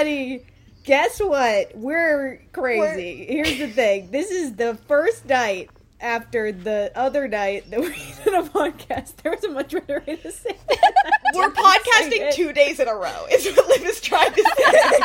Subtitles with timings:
[0.00, 0.46] everybody,
[0.84, 1.72] guess what?
[1.74, 3.26] We're crazy.
[3.26, 4.10] Here's the thing.
[4.10, 5.68] This is the first night
[6.00, 7.88] after the other night that we
[8.24, 9.16] did a podcast.
[9.16, 10.94] There was a much better way to say it.
[11.34, 12.34] We're podcasting it.
[12.34, 13.26] two days in a row.
[13.30, 14.72] Is what Liv is trying to say.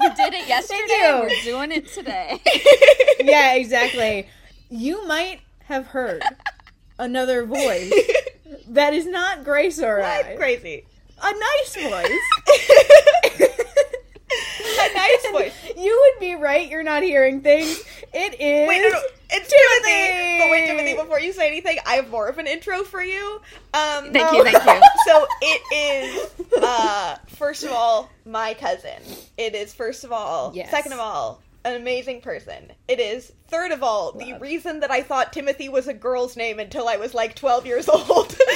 [0.00, 0.78] We did it yesterday.
[0.86, 1.20] you.
[1.22, 2.40] We're doing it today.
[3.20, 4.28] yeah, exactly.
[4.70, 6.22] You might have heard
[7.00, 7.92] another voice
[8.68, 10.36] that is not Grace or I.
[10.36, 10.84] Crazy.
[11.20, 12.20] A nice voice.
[14.98, 15.72] A nice voice.
[15.76, 16.68] You would be right.
[16.68, 17.82] You're not hearing things.
[18.12, 18.68] It is.
[18.68, 19.00] Wait, no, no.
[19.30, 20.38] It's Timothy.
[20.38, 23.40] But wait, Timothy, before you say anything, I have more of an intro for you.
[23.74, 24.82] Um, Thank you, thank you.
[25.06, 29.02] so it is, uh, first of all, my cousin.
[29.36, 30.70] It is, first of all, Yes.
[30.70, 32.72] second of all, an amazing person.
[32.88, 36.58] It is, third of all, the reason that I thought Timothy was a girl's name
[36.58, 38.34] until I was like 12 years old.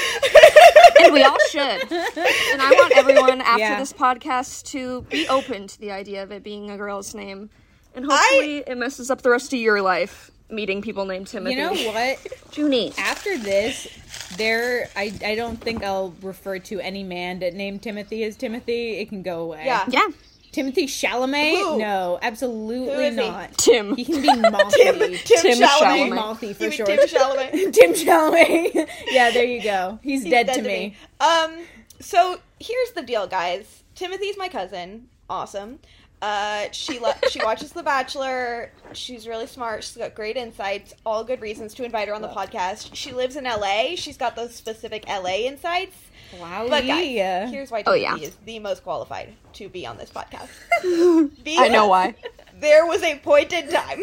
[1.05, 1.61] and we all should.
[1.63, 3.79] And I want everyone after Yeah.
[3.79, 7.51] this podcast to be open to the idea of it being a girl's name.
[7.95, 11.55] And hopefully it messes up the rest of your life meeting people named Timothy.
[11.57, 12.19] You know what?
[12.57, 12.93] Junie.
[12.99, 13.89] After this,
[14.37, 18.99] there, I, I don't think I'll refer to any man that named Timothy as Timothy.
[18.99, 19.63] It can go away.
[19.65, 19.85] Yeah.
[19.89, 20.07] Yeah.
[20.53, 21.53] Timothy Chalamet?
[21.59, 21.79] Who?
[21.79, 23.21] No, Who absolutely is he?
[23.29, 23.57] not.
[23.59, 23.97] Tim.
[23.97, 24.83] He can be Malthy.
[24.83, 26.09] Tim, Tim, Tim Chalamet.
[26.11, 26.15] Chalamet.
[26.15, 26.73] Malthy You for mean.
[26.73, 27.73] Tim Chalamet.
[27.73, 28.89] Tim Chalamet.
[29.11, 29.99] yeah, there you go.
[30.03, 30.95] He's, He's dead, to me.
[31.21, 31.57] Um,
[32.01, 33.83] so here's the deal, guys.
[33.95, 35.09] Timothy's my cousin.
[35.31, 35.79] Awesome.
[36.21, 38.71] Uh, she lo- she watches The Bachelor.
[38.93, 39.83] She's really smart.
[39.83, 40.95] She's got great insights.
[41.05, 42.91] All good reasons to invite her on the podcast.
[42.93, 43.97] She lives in LA.
[43.97, 45.97] She's got those specific LA insights.
[46.41, 46.67] Wow.
[46.69, 48.17] But guys, here's why Oh, yeah.
[48.17, 50.49] is the most qualified to be on this podcast.
[51.59, 52.15] I know why.
[52.61, 54.01] There was a point in time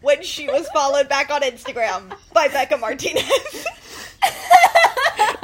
[0.00, 3.28] when she was followed back on Instagram by Bekah Martinez.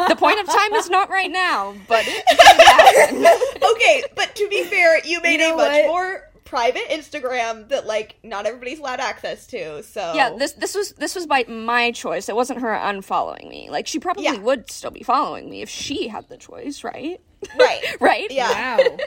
[0.09, 5.05] The point of time is not right now, but it okay, but to be fair,
[5.05, 5.87] you made You a much what?
[5.87, 9.83] more private Instagram that like not everybody's allowed access to.
[9.83, 12.29] So Yeah, this this was this was by my choice.
[12.29, 13.69] It wasn't her unfollowing me.
[13.71, 14.39] Like she probably Yeah.
[14.39, 17.21] would still be following me if she had the choice, right?
[17.59, 17.81] right.
[18.01, 18.31] right?
[18.31, 18.51] Yeah.
[18.51, 18.97] Wow.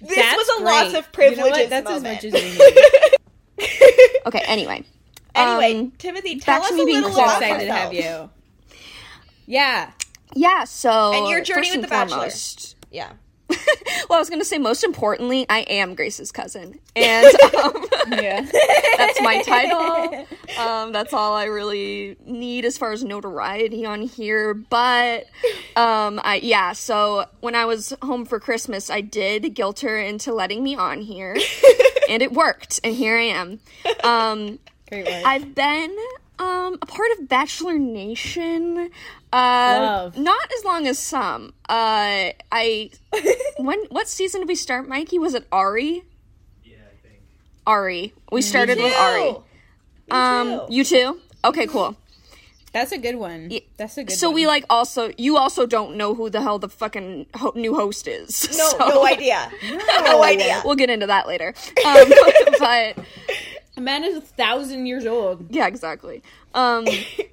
[0.00, 0.64] This That's was a great.
[0.64, 1.70] loss of You know privileges?
[1.70, 2.24] That's moment.
[2.24, 3.78] as much as we need.
[4.26, 4.42] Okay.
[4.46, 4.84] Anyway.
[5.34, 7.72] anyway, Um, Timothy, tell back to us me a being little So about excited to
[7.72, 8.30] have you.
[9.46, 9.90] Yeah.
[10.34, 10.64] Yeah.
[10.64, 12.30] So And your journey first with and The Bachelor.
[12.90, 13.12] Yeah.
[14.08, 18.40] well, I was going to say most importantly, I am Grace's cousin, and um, Yeah.
[18.96, 20.26] that's my title.
[20.58, 24.54] Um, that's all I really need as far as notoriety on here.
[24.54, 25.26] But
[25.76, 26.72] um, I yeah.
[26.72, 31.00] So when I was home for Christmas, I did guilt her into letting me on
[31.00, 31.36] here,
[32.08, 32.80] and it worked.
[32.84, 33.60] And here I am.
[34.04, 35.26] Um, Great work.
[35.26, 35.96] I've been
[36.38, 38.90] um, a part of Bachelor Nation.
[39.32, 40.16] Uh, Love.
[40.18, 41.52] not as long as some.
[41.68, 42.90] Uh, I
[43.58, 45.18] when what season did we start, Mikey?
[45.18, 46.02] Was it Arie?
[46.64, 47.20] Yeah, I think.
[47.66, 48.12] Arie.
[48.32, 49.22] We started with Arie.
[49.28, 49.44] Ew.
[50.10, 50.74] Um, too.
[50.74, 51.20] you too.
[51.44, 51.96] Okay, cool.
[52.72, 53.50] That's a good one.
[53.78, 54.34] That's a good So one.
[54.36, 58.06] we like also you also don't know who the hell the fucking ho- new host
[58.06, 58.46] is.
[58.58, 59.50] No, so no idea.
[60.04, 60.62] No idea.
[60.64, 61.54] We'll get into that later.
[61.84, 62.08] Um,
[62.58, 62.98] but
[63.78, 65.54] A man is a thousand years old.
[65.54, 66.20] yeah, exactly.
[66.52, 66.84] Um,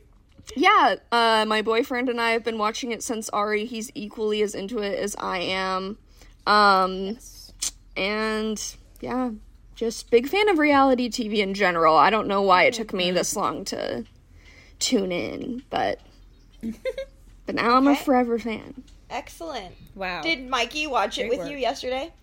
[0.55, 3.65] yeah, uh, my boyfriend and I have been watching it since Arie.
[3.65, 5.97] He's equally as into it as I am.
[6.45, 7.17] Um,
[7.97, 8.63] and
[9.01, 9.31] yeah,
[9.73, 11.97] just big fan of reality TV in general.
[11.97, 14.05] I don't know why it took me this long to
[14.77, 15.99] tune in, but
[17.47, 18.83] but now I'm a forever fan.
[19.09, 19.73] Excellent.
[19.95, 20.21] Wow.
[20.21, 21.49] Did Mikey watch it with work.
[21.49, 22.13] you yesterday?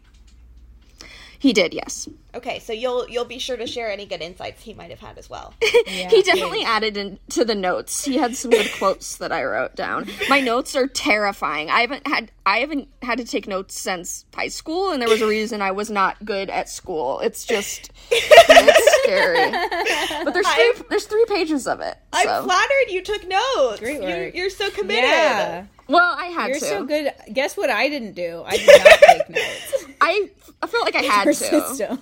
[1.42, 2.08] He did, yes.
[2.36, 5.18] Okay, so you'll you'll be sure to share any good insights he might have had
[5.18, 5.52] as well.
[5.88, 6.66] Yeah, he definitely please.
[6.68, 8.04] added into the notes.
[8.04, 10.08] He had some good quotes that I wrote down.
[10.28, 11.68] My notes are terrifying.
[11.68, 15.20] I haven't had I haven't had to take notes since high school, and there was
[15.20, 17.18] a reason I was not good at school.
[17.20, 19.50] It's just it's scary.
[20.24, 21.96] But there's 3 I'm- there's three pages of it.
[22.12, 22.44] I'm So.
[22.44, 23.80] flattered you took notes.
[23.80, 24.34] Great You, work.
[24.34, 25.04] you're so committed.
[25.04, 25.66] Yeah.
[25.88, 26.64] well, I had You're to.
[26.64, 27.12] so good.
[27.32, 28.42] Guess what I didn't do?
[28.46, 29.84] I did not take notes.
[30.00, 30.30] I
[30.62, 31.30] I felt like I had to.
[31.30, 32.00] Persistent.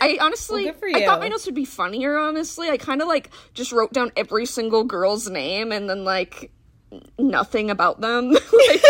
[0.00, 2.18] I honestly, Well, good for I thought my notes would be funnier.
[2.18, 6.44] Honestly, I kind of like just wrote down every single girl's name and then like
[6.44, 6.50] n-
[7.18, 8.36] nothing about them.
[8.66, 8.82] Like,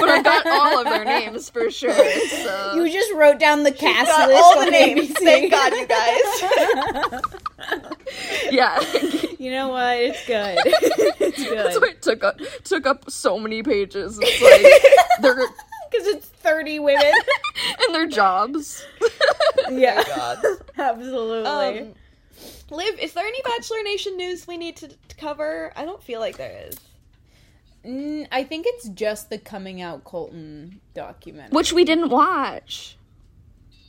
[0.00, 1.92] but I've got all of their names for sure.
[1.92, 5.10] So You just wrote down the cast list all the names.
[5.10, 5.14] ABC.
[5.18, 7.22] Thank God, you guys.
[8.50, 8.80] yeah,
[9.38, 9.96] You know what?
[9.98, 10.58] It's good.
[11.20, 11.58] it's good.
[11.58, 14.18] that's why good it took up took up so many pages.
[14.22, 14.62] It's like
[15.22, 15.34] they're
[15.90, 17.12] because it's thirty women.
[17.86, 18.84] and their jobs.
[19.70, 20.38] yeah, God.
[20.78, 21.46] absolutely.
[21.80, 21.94] Um,
[22.70, 25.72] Liv, is there any Bachelor Nation news we need to, to cover?
[25.74, 26.76] I don't feel like there is.
[27.84, 31.50] Mm, I think it's just the coming out Colton documentary.
[31.54, 32.96] Which we didn't watch.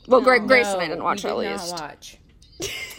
[0.06, 1.70] Well, Gra- Grace and I didn't watch it at did least.
[1.72, 2.16] Not watch.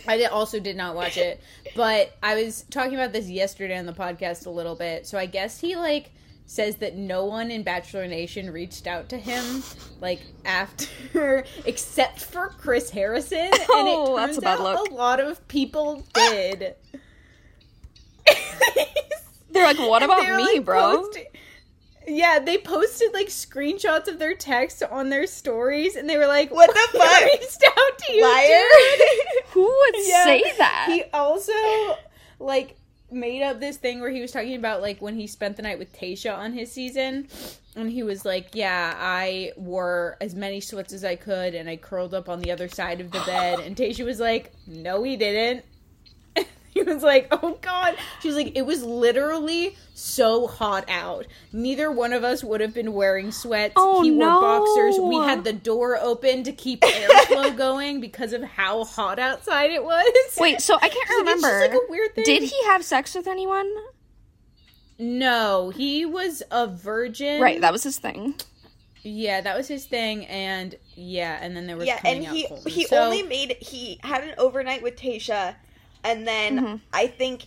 [0.07, 1.39] I did, also did not watch it,
[1.75, 5.05] but I was talking about this yesterday on the podcast a little bit.
[5.05, 6.11] So I guess he like
[6.47, 9.63] says that no one in Bachelor Nation reached out to him
[10.01, 14.89] like after except for Chris Harrison, and it Oh, turns that's a bad out look.
[14.89, 16.75] a lot of people did.
[19.51, 20.97] They're like, what about were, me, like, bro?
[21.01, 21.25] posting-
[22.07, 26.51] Yeah, they posted like screenshots of their text on their stories, and they were like,
[26.51, 27.21] What the "We fuck?
[27.41, 28.63] reached out to you, Liar.
[29.51, 30.23] Who would Yeah.
[30.25, 30.85] say that?
[30.89, 31.53] He also
[32.39, 32.75] like
[33.11, 35.77] made up this thing where he was talking about like when he spent the night
[35.77, 37.27] with Tayshia on his season,
[37.75, 41.75] and he was like, "Yeah, I wore as many sweats as I could, and I
[41.75, 45.17] curled up on the other side of the bed." And Tayshia was like, "No, he
[45.17, 45.65] didn't."
[46.73, 51.27] He was like, "Oh God!" She was like, "It was literally so hot out.
[51.51, 53.73] Neither one of us would have been wearing sweats.
[53.75, 54.39] Oh, he wore no.
[54.41, 54.97] boxers.
[54.97, 59.83] We had the door open to keep airflow going because of how hot outside it
[59.83, 60.05] was."
[60.39, 61.59] Wait, so I can't It's just, remember.
[61.59, 62.23] like, a weird thing.
[62.23, 63.69] Did he have sex with anyone?
[64.97, 67.41] No, he was a virgin.
[67.41, 68.35] Right, that was his thing.
[69.03, 72.45] Yeah, that was his thing, and yeah, and then there was yeah, and out he
[72.67, 75.55] he So- only made he had an overnight with Tayshia,
[76.03, 76.79] and then Mhm.
[76.93, 77.43] I think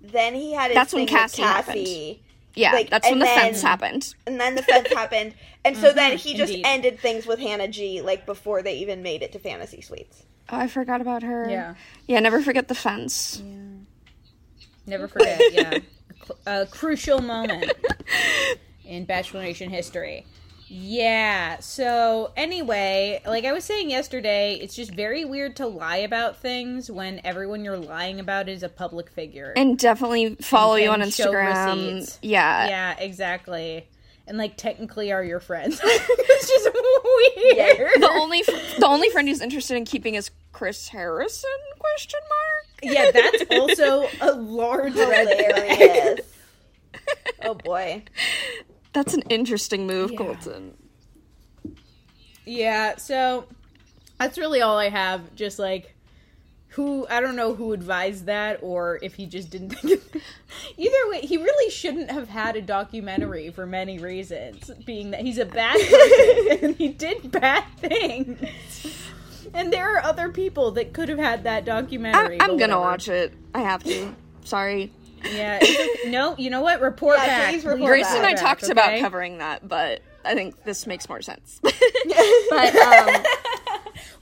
[0.00, 2.18] then he had his That's when thing with Cassie happened.
[2.56, 4.14] Yeah, Like, that's when the then- fence happened.
[4.26, 5.34] and then the fence happened,
[5.64, 6.66] and so then Mhm, he just indeed.
[6.66, 10.22] ended things with Hannah G like before they even made it to Fantasy Suites.
[10.50, 11.48] Oh, I forgot about her.
[11.50, 11.74] Yeah.
[12.06, 13.42] Yeah, never forget the fence.
[14.86, 15.70] Never forget, yeah.
[15.70, 15.80] A,
[16.26, 17.72] cl- a crucial moment
[18.84, 20.26] in Bachelor Nation history.
[20.76, 26.38] Yeah, so anyway, like I was saying yesterday, it's just very weird to lie about
[26.38, 29.52] things when everyone you're lying about is a public figure.
[29.54, 32.18] And definitely follow you on Instagram.
[32.22, 32.66] Yeah.
[32.66, 33.86] yeah, exactly.
[34.26, 35.80] And like technically are your friends.
[35.84, 38.02] it's just weird.
[38.02, 41.50] The only the only friend who's interested in keeping is Chris Harrison?
[41.78, 42.94] Question mark.
[42.94, 45.78] Yeah, that's also a large red flag.
[45.78, 46.20] Hilarious.
[47.44, 48.02] oh boy.
[48.94, 50.18] That's an interesting move, Yeah.
[50.18, 50.74] Colton.
[52.46, 53.46] Yeah, so
[54.18, 55.34] that's really all I have.
[55.34, 55.94] Just like
[56.68, 60.22] who I don't know who advised that or if he just didn't think of
[60.76, 65.38] Either way, he really shouldn't have had a documentary for many reasons, being that he's
[65.38, 68.38] a bad person and he did bad things.
[69.52, 72.40] And there are other people that could have had that documentary.
[72.40, 73.32] I'm, I'm gonna watch it.
[73.54, 74.14] I have to.
[74.44, 74.92] Sorry.
[75.24, 75.58] Yeah.
[75.62, 76.10] it's okay.
[76.10, 76.80] No, you know what?
[76.80, 77.50] Report Yeah, back.
[77.50, 78.16] please report Grace back.
[78.16, 81.60] and I back, talked about covering that, but I think this makes more sense.
[82.50, 83.22] but um,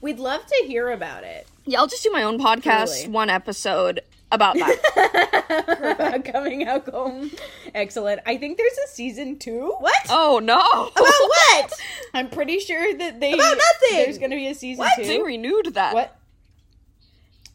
[0.01, 1.47] We'd love to hear about it.
[1.65, 3.07] yeah, I'll just do my own podcast, Truly.
[3.13, 4.01] one episode
[4.31, 5.95] about that.
[5.97, 7.31] about coming out home.
[7.73, 8.19] Excellent.
[8.25, 9.75] I think there's a season two.
[9.79, 9.95] What?
[10.09, 10.59] oh no!
[10.59, 11.73] About what?
[12.13, 13.97] I'm pretty sure that they About nothing!
[14.03, 14.95] There's going to be a season What?
[14.97, 15.05] two.
[15.05, 15.93] They renewed that.
[15.93, 16.17] What?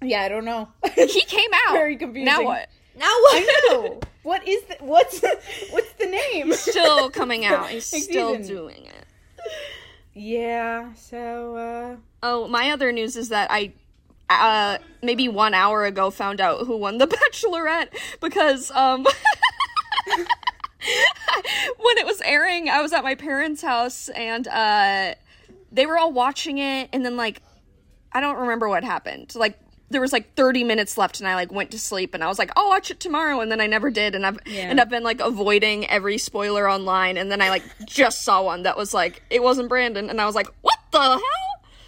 [0.01, 0.69] Yeah, I don't know.
[0.95, 1.73] He came out.
[1.75, 2.25] Very confusing.
[2.27, 2.69] Now what?
[2.99, 3.37] Now what?
[3.37, 4.01] I know.
[4.25, 5.23] What is the what's
[5.71, 6.53] what's the name?
[6.53, 7.69] Still coming out.
[7.71, 9.07] He's still doing it.
[10.13, 10.93] Yeah.
[10.95, 11.57] So.
[11.57, 13.73] uh Oh, my other news is that I
[14.29, 17.89] uh maybe 1 hour ago found out who won the bachelorette
[18.21, 19.05] because um
[21.79, 25.15] when it was airing, I was at my parents' house and uh
[25.73, 27.41] they were all watching it and then like
[28.13, 29.35] I don't remember what happened.
[29.35, 29.59] Like
[29.91, 32.39] there was like 30 minutes left and I like went to sleep and I was
[32.39, 34.71] like, "I'll watch it tomorrow." And then I never did and I've Yeah.
[34.71, 38.65] and I've been like avoiding every spoiler online and then I like just saw one
[38.65, 41.21] that was like it wasn't Brandon and I was like, "What the hell?"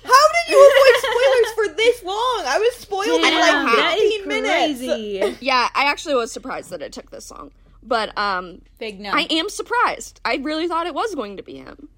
[0.02, 2.42] How did you avoid spoilers for this long?
[2.46, 5.38] I was spoiled in like that 15 minutes.
[5.42, 7.50] Yeah, I actually was surprised that it took this long.
[7.82, 9.10] But um Big no.
[9.12, 10.20] I am surprised.
[10.24, 11.90] I really thought it was going to be him.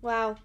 [0.00, 0.36] Wow.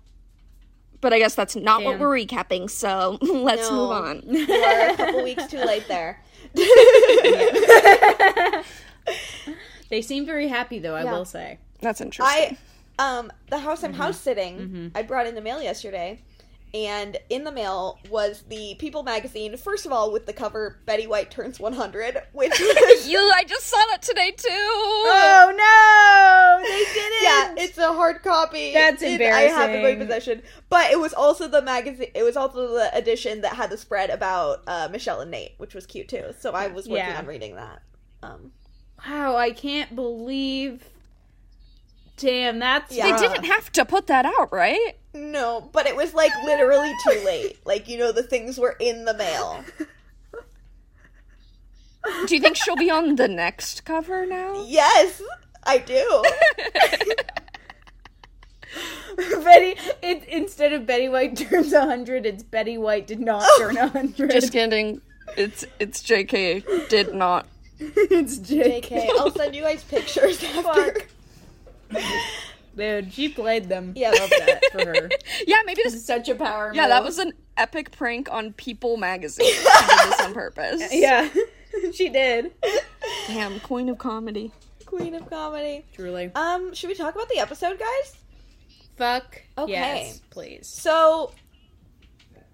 [1.00, 3.76] But I guess that's not what we're recapping, so let's No.
[3.76, 4.24] move on.
[4.28, 6.22] You are a couple weeks too late there.
[9.90, 10.96] they seem very happy though.
[10.96, 11.14] I Yeah.
[11.14, 11.60] will say.
[11.82, 12.58] That's interesting.
[13.00, 13.86] I um the house Mm-hmm.
[13.88, 14.92] I'm house sitting.
[14.96, 16.22] I brought in the mail yesterday,
[16.86, 19.58] and in the mail was the People magazine.
[19.58, 23.66] First of all, with the cover Betty White turns 100, which was you I just
[23.66, 24.48] saw that today too.
[24.50, 26.70] Oh no!
[26.70, 27.24] They did it.
[27.24, 28.74] yeah, it's a hard copy.
[28.74, 32.12] That's It- I have it in my possession, but it was also the magazine.
[32.14, 35.74] It was also the edition that had the spread about uh, Michelle and Nayte, which
[35.74, 36.34] was cute too.
[36.40, 37.18] So I was working Yeah.
[37.20, 37.82] on reading that.
[38.24, 38.52] Um,
[39.08, 39.36] wow.
[39.36, 40.84] I can't believe.
[42.18, 43.12] Damn, that's Yeah.
[43.16, 44.94] They didn't have to put that out, right?
[45.18, 47.60] No, but it was like literally too late.
[47.66, 49.64] Like you know, the things were in the mail.
[52.26, 54.64] Do you think she'll be on the next cover now?
[54.66, 55.22] Yes,
[55.64, 56.24] I do.
[59.44, 63.58] Betty, it, instead of Betty White turns 100, it's Betty White did not oh.
[63.60, 64.32] turn 100.
[64.32, 65.02] Just kidding.
[65.36, 67.48] It's it's JK did not.
[67.80, 68.78] it's JK.
[68.78, 70.98] Okay, I'll send you guys pictures after.
[72.78, 73.94] Dude, she played them.
[73.96, 74.12] Yeah.
[74.12, 75.10] Love that for her.
[75.48, 76.76] Yeah, maybe this is such a power move.
[76.76, 79.46] Yeah, that was an epic prank on People magazine.
[79.48, 80.82] She did this on purpose.
[80.92, 81.30] Yeah,
[81.94, 82.54] she did.
[83.28, 84.52] Damn, queen of comedy.
[84.86, 85.86] Queen of comedy.
[85.94, 86.32] Truly.
[86.36, 88.16] Um, should we talk about the episode, guys?
[88.96, 89.42] Fuck.
[89.58, 89.72] Okay.
[89.72, 90.68] Yes, please.
[90.68, 91.32] So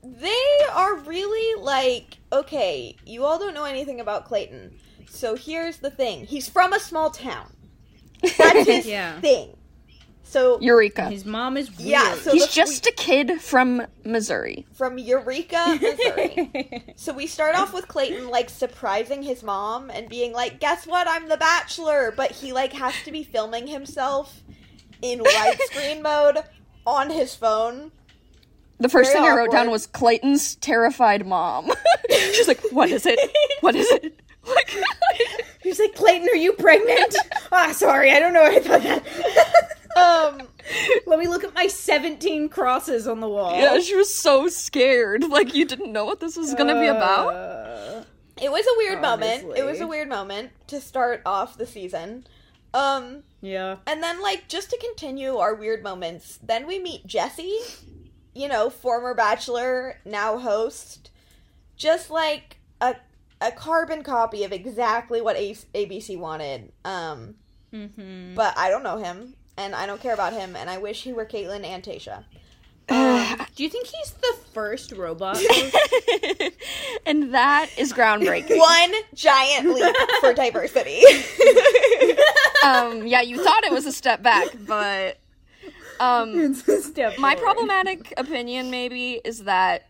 [0.04, 4.78] they are really like, okay, you all don't know anything about Clayton.
[5.10, 6.26] So here's the thing.
[6.26, 7.54] He's from a small town.
[8.38, 9.20] That's his Yeah.
[9.22, 9.56] thing.
[10.26, 11.10] So Eureka.
[11.10, 11.90] His mom is weird.
[11.90, 14.66] yeah, so He's the- just a kid from Missouri.
[14.74, 16.84] from Eureka, Missouri.
[16.96, 21.08] so we start off with Clayton like surprising his mom and being like, "Guess what?
[21.08, 24.42] I'm the bachelor." But he like has to be filming himself
[25.02, 26.40] in widescreen mode
[26.88, 27.92] on his phone.
[28.80, 31.72] The first Very thing I wrote down was Clayton's terrified mom.
[32.10, 33.20] She's like, "What is it?
[33.62, 34.72] What is it?" Like,
[35.62, 37.16] He's like, Clayton, are you pregnant?
[37.54, 38.44] Ah, sorry, I don't know.
[38.44, 39.80] I thought that.
[39.96, 40.42] Um
[41.06, 43.54] Let me look at my 17 crosses on the wall.
[43.60, 45.24] yeah, she was so scared.
[45.30, 47.28] Like, you didn't know what this was gonna be about.
[47.30, 48.04] Uh,
[48.42, 49.54] It was a weird moment.
[49.58, 52.26] It was a weird moment to start off the season.
[52.74, 53.76] Um, yeah.
[53.86, 57.60] and then like just to continue our weird moments, then we meet Jesse,
[58.34, 61.12] you know, former bachelor, now host,
[61.76, 62.96] just like a
[63.42, 66.72] a carbon copy of exactly what A- ABC wanted.
[66.86, 67.36] Um,
[67.74, 68.36] Mm-hmm.
[68.36, 71.14] but I don't know him, and I don't care about him, and I wish he
[71.14, 72.24] were Kaitlyn and Tayshia.
[73.56, 75.38] Do you think he's the first robot?
[77.06, 78.58] and that is groundbreaking.
[78.58, 81.02] One giant leap for diversity.
[82.66, 85.18] um, yeah, you thought it was a step back, but
[86.00, 87.46] um, it's a step my forward.
[87.46, 89.88] problematic opinion maybe is that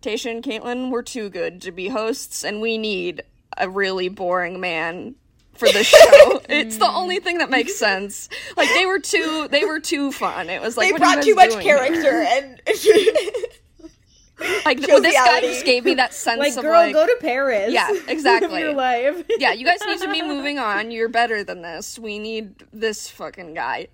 [0.00, 3.22] Tayshia and Kaitlyn were too good to be hosts, and we need
[3.58, 5.14] a really boring man
[5.60, 6.40] for this show.
[6.48, 8.28] it's the only thing that makes sense.
[8.56, 10.50] Like they were too, they were too fun.
[10.50, 11.78] It was like they what are you brought too much doing here?
[11.78, 12.60] character, and
[14.64, 17.16] Like well, this guy just gave me that sense Like, of girl, like, go to
[17.20, 17.72] Paris.
[17.74, 18.60] Yeah, exactly.
[18.60, 19.22] your life.
[19.38, 20.90] yeah, you guys need to be moving on.
[20.90, 21.98] You're better than this.
[21.98, 23.88] We need this fucking guy.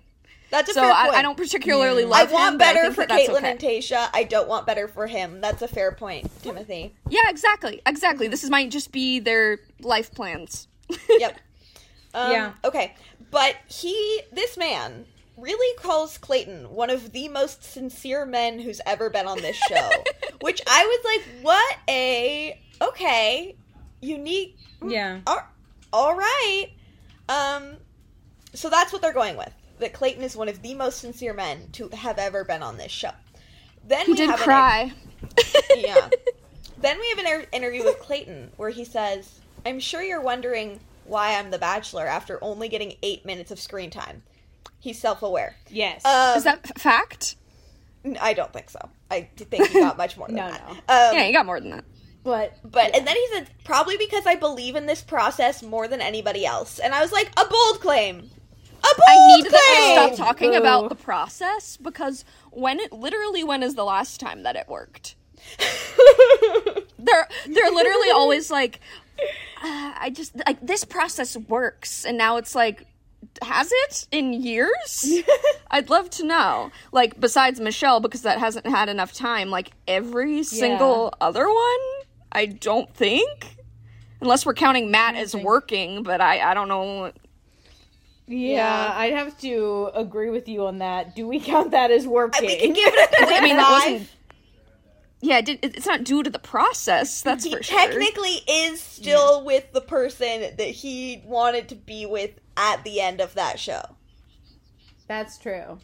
[0.49, 1.17] that's a So fair I, point.
[1.17, 3.51] I don't particularly like I want him, but I better think for that that's okay.
[3.51, 4.07] and Tayshia.
[4.13, 5.41] I don't want better for him.
[5.41, 6.93] That's a fair point, Timothy.
[7.09, 8.29] Yeah, exactly, exactly.
[8.29, 10.69] This is might just be their life plans.
[11.09, 11.39] Yep.
[12.17, 12.53] Um, Yeah.
[12.63, 12.95] Okay,
[13.31, 15.05] but he, this man,
[15.37, 19.89] really calls Clayton one of the most sincere men who's ever been on this show.
[20.41, 23.55] which I was like, what a okay,
[24.01, 24.57] unique.
[24.85, 25.19] Yeah.
[25.27, 25.41] All,
[25.93, 26.67] all right.
[27.29, 27.77] Um,
[28.53, 29.53] so that's what they're going with.
[29.79, 32.91] That Clayton is one of the most sincere men to have ever been on this
[32.91, 33.11] show.
[33.87, 34.91] Then He we did have an- cry.
[35.75, 36.09] yeah.
[36.79, 41.37] Then we have an interview with Clayton where he says, I'm sure you're wondering why
[41.37, 44.23] I'm the bachelor after only getting eight minutes of screen time.
[44.79, 45.55] He's self aware.
[45.69, 46.05] Yes.
[46.05, 47.35] Um, Is that f- fact?
[48.21, 48.79] I don't think so.
[49.11, 50.61] I think he got much more than No, that.
[50.67, 50.71] no.
[50.73, 51.85] Um, yeah, you got more than that.
[52.23, 55.99] but But and then he said probably because I believe in this process more than
[56.01, 59.57] anybody else, and I was like a bold claim, a bold I need them to
[59.57, 59.93] claim.
[60.15, 60.57] stop talking Boo.
[60.57, 65.15] about the process because when it literally when is the last time that it worked?
[66.99, 68.79] They're they're literally always like,
[69.63, 72.85] uh, I just like this process works, and now it's like,
[73.41, 75.11] has it in years?
[75.71, 76.71] I'd love to know.
[76.91, 79.49] Like besides Michelle, because that hasn't had enough time.
[79.49, 81.79] Like every single other one,
[82.31, 83.55] I don't think.
[84.21, 87.11] Unless we're counting Matt as think- working, but I, I don't know.
[88.27, 88.93] yeah, Yeah.
[88.95, 91.15] I'd have to agree with you on that.
[91.15, 92.47] Do we count that as working?
[92.47, 93.91] we can give it a I mean, that five.
[93.91, 94.09] wasn't.
[95.19, 97.21] Yeah, it did, it's not due to the process.
[97.21, 97.77] That's he for sure.
[97.77, 103.19] technically is still with the person that he wanted to be with at the end
[103.19, 103.81] of that show.
[105.07, 105.79] That's true.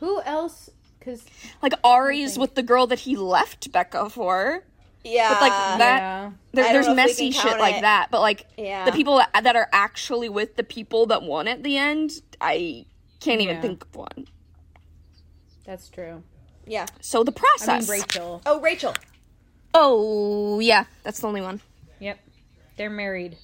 [0.00, 0.68] Who else?
[0.98, 1.24] Because
[1.62, 4.64] Like Arie's with the girl that he left Becca for.
[5.04, 7.80] Yeah, But, like, that- yeah, There, there's know if we messy shit count like it.
[7.82, 8.84] that, but like Yeah.
[8.84, 12.84] the people that, that are actually with the people that won at the end, I
[13.20, 13.62] can't even Yeah.
[13.62, 14.26] think of one.
[15.64, 16.22] that's true.
[16.70, 16.86] Yeah.
[17.00, 17.68] So the process.
[17.68, 17.88] I process.
[17.90, 18.42] mean, Rachel.
[18.46, 18.94] Oh, Rachel.
[19.74, 21.60] oh yeah, that's the only one.
[22.00, 22.18] Yep,
[22.76, 23.36] they're married.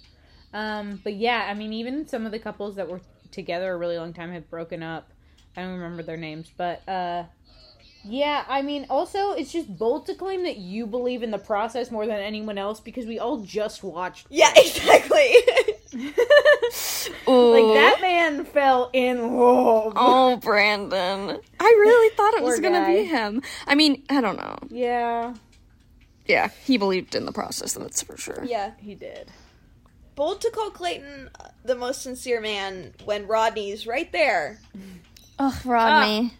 [0.54, 3.02] Um, but yeah, I mean, even some of the couples that were
[3.32, 5.10] together a really long time have broken up.
[5.56, 7.24] I don't remember their names, but uh,
[8.04, 11.90] Yeah, I mean, also, it's just bold to claim that you believe in the process
[11.90, 14.26] more than anyone else because we all just watched.
[14.30, 15.34] Yeah, exactly.
[17.28, 19.92] Like, that man fell in love.
[19.96, 21.38] Oh, Brandon.
[21.60, 23.42] I really thought it was gonna be him.
[23.66, 24.56] I mean, I don't know.
[24.70, 25.34] Yeah,
[26.26, 28.44] Yeah, he believed in the process, that's for sure.
[28.44, 28.72] yeah.
[28.78, 29.30] he did.
[30.14, 34.58] Bold to call Clayton uh, the most sincere man when Rodney's right there.
[35.38, 36.32] Ugh, Rodney.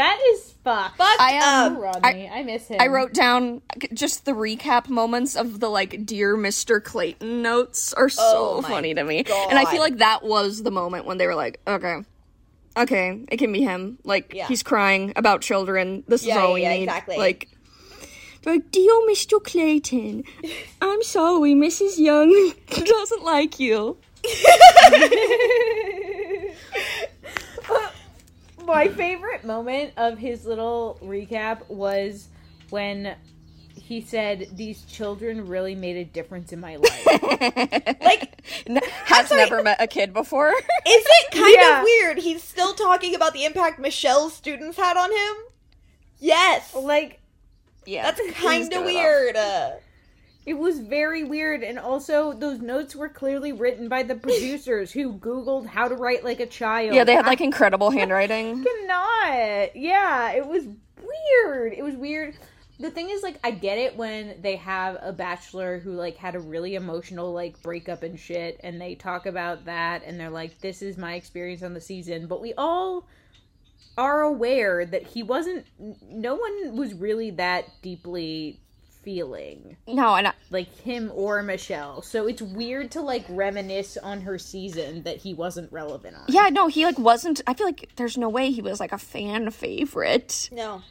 [0.00, 0.96] That is fucked.
[0.96, 1.82] Fucked I, um, up.
[1.82, 2.78] Rodney, I, miss him.
[2.80, 3.60] I wrote down
[3.92, 6.82] just the recap moments of the like "Dear Mr.
[6.82, 10.70] Clayton" notes are so Oh funny to me, and I feel like that was the
[10.70, 11.98] moment when they were like, "Okay,
[12.78, 13.98] okay, it can be him.
[14.02, 14.48] Like Yeah.
[14.48, 16.02] he's crying about children.
[16.08, 17.18] This is Yeah, all we yeah, need." exactly.
[17.18, 17.50] Like,
[18.40, 19.38] they're like, "Dear Mr.
[19.44, 20.24] Clayton,
[20.80, 21.98] I'm sorry, Mrs.
[21.98, 23.98] Young doesn't like you."
[28.70, 32.28] My favorite moment of his little recap was
[32.70, 33.16] when
[33.74, 37.06] he said, These children really made a difference in my life.
[38.00, 38.42] Like,
[39.06, 39.40] Has sorry.
[39.42, 40.48] never met a kid before.
[40.52, 41.78] is it kind Yeah.
[41.78, 42.18] of weird?
[42.18, 45.44] He's still talking about the impact Michelle's students had on him?
[46.18, 46.74] Yes.
[46.74, 47.20] like,
[47.86, 49.36] yeah, That's kind of weird.
[49.36, 49.70] Uh,
[50.46, 55.12] It was very weird, and also those notes were clearly written by the producers who
[55.12, 56.94] Googled how to write like a child.
[56.94, 58.64] Yeah, they had like I incredible handwriting.
[58.88, 59.76] cannot.
[59.76, 61.74] Yeah, it was weird.
[61.74, 62.36] It was weird.
[62.78, 66.34] The thing is, like, I get it when they have a bachelor who like had
[66.34, 70.58] a really emotional like breakup and shit, and they talk about that, and they're like,
[70.60, 73.06] "This is my experience on the season," but we all
[73.98, 75.66] are aware that he wasn't.
[75.78, 78.58] No one was really that deeply
[79.02, 82.02] feeling No, and I, like him or Michelle.
[82.02, 86.24] So it's weird to like reminisce on her season that he wasn't relevant on.
[86.28, 87.40] Yeah, no, he like wasn't.
[87.46, 90.48] I feel like there's no way he was like a fan favorite.
[90.52, 90.82] no.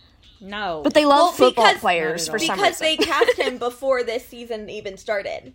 [0.42, 0.80] No.
[0.86, 2.48] But they love Well, football because- players for at all.
[2.48, 5.54] some Because reason, they cast him before this season even started.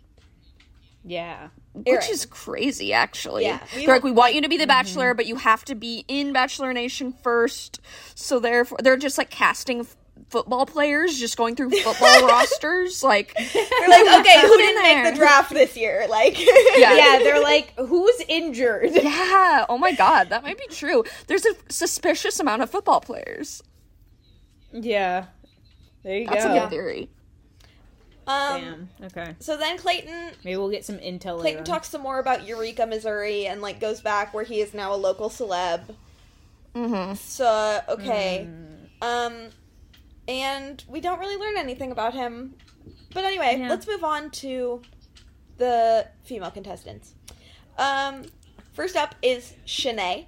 [1.05, 1.49] yeah.
[1.73, 2.05] which Aaron.
[2.11, 3.45] is crazy, actually.
[3.45, 5.17] Yeah, we They're like, we want you to be the Bachelor, mm-hmm.
[5.17, 7.81] but you have to be in Bachelor Nation first.
[8.15, 9.97] So therefore, they're just like casting f-
[10.35, 13.03] football players, just going through football rosters.
[13.05, 16.07] Like, They're like, okay, who didn't make the draft this year?
[16.11, 16.95] Like, Yeah.
[16.97, 18.91] Yeah, they're like, who's injured?
[18.93, 21.05] yeah, oh my god, that might be true.
[21.29, 23.63] There's a suspicious amount of football players.
[24.73, 25.27] Yeah.
[26.03, 26.51] There you That's go.
[26.53, 27.09] That's a good theory.
[28.27, 28.61] um.
[28.61, 28.89] Damn.
[29.05, 29.37] Okay.
[29.39, 31.39] So then Clayton Maybe we'll get some intel.
[31.41, 31.65] Clayton on.
[31.65, 34.97] talks some more about Eureka, Missouri, and like goes back where he is now a
[34.97, 35.95] local celeb.
[36.75, 37.15] Mm-hmm.
[37.15, 38.85] So okay, Hmm.
[39.01, 39.35] um,
[40.29, 42.55] and we don't really learn anything about him.
[43.13, 43.69] But anyway, Yeah.
[43.69, 44.83] let's move on to
[45.59, 47.15] the female contestants.
[47.79, 48.25] Um,
[48.73, 50.27] first up is Shanae.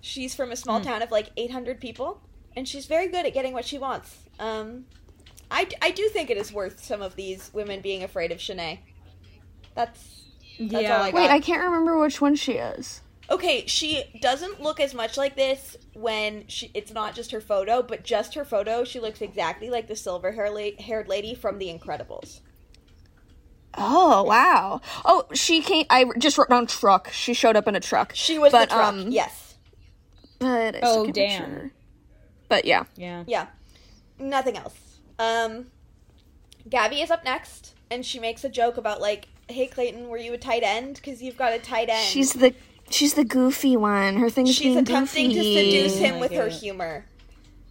[0.00, 0.84] She's from a small Hmm.
[0.84, 2.20] town of like 800 people,
[2.56, 4.18] and she's very good at getting what she wants.
[4.38, 4.84] Um,
[5.50, 8.80] I, I do think it is worth some of these women being afraid of Shanae.
[9.74, 10.22] That's
[10.58, 10.98] that's Yeah.
[10.98, 11.16] all I got.
[11.20, 13.00] Wait, I can't remember which one she is.
[13.30, 17.82] Okay, she doesn't look as much like this when she it's not just her photo,
[17.82, 21.58] but just her photo, she looks exactly like the silver hair la- haired lady from
[21.58, 22.40] The Incredibles.
[23.76, 24.80] Oh wow!
[25.04, 25.86] Oh, she came.
[25.90, 27.10] I just wrote down truck.
[27.12, 28.12] She showed up in a truck.
[28.14, 28.94] She was But, the truck.
[28.94, 29.54] um, yes.
[30.38, 31.44] But I Oh, still can't be damn.
[31.44, 31.70] sure.
[32.48, 33.24] But yeah, Yeah.
[33.26, 33.46] Yeah.
[34.18, 34.78] Nothing else.
[35.18, 35.66] Um
[36.68, 40.32] Gabby is up next and she makes a joke about like, "Hey Clayton, were you
[40.34, 42.54] a tight end cuz you've got a tight end." she's the
[42.90, 44.16] she's the goofy one.
[44.16, 47.06] Her thing's she's being attempting to seduce him I with get her humor.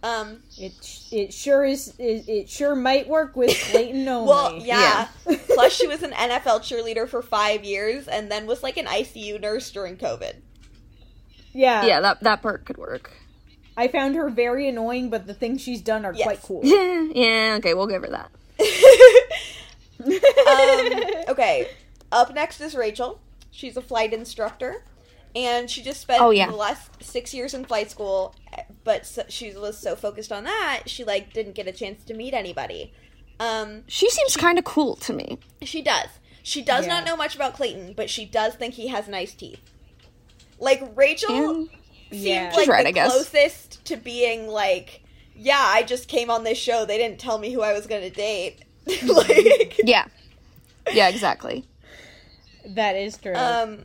[0.02, 0.72] Um It
[1.10, 1.94] it sure is.
[1.98, 4.28] It, it sure might work with Clayton only.
[4.28, 5.08] Well, yeah.
[5.24, 9.40] Plus, she was an NFL cheerleader for five years, and then was like an ICU
[9.40, 10.34] nurse during COVID.
[11.52, 11.84] yeah.
[11.86, 13.12] Yeah, that that part could work.
[13.76, 16.24] I found her very annoying, but the things she's done are Yes.
[16.24, 16.60] quite cool.
[16.64, 18.30] yeah, okay, we'll give her that.
[20.06, 21.68] um, okay,
[22.12, 23.20] up next is Rachel.
[23.50, 24.84] She's a flight instructor,
[25.34, 26.46] and she just spent Oh, yeah.
[26.50, 28.34] the last six years in flight school.
[28.84, 32.14] But so, she was so focused on that, she like didn't get a chance to
[32.14, 32.92] meet anybody.
[33.40, 35.38] Um, She seems kind of cool to me.
[35.62, 36.08] She does.
[36.42, 36.94] She does Yeah.
[36.94, 39.60] not know much about Clayton, but she does think he has nice teeth.
[40.58, 41.68] Like Rachel And
[42.10, 42.44] seemed Yeah.
[42.52, 43.10] like She's right, the I guess.
[43.12, 45.02] closest to being like,
[45.34, 46.84] yeah, I just came on this show.
[46.84, 48.60] They didn't tell me who I was going to date.
[49.02, 50.04] like, yeah,
[50.92, 51.64] yeah, exactly.
[52.66, 53.34] That is true.
[53.34, 53.84] um,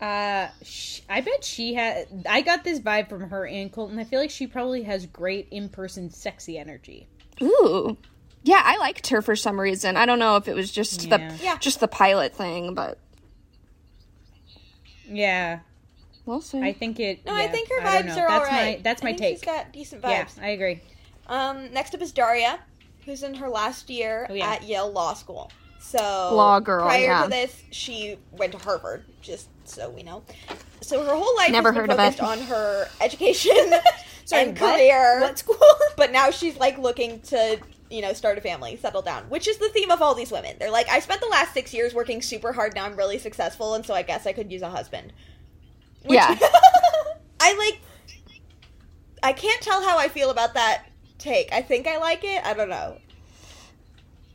[0.00, 2.06] Uh, sh- I bet she had.
[2.28, 3.98] I got this vibe from her and Colton.
[3.98, 7.08] I feel like she probably has great in person sexy energy.
[7.42, 7.96] Ooh,
[8.44, 9.96] yeah, I liked her for some reason.
[9.96, 11.16] I don't know if it was just Yeah.
[11.30, 11.58] the Yeah.
[11.58, 12.98] just the pilot thing, but
[15.08, 15.60] Yeah,
[16.26, 16.60] we'll see.
[16.60, 17.24] I think it.
[17.24, 18.78] No, yeah, I think her vibes are that's alright.
[18.78, 19.36] My, that's I my think take.
[19.36, 20.42] She's got decent yeah, vibes.
[20.42, 20.80] I agree.
[21.26, 22.58] Um, next up is Daria,
[23.04, 24.50] who's in her last year Oh, yeah.
[24.52, 25.50] at Yale Law School.
[25.80, 25.98] So
[26.34, 27.22] Law girl, Prior yeah.
[27.24, 30.22] to this, she went to Harvard, just so we know.
[30.80, 32.16] So her whole life Never has been heard of it.
[32.16, 33.54] focused on her education
[34.24, 34.76] Sorry, and what?
[34.76, 35.20] career.
[35.20, 35.56] What school?
[35.96, 37.58] But now she's like looking to,
[37.90, 40.56] you know, start a family, settle down, which is the theme of all these women.
[40.58, 42.74] They're like, I spent the last six years working super hard.
[42.74, 45.12] Now I'm really successful, and so I guess I could use a husband.
[46.04, 46.36] Which- Yeah.
[47.40, 47.80] I like.
[49.22, 50.84] I can't tell how I feel about that
[51.18, 51.52] take.
[51.52, 52.44] I think I like it.
[52.44, 52.98] I don't know.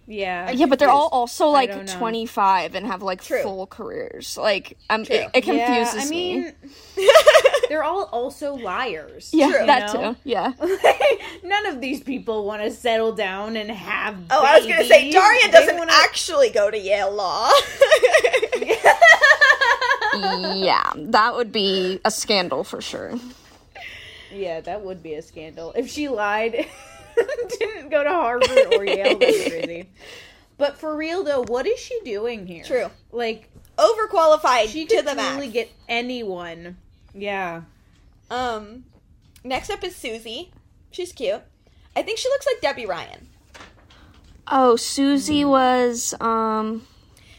[0.07, 0.51] Yeah.
[0.51, 3.41] yeah, but they're all also like 25 and have like True.
[3.41, 4.37] full careers.
[4.37, 5.15] Like, um, True.
[5.15, 6.35] it, it confuses yeah, I me.
[6.35, 6.53] mean,
[7.69, 9.29] they're all also liars.
[9.33, 9.65] Yeah, True.
[9.65, 10.13] that know?
[10.13, 10.19] too.
[10.23, 10.53] Yeah.
[11.43, 14.17] None of these people want to settle down and have.
[14.29, 15.11] Oh, I was gonna say.
[15.11, 17.47] Daria doesn't wanna- actually go to Yale Law.
[20.55, 23.13] yeah, that would be a scandal for sure.
[24.31, 26.65] Yeah, that would be a scandal if she lied.
[27.59, 29.17] Didn't go to Harvard or Yale.
[29.17, 29.89] That's crazy.
[30.55, 32.63] But for real though, what is she doing here?
[32.63, 32.85] True.
[33.11, 35.53] Like Overqualified she to could the totally max.
[35.53, 36.77] get anyone.
[37.15, 37.63] Yeah.
[38.29, 38.85] Um,
[39.43, 40.51] next up is Susie.
[40.91, 41.41] She's cute.
[41.95, 43.27] I think she looks like Debby Ryan.
[44.47, 46.85] Oh, Susie was um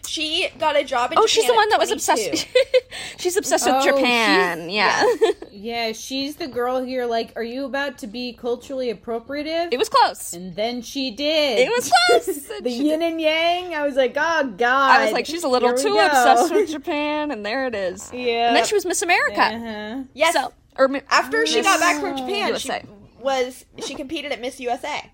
[0.06, 1.22] She got a job in Japan.
[1.22, 1.94] Oh, Japan she's the one that was 22.
[2.30, 2.46] obsessed.
[3.18, 4.70] she's obsessed with Oh, Japan.
[4.70, 5.02] Yeah.
[5.56, 7.06] Yeah, she's the girl here.
[7.06, 9.68] like, are you about to be culturally appropriative?
[9.72, 10.34] it was close.
[10.34, 11.58] and then she did.
[11.60, 12.26] It was close.
[12.62, 13.74] the She- yin and yang.
[13.74, 15.00] I was like, oh god.
[15.00, 16.04] I was like, she's a little too go.
[16.06, 18.10] obsessed with Japan, and there it is.
[18.12, 18.48] Yeah.
[18.48, 19.40] And then she was Miss America.
[19.40, 20.02] Uh-huh.
[20.12, 20.34] Yes.
[20.34, 22.82] So, or Mi- After she got back from Japan, USA.
[22.82, 25.10] she was she competed at Miss USA.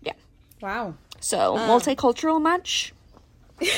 [0.00, 0.12] Yeah.
[0.62, 0.94] Wow.
[1.18, 2.92] So Um, multicultural much?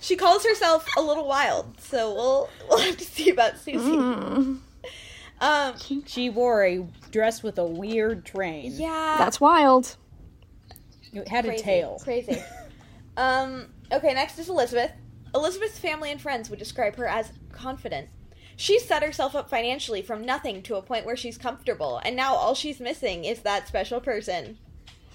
[0.00, 3.78] She calls herself a little wild, so we'll we'll have to see about Susie.
[3.78, 4.58] Mm.
[5.40, 5.74] Um,
[6.06, 8.72] She wore a dress with a weird train.
[8.74, 9.96] yeah, That's wild.
[11.12, 12.00] It had crazy, a tail.
[12.02, 12.42] Crazy.
[13.16, 14.92] um, okay, next is Elizabeth.
[15.34, 18.08] Elizabeth's family and friends would describe her as confident.
[18.56, 22.34] She set herself up financially from nothing to a point where she's comfortable, and now
[22.34, 24.58] all she's missing is that special person.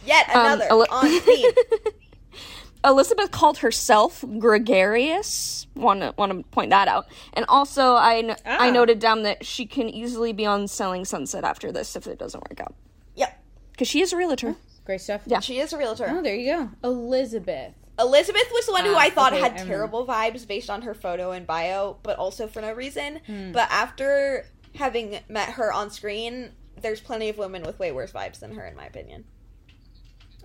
[0.06, 1.52] Yet Um, another on theme.
[2.86, 5.68] Elizabeth called herself gregarious.
[5.76, 7.08] Want to want to point that out.
[7.34, 8.72] And also, I n- I Ah.
[8.72, 12.42] noted down that she can easily be on Selling Sunset after this if it doesn't
[12.50, 12.74] work out.
[13.16, 13.38] Yep,
[13.72, 14.56] Because she is a realtor.
[14.86, 15.22] Great stuff.
[15.26, 15.40] Yeah.
[15.40, 16.08] she is a realtor.
[16.10, 16.70] Oh, there you go.
[16.84, 17.74] Elizabeth.
[18.00, 20.82] Elizabeth was the one who Ah, I thought okay, had I terrible vibes based on
[20.82, 23.22] her photo and bio, but also for no reason.
[23.28, 23.52] Hmm.
[23.54, 28.40] But after having met her on screen, there's plenty of women with way worse vibes
[28.40, 29.24] than her, in my opinion.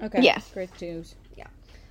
[0.03, 0.21] Okay.
[0.23, 0.39] Yeah.
[0.55, 1.15] Great news.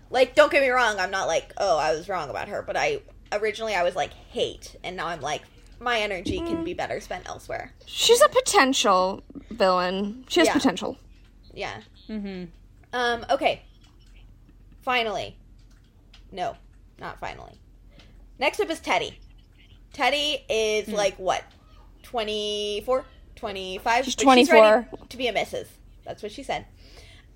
[0.09, 2.77] Like, don't get me wrong, I'm not like, oh, I was wrong about her, but
[2.77, 5.41] I originally I was like hate, and now I'm like,
[5.79, 7.73] my energy can be better spent elsewhere.
[7.85, 10.25] She's a potential villain.
[10.29, 10.53] She has Yeah.
[10.53, 10.97] potential.
[11.53, 11.81] Yeah.
[12.09, 12.45] Mm-hmm.
[12.93, 13.25] Um.
[13.29, 13.61] Okay.
[14.81, 15.37] Finally.
[16.31, 16.55] No,
[16.99, 17.59] not finally.
[18.39, 19.13] Next up is Teddi.
[19.93, 20.93] Teddi is Hmm.
[20.95, 21.43] like what?
[22.03, 23.05] 24?
[23.35, 24.05] 25?
[24.05, 24.61] She's But 24.
[24.61, 25.67] ready to be a missus.
[26.05, 26.65] That's what she said.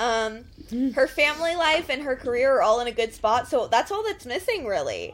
[0.02, 0.92] Um, Hmm.
[0.92, 4.04] her family life and her career are all in a good spot, so that's all
[4.04, 5.14] that's missing, really.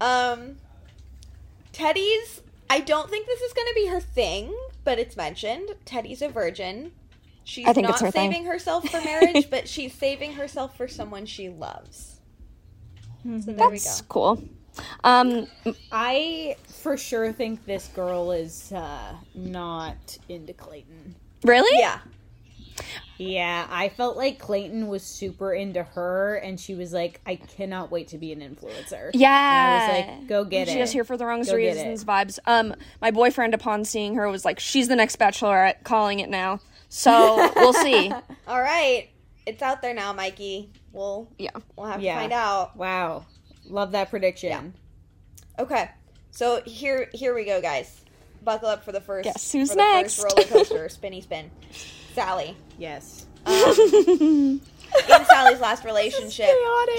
[0.00, 0.56] Um,
[1.72, 2.42] Teddi's.
[2.70, 5.70] I don't think this is going to be her thing, but it's mentioned.
[5.86, 6.92] Teddi's a virgin.
[7.44, 8.30] She's I think not it's her thing.
[8.30, 12.20] saving herself for marriage, but she's saving herself for someone she loves.
[13.24, 14.42] So there That's cool.
[15.02, 15.46] Um,
[15.90, 21.14] I for sure think this girl is uh, not into Clayton.
[21.42, 21.78] really?
[21.80, 22.00] Yeah.
[23.18, 27.90] Yeah, I felt like Clayton was super into her, and she was like, "I cannot
[27.90, 29.28] wait to be an influencer." Yeah.
[29.30, 32.04] And I was like, "Go get She's it." She's here for the wrong Go reasons.
[32.04, 32.38] Vibes.
[32.46, 36.60] Um, my boyfriend, upon seeing her, was like, "She's the next Bachelorette." Calling it now.
[36.88, 38.12] So we'll see.
[38.46, 39.08] All right.
[39.46, 40.70] It's out there now, Mikey.
[40.92, 41.50] We'll Yeah.
[41.76, 42.14] we'll have Yeah.
[42.14, 42.76] to find out.
[42.76, 43.26] Wow,
[43.66, 44.74] love that prediction.
[45.58, 45.88] Okay.
[46.30, 48.00] So here here we go, guys.
[48.44, 50.22] Buckle up for the first Guess who's for the next?
[50.22, 51.50] first roller coaster, spinny spin.
[52.14, 52.56] Sallie.
[52.78, 53.26] Yes.
[53.46, 54.60] Um, in
[55.26, 56.50] Sallie's last relationship,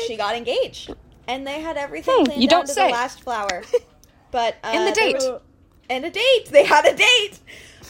[0.08, 0.93] she got engaged,
[1.28, 2.88] and they had everything Hmm, planned you down don't to say.
[2.88, 3.63] the last flower.
[4.32, 5.15] But uh, And the date.
[5.15, 5.41] was-
[5.89, 6.45] and a date.
[6.52, 7.39] They had a date.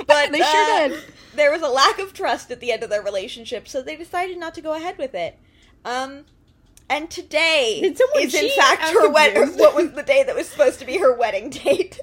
[0.07, 1.03] But They sure uh, did.
[1.35, 4.37] There was a lack of trust at the end of their relationship, so they decided
[4.37, 5.37] not to go ahead with it.
[5.83, 6.23] Um,
[6.89, 9.35] and today Did someone is in fact I'm her wedding.
[9.35, 9.59] confused.
[9.59, 11.99] What was the day that was supposed to be her wedding date?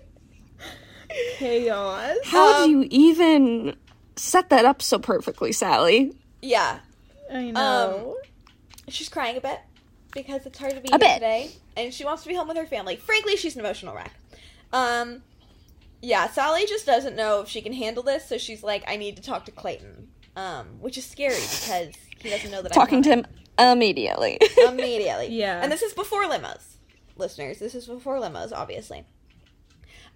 [1.39, 2.17] Chaos.
[2.25, 3.77] How Um, do you even
[4.17, 6.13] set that up so perfectly, Sallie?
[6.43, 6.81] yeah,
[7.33, 8.17] I know.
[8.89, 9.59] she's crying a bit
[10.13, 11.15] because it's hard to be A here bit.
[11.15, 12.97] today, and she wants to be home with her family.
[12.97, 14.13] Frankly, she's an emotional wreck.
[14.73, 15.23] Um,
[16.03, 19.17] yeah, Sallie just doesn't know if she can handle this, so she's like, I need
[19.17, 20.09] to talk to Clayton.
[20.37, 24.39] Um, which is scary because he doesn't know that Talking I'm talking to him immediately.
[24.69, 25.29] immediately.
[25.29, 25.63] Yeah.
[25.63, 26.75] And this is before limos.
[27.17, 29.07] Listeners, this is before limos, obviously.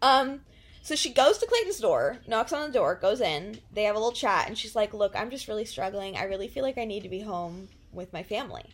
[0.03, 0.43] Um,
[0.83, 3.61] so she goes to Clayton's door, knocks on the door, goes in.
[3.73, 6.17] They have a little chat, and she's like, "Look, I'm just really struggling.
[6.17, 8.65] I really feel like I need to be home with my family."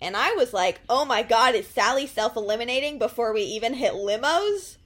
[0.00, 4.76] And I was like, "Oh my god, is Sallie self-eliminating before we even hit limos?"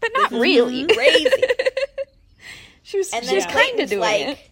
[0.00, 0.84] but not really.
[0.94, 1.30] crazy.
[2.82, 4.50] she was, And she was kind of doing like, it.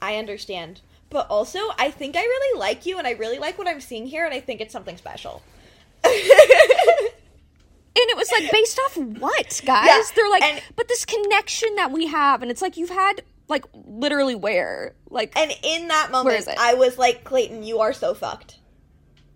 [0.00, 3.68] "I understand, but also I think I really like you, and I really like what
[3.68, 5.42] I'm seeing here, and I think it's something special."
[7.98, 9.86] And it was like based off what, guys?
[9.86, 13.22] Yeah, They're like, and- but this connection that we have, and it's like you've had
[13.48, 16.56] like literally where, like, And in that moment, is it?
[16.58, 18.58] I was like, Clayton, you are so fucked.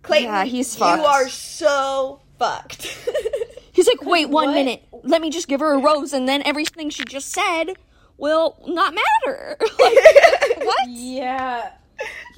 [0.03, 2.85] Clayton, Yeah, he's You are so fucked.
[3.71, 6.41] he's like, wait one what- minute, let me just give her a rose, and then
[6.43, 7.73] everything she just said
[8.17, 9.57] will not matter.
[9.79, 10.87] like, what?
[10.89, 11.71] Yeah.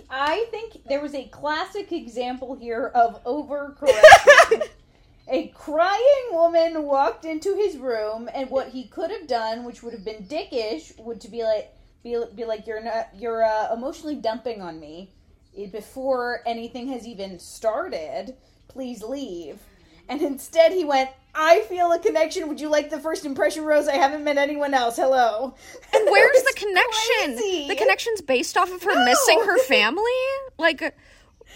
[0.09, 4.67] I think there was a classic example here of overcorrection.
[5.27, 9.93] A crying woman walked into his room, and what he could have done, which would
[9.93, 14.15] have been dickish, would to be like, be, be like, you're not, you're uh, emotionally
[14.15, 15.09] dumping on me
[15.71, 18.35] before anything has even started.
[18.67, 19.59] Please leave.
[20.09, 22.47] And instead, he went, I feel a connection.
[22.49, 23.87] Would you like the first impression rose?
[23.87, 24.97] I haven't met anyone else.
[24.97, 25.55] Hello.
[25.93, 27.37] And where's the connection?
[27.37, 27.67] crazy.
[27.69, 29.05] The connection's based off of her No.
[29.05, 30.03] missing her family?
[30.57, 30.95] Like,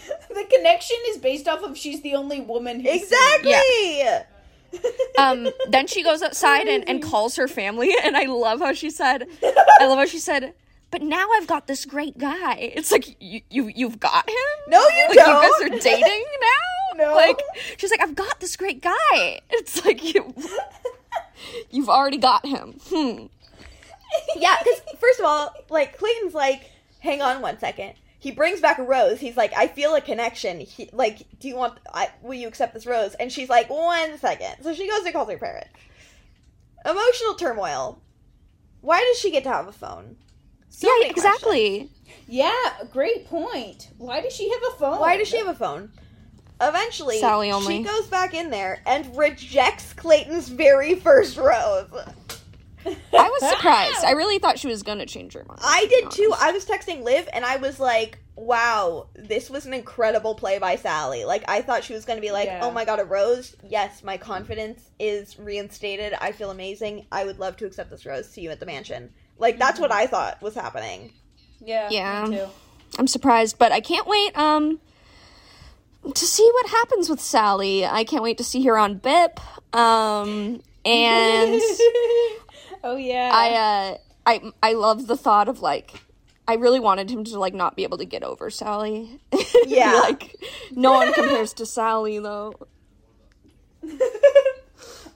[0.28, 4.02] The connection is based off of she's the only woman who's exactly.
[5.18, 8.90] um, then she goes outside and, and calls her family, and I love how she
[8.90, 9.26] said,
[9.80, 10.52] I love how she said,
[10.90, 12.54] but now I've got this great guy.
[12.74, 14.36] It's like, you, you, you've got him?
[14.68, 15.42] No, you Like, don't.
[15.62, 17.04] you guys are dating now?
[17.04, 17.14] No.
[17.14, 17.40] Like,
[17.76, 19.40] she's like, I've got this great guy.
[19.50, 20.34] It's like, you,
[21.70, 22.78] you've already got him.
[22.88, 23.26] Hmm.
[24.36, 27.94] yeah, because first of all, like Clayton's like, hang on one second.
[28.20, 29.20] He brings back a rose.
[29.20, 30.60] He's like, I feel a connection.
[30.60, 31.78] He, like, do you want?
[31.94, 33.14] I, will you accept this rose?
[33.14, 34.56] And she's like, one second.
[34.62, 35.68] So she goes and calls her parent.
[36.84, 38.02] Emotional turmoil.
[38.80, 40.16] Why does she get to have a phone?
[40.68, 41.36] So yeah, many questions.
[41.36, 41.90] exactly.
[42.26, 42.52] Yeah,
[42.92, 43.88] great point.
[43.98, 45.00] Why does she have a phone?
[45.00, 45.90] Why does she have a phone?
[46.60, 47.78] Eventually, Sallie only.
[47.78, 51.88] she goes back in there and rejects Clayton's very first rose.
[53.12, 54.04] I was surprised.
[54.04, 55.60] I really thought she was going to change her mind.
[55.62, 56.32] I did too.
[56.38, 60.76] I was texting Liv and I was like, wow, this was an incredible play by
[60.76, 61.24] Sallie.
[61.24, 62.60] Like, I thought she was going to be like, Yeah.
[62.62, 63.56] oh my god, a rose?
[63.68, 66.14] Yes, my confidence is reinstated.
[66.20, 67.06] I feel amazing.
[67.10, 68.28] I would love to accept this rose.
[68.28, 69.12] See you at the mansion.
[69.38, 71.12] Like, that's what I thought was happening.
[71.60, 71.88] Yeah.
[71.90, 72.26] Yeah.
[72.26, 72.46] Me too.
[72.98, 74.80] I'm surprised, but I can't wait um
[76.14, 77.84] to see what happens with Sallie.
[77.84, 79.38] I can't wait to see her on BIP.
[79.76, 81.60] Um and
[82.84, 83.30] oh yeah.
[83.32, 86.02] I uh I I love the thought of like
[86.46, 89.20] I really wanted him to like not be able to get over Sallie.
[89.66, 89.92] Yeah.
[90.00, 90.34] like
[90.72, 92.54] no one compares to Sallie though.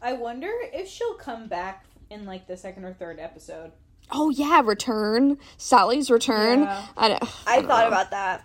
[0.03, 3.73] I wonder if she'll come back in like the second or third episode.
[4.11, 5.39] Oh yeah, return.
[5.57, 6.63] Sallie's return.
[6.63, 6.87] Yeah.
[6.97, 7.89] I, don't- I don't thought know.
[7.89, 8.45] about that.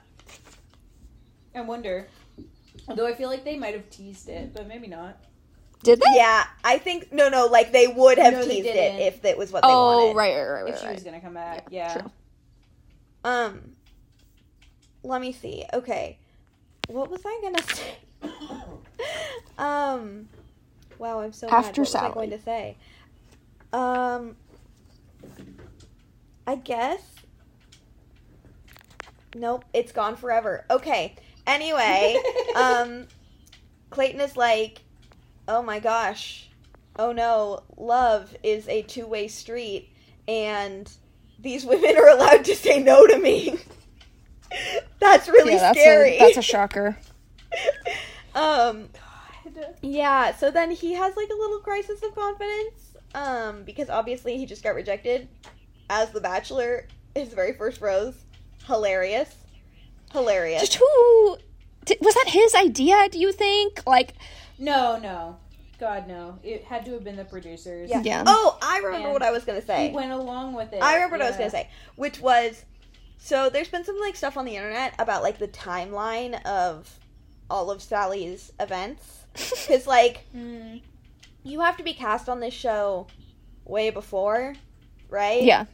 [1.56, 2.08] I wonder.
[2.88, 5.18] Although I feel like they might have teased it, but maybe not.
[5.84, 6.18] Did they?
[6.18, 9.52] Yeah, I think, no, no, like, they would have No, teased it if it was
[9.52, 10.16] what they Oh, wanted.
[10.16, 10.74] right, right, right, right.
[10.74, 10.96] If she right.
[10.96, 11.94] was gonna come back, yeah.
[11.94, 12.12] True.
[13.24, 13.76] Um,
[15.04, 15.66] let me see.
[15.74, 16.18] Okay,
[16.88, 17.98] what was I gonna say?
[19.58, 20.28] um,
[20.98, 21.56] wow, I'm so mad.
[21.58, 22.14] After What was I Sallie.
[22.14, 22.78] going to say?
[23.74, 24.36] Um,
[26.46, 27.02] I guess.
[29.36, 30.66] Nope, it's gone forever.
[30.70, 31.16] Okay.
[31.46, 32.16] Anyway,
[32.56, 33.08] um,
[33.90, 34.80] Clayton is like,
[35.48, 36.50] oh my gosh,
[36.98, 39.90] oh no, love is a two way street,
[40.28, 40.92] and
[41.40, 43.58] these women are allowed to say no to me.
[45.00, 46.18] that's really yeah, that's scary.
[46.18, 46.98] a that's a shocker.
[48.36, 48.90] um,
[49.82, 50.36] yeah.
[50.36, 54.64] So then he has like a little crisis of confidence, um, because obviously he just
[54.64, 55.28] got rejected
[55.90, 58.16] as the Bachelor, his very first rose.
[58.66, 59.34] Hilarious,
[60.12, 60.62] hilarious.
[60.62, 61.38] Just who
[62.02, 63.08] was that his idea?
[63.10, 63.82] Do you think?
[63.88, 64.14] Like,
[64.60, 65.38] No, no.
[65.80, 66.40] God no.
[66.44, 67.90] It had to have been the producers.
[67.90, 68.02] Yeah.
[68.04, 68.24] Yeah.
[68.26, 69.90] Oh, I remember And what I was gonna say.
[69.90, 70.82] He went along with it.
[70.82, 72.66] I remember what I was gonna say, which was
[73.20, 77.00] so there's been some like stuff on the internet about like the timeline of
[77.50, 80.82] all of Sallie's events because like Mm.
[81.44, 83.08] you have to be cast on this show
[83.66, 84.56] way before,
[85.10, 85.44] right?
[85.44, 85.66] yeah.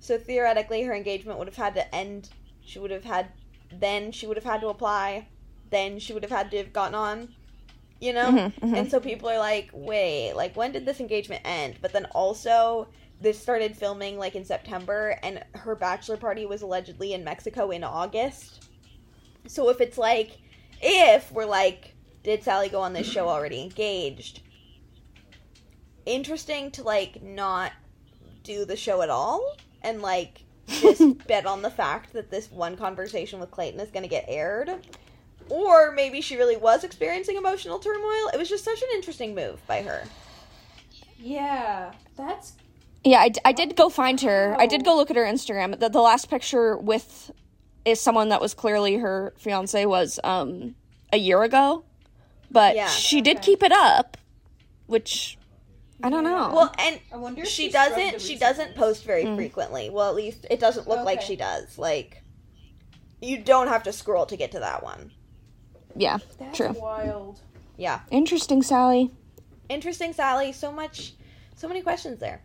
[0.00, 2.28] So theoretically, her engagement would have had to end.
[2.64, 3.28] She would have had
[3.72, 5.26] then she would have had to apply,
[5.70, 7.34] then she would have had to have gotten on.
[8.00, 8.26] You know?
[8.26, 8.76] Mhm, mhm.
[8.76, 11.76] And so people are like, wait, like when did this engagement end?
[11.80, 12.88] But then also
[13.20, 17.82] this started filming like in September and her bachelor party was allegedly in Mexico in
[17.82, 18.68] August.
[19.46, 20.38] So if it's like
[20.82, 24.40] if we're like did Sallie go on this show already engaged?
[26.04, 27.72] Interesting to like not
[28.42, 32.76] do the show at all and like just bet on the fact that this one
[32.76, 34.70] conversation with Clayton is going to get aired.
[35.48, 38.28] Or maybe she really was experiencing emotional turmoil.
[38.34, 40.04] It was just such an interesting move by her.
[41.18, 42.54] Yeah, that's
[43.04, 44.56] Yeah, I did go find her.
[44.58, 45.78] I did go look at her Instagram.
[45.78, 47.30] The, the last picture with
[47.84, 50.74] is someone that was clearly her fiance was um
[51.12, 51.84] a year ago,
[52.50, 52.88] but Yeah.
[52.88, 54.16] she did keep it up,
[54.86, 55.38] which
[56.02, 56.50] I don't know.
[56.52, 59.36] Well, and I wonder if she she doesn't she doesn't post very Mm.
[59.36, 59.88] frequently.
[59.88, 61.78] Well, at least it doesn't look like she does.
[61.78, 62.22] Like
[63.22, 65.12] you don't have to scroll to get to that one.
[65.96, 66.72] Yeah, That's true.
[66.78, 67.40] wild.
[67.76, 68.00] Yeah.
[68.10, 69.10] Interesting, Sallie.
[69.68, 70.52] Interesting, Sallie.
[70.52, 71.14] So much
[71.56, 72.40] so many questions there.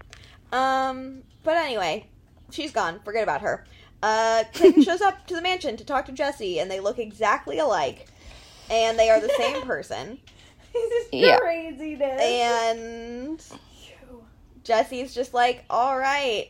[0.51, 2.07] Um, but anyway,
[2.51, 2.99] she's gone.
[3.03, 3.65] Forget about her.
[4.01, 7.59] Uh, Clayton shows up to the mansion to talk to Jesse, and they look exactly
[7.59, 8.07] alike,
[8.69, 10.17] and they are the same person.
[10.73, 11.37] This is Yeah.
[11.39, 12.21] craziness.
[12.21, 13.43] And
[14.63, 16.49] Jesse's just like, "All right,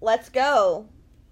[0.00, 0.86] let's go.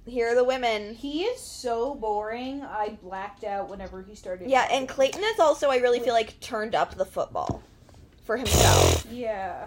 [0.08, 2.62] Here are the women." he is so boring.
[2.62, 4.48] I blacked out whenever he started.
[4.50, 4.88] Yeah, and.
[4.88, 7.62] Clayton is also, I really feel like, turned up the football
[8.24, 9.06] for himself.
[9.10, 9.66] Yeah.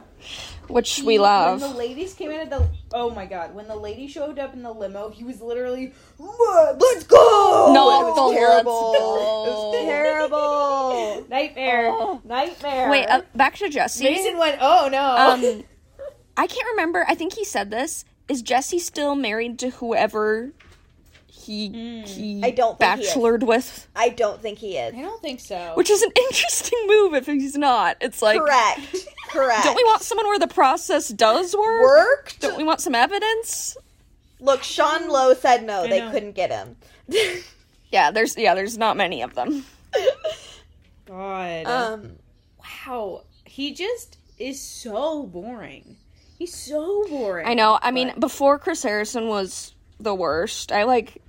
[0.67, 1.62] Which He- we love.
[1.62, 4.54] When the ladies came in at the oh my god, when the lady showed up
[4.54, 7.71] in the limo, he was literally let's go!
[7.73, 8.93] No, it the was let's terrible.
[8.93, 9.43] go.
[9.47, 11.27] It was terrible.
[11.30, 12.21] nightmare, Oh.
[12.23, 12.89] nightmare.
[12.89, 14.04] Wait, uh, back to Jesse.
[14.04, 15.04] Mason went, oh no.
[15.17, 15.63] um,
[16.38, 17.04] I can't remember.
[17.08, 18.06] I think he said this.
[18.32, 20.52] Is Jesse still married to whoever
[21.28, 23.88] he he I don't think he bachelored with?
[23.96, 24.94] I don't think he is.
[24.94, 25.74] I don't think so.
[25.76, 27.98] Which is an interesting move if he's not.
[28.00, 28.96] It's like, Correct.
[29.30, 29.63] Correct.
[29.63, 31.82] don't we want someone where the process does work?
[31.82, 32.39] worked?
[32.41, 33.76] Don't we want some evidence?
[34.39, 35.84] Look, Sean Lowe said no.
[35.84, 36.12] I They know.
[36.12, 36.78] couldn't get him.
[37.91, 39.65] Yeah, there's yeah, there's not many of them.
[41.06, 41.65] God.
[41.65, 42.12] um,
[42.88, 43.24] wow.
[43.44, 45.98] He just is so boring.
[46.41, 47.45] He's so boring.
[47.47, 47.77] I know.
[47.84, 51.21] I mean, But- before Chris Harrison was the worst, I like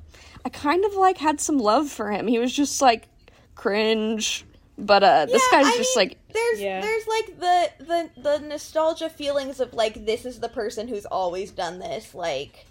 [0.42, 2.26] I kind of like had some love for him.
[2.26, 3.08] He was just like
[3.54, 4.46] cringe,
[4.78, 6.80] but uh this guy's I just mean, like there's Yeah.
[6.80, 11.50] there's like the the the nostalgia feelings of like this is the person who's always
[11.50, 12.14] done this.
[12.14, 12.64] Like,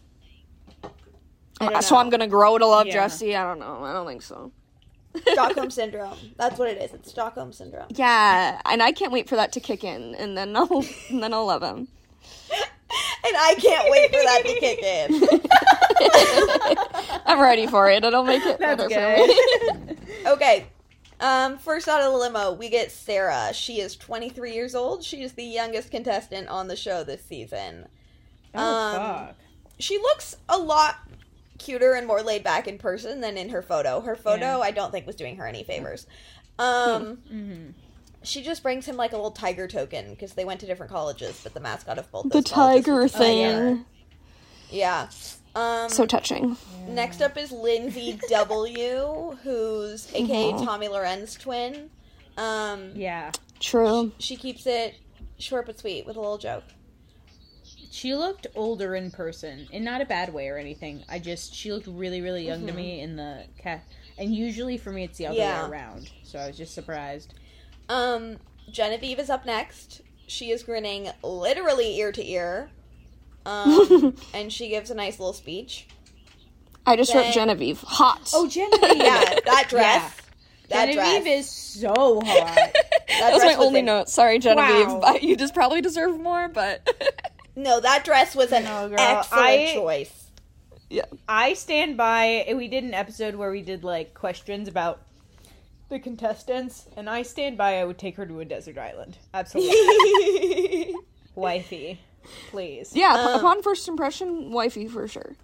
[1.60, 1.96] I don't so.
[1.98, 2.94] I'm going to grow to love Yeah.
[2.94, 3.36] Jesse.
[3.36, 3.84] I don't know.
[3.84, 4.52] I don't think so.
[5.34, 6.18] Stockholm syndrome.
[6.38, 6.92] That's what it is.
[6.94, 7.86] It's Stockholm syndrome.
[7.92, 11.36] Yeah, and I can't wait for that to kick in and then I'll and then
[11.36, 11.88] I'll love him.
[13.24, 15.24] And I can't wait for that to kick in.
[17.26, 18.04] I'm ready for it.
[18.04, 19.96] It'll make it That's better for me.
[20.28, 20.66] Okay.
[21.20, 23.52] Um, first out of the limo, we get Sarah.
[23.54, 25.04] She is 23 years old.
[25.04, 27.88] She is the youngest contestant on the show this season.
[28.56, 28.96] oh Um,
[29.28, 29.36] fuck.
[29.80, 30.96] She looks a lot
[31.60, 34.02] cuter and more laid back in person than in her photo.
[34.02, 34.60] Her photo, Yeah.
[34.60, 36.08] I don't think, was doing her any favors.
[36.60, 37.68] Um, hmm
[38.24, 41.40] she just brings him like a little tiger token because they went to different colleges,
[41.44, 43.26] but the mascot of both The those tiger was a tiger.
[43.76, 43.86] thing.
[44.70, 45.08] Yeah.
[45.56, 46.56] Um, So touching.
[46.88, 50.64] Next up is Lindsay W, who's aka Aw.
[50.66, 51.90] Tommy Lorenz twin.
[52.38, 53.32] Um, Yeah.
[53.60, 54.12] True.
[54.20, 54.96] she keeps it
[55.38, 56.64] short but sweet with a little joke.
[57.92, 61.04] She looked older in person, in not a bad way or anything.
[61.10, 63.84] I just she looked really, really young to me in the cat.
[64.18, 65.64] And usually for me, it's the other Yeah.
[65.66, 66.10] way around.
[66.24, 67.34] So I was just surprised.
[67.92, 68.38] Um,
[68.72, 70.02] Genevieve is up next.
[70.28, 72.70] She is grinning literally ear to ear.
[73.46, 75.88] Um, and she gives a nice little speech.
[76.86, 77.82] I just Then- wrote Genevieve.
[77.82, 78.32] Hot.
[78.34, 78.82] Oh, Genevieve.
[78.98, 80.02] Yeah, that dress.
[80.04, 80.12] Yeah.
[80.70, 81.40] That Genevieve dress.
[81.40, 82.56] is so hot.
[83.10, 84.10] that was my was only in- note.
[84.10, 84.88] Sorry, Genevieve.
[84.88, 85.18] Wow.
[85.22, 86.88] You just probably deserve more, but
[87.58, 90.30] No, that dress was an No, girl, excellent I- choice.
[90.90, 91.06] yeah.
[91.28, 92.52] I stand by.
[92.56, 95.02] We did an episode where we did like questions about
[95.92, 97.80] the contestants, and I stand by.
[97.80, 99.18] I would take her to a desert island.
[99.34, 100.96] Absolutely,
[101.36, 102.00] wifey,
[102.50, 102.92] please.
[102.96, 105.36] Yeah, Um, upon first impression, wifey for sure.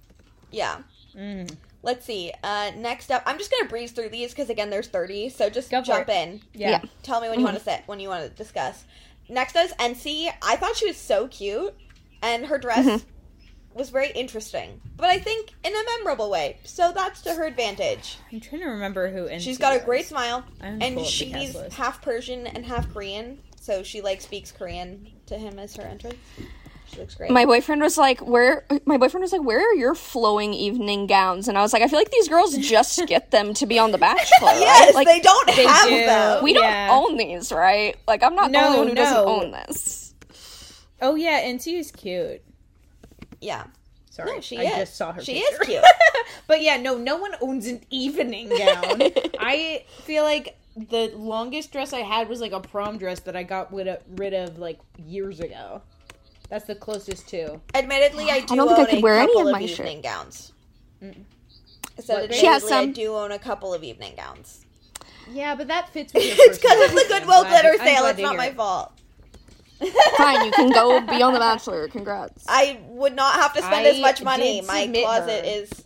[0.51, 0.79] yeah.
[1.15, 1.55] Mm.
[1.83, 2.31] Let's see.
[2.43, 5.69] Uh, next up, I'm just gonna breeze through these because again, there's 30, so just
[5.71, 6.41] Go jump in.
[6.53, 6.69] Yeah.
[6.69, 6.81] Yeah.
[7.03, 8.83] Tell me when you want to sit, when you want to discuss.
[9.29, 10.29] Next is Ency.
[10.41, 11.73] I thought she was so cute,
[12.21, 13.03] and her dress Mhm.
[13.77, 16.57] Was very interesting, but I think in a memorable way.
[16.63, 18.17] So that's to her advantage.
[18.31, 19.27] I'm trying to remember who.
[19.27, 22.65] Ency She's got a great smile, I'm and pull up the she's half Persian and
[22.65, 26.15] half Korean, so she like speaks Korean to him as her entrance.
[26.91, 27.29] She looks great.
[27.29, 31.47] My boyfriend was like, "Where?" My boyfriend was like, "Where are your flowing evening gowns?"
[31.49, 33.91] And I was like, "I feel like these girls just get them to be on
[33.91, 34.25] The Bachelor.
[34.47, 34.59] right?
[34.59, 35.95] yes, Like they don't They have do.
[35.97, 36.43] them.
[36.43, 36.89] we don't Yeah.
[36.91, 37.95] own these, right?
[38.07, 40.13] Like I'm not the only one who doesn't own this."
[41.01, 42.41] Oh yeah, and is cute.
[43.41, 43.65] Yeah.
[44.09, 44.75] Sorry, No, she I is.
[44.77, 45.23] just saw her.
[45.23, 45.61] She picture.
[45.63, 45.83] is cute.
[46.47, 49.01] but yeah, no, no one owns an evening gown.
[49.39, 53.43] I feel like the longest dress I had was like a prom dress that I
[53.43, 55.81] got rid of, rid of like years ago.
[56.49, 57.59] That's the closest to.
[57.75, 59.79] Admittedly, I do don't think I could a wear any of of my shit.
[59.81, 60.51] evening gowns.
[61.03, 61.13] Mm.
[61.99, 62.89] So What- admittedly, She has some.
[62.89, 64.65] I do own a couple of evening gowns.
[65.29, 67.19] Yeah, but that fits with your it's because of the personality.
[67.19, 68.05] Goodwill I'm glitter sale.
[68.05, 68.55] It's not my it.
[68.55, 68.93] fault.
[70.17, 71.87] Fine, you can go be on The Bachelor.
[71.87, 72.45] Congrats.
[72.47, 74.61] I would not have to spend I as much money.
[74.61, 75.51] My closet her.
[75.51, 75.85] is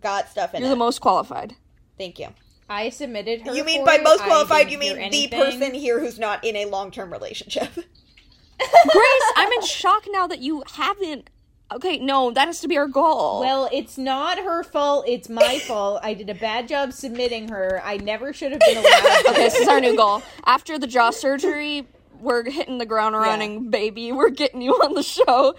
[0.00, 0.70] got stuff in You're it.
[0.70, 1.54] the most qualified.
[1.98, 2.28] Thank you.
[2.68, 3.54] I submitted her.
[3.54, 4.02] You mean for by it.
[4.02, 7.72] most qualified, you mean the person here who's not in a long term relationship.
[7.74, 11.30] Grace, I'm in shock now that you haven't.
[11.72, 13.40] Okay, no, that has to be our goal.
[13.40, 15.04] Well, it's not her fault.
[15.08, 16.00] It's my fault.
[16.02, 17.80] I did a bad job submitting her.
[17.84, 19.26] I never should have been allowed.
[19.30, 20.22] okay, this is our new goal.
[20.46, 21.86] After the jaw surgery,
[22.20, 24.12] we're hitting the ground running, baby.
[24.12, 25.54] We're getting you on the show.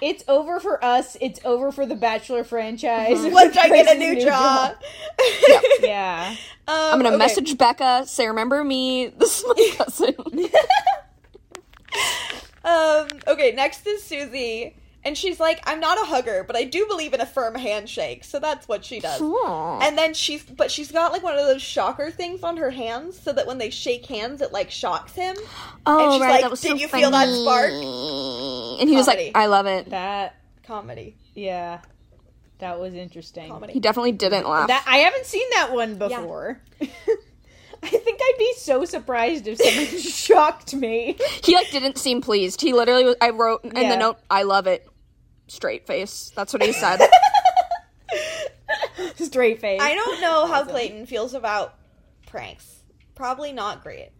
[0.00, 1.16] It's over for us.
[1.20, 3.18] It's over for the Bachelor franchise.
[3.20, 4.74] Once I get a Grace's new jaw.
[5.80, 6.36] Yeah.
[6.68, 7.16] Um, I'm gonna okay.
[7.16, 9.08] message Bekah, say, remember me?
[9.08, 10.14] This is my cousin.
[12.62, 14.76] Um, okay, next is Susie.
[15.02, 18.22] And she's like, I'm not a hugger, but I do believe in a firm handshake.
[18.22, 19.18] So that's what she does.
[19.20, 19.78] Aw.
[19.80, 23.18] And then she's, but she's got like one of those shocker things on her hands
[23.18, 25.36] so that when they shake hands, it like shocks him.
[25.86, 28.80] oh, she's right, like, that was "Did so you feel that funny." spark?
[28.80, 29.88] And he was like, I love it.
[29.90, 31.16] That Comedy.
[31.34, 31.80] yeah.
[32.58, 33.48] That was interesting.
[33.48, 33.72] Comedy.
[33.72, 34.68] He definitely didn't laugh.
[34.68, 36.60] That I haven't seen that one before.
[37.82, 41.16] I think I'd be so surprised if someone shocked me.
[41.42, 42.60] he like didn't seem pleased.
[42.60, 43.88] He literally was, I wrote in Yeah.
[43.88, 44.86] the note, I love it.
[45.50, 46.30] Straight face.
[46.36, 47.00] That's what he said.
[49.16, 49.80] Straight face.
[49.82, 51.74] I don't know how Clayton feels about
[52.26, 52.82] pranks.
[53.16, 54.10] Probably not great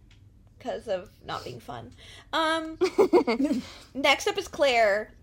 [0.57, 1.93] because of not being fun.
[2.33, 2.77] Um,
[3.93, 5.13] next up is Claire.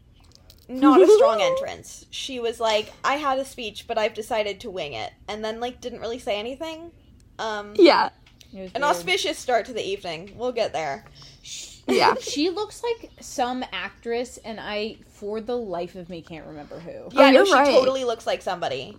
[0.67, 2.07] Not a strong entrance.
[2.09, 5.61] She was like, "I had a speech, but I've decided to wing it," and then
[5.61, 6.91] like didn't really say anything.
[7.39, 8.09] Um, yeah.
[8.53, 8.83] An weird.
[8.83, 10.33] auspicious start to the evening.
[10.37, 11.05] We'll get there.
[11.89, 12.15] Yeah.
[12.21, 16.91] She looks like some actress, and I, for the life of me, can't remember who.
[16.91, 17.67] Oh, Yeah, no, you're she right.
[17.67, 18.97] totally looks like somebody.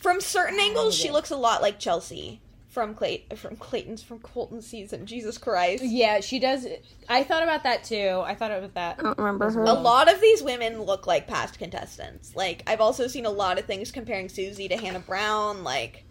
[0.00, 4.62] From certain angles, she looks a lot like Chelsea from Clay from Clayton's from Colton
[4.62, 5.06] season.
[5.06, 5.82] Jesus Christ.
[5.82, 6.66] Yeah, she does.
[7.08, 8.22] I thought about that too.
[8.24, 8.96] I thought about that.
[9.00, 9.62] I don't remember her.
[9.64, 12.36] A lot of these women look like past contestants.
[12.36, 15.64] Like I've also seen a lot of things comparing Susie to Hannah Brown.
[15.64, 16.04] Like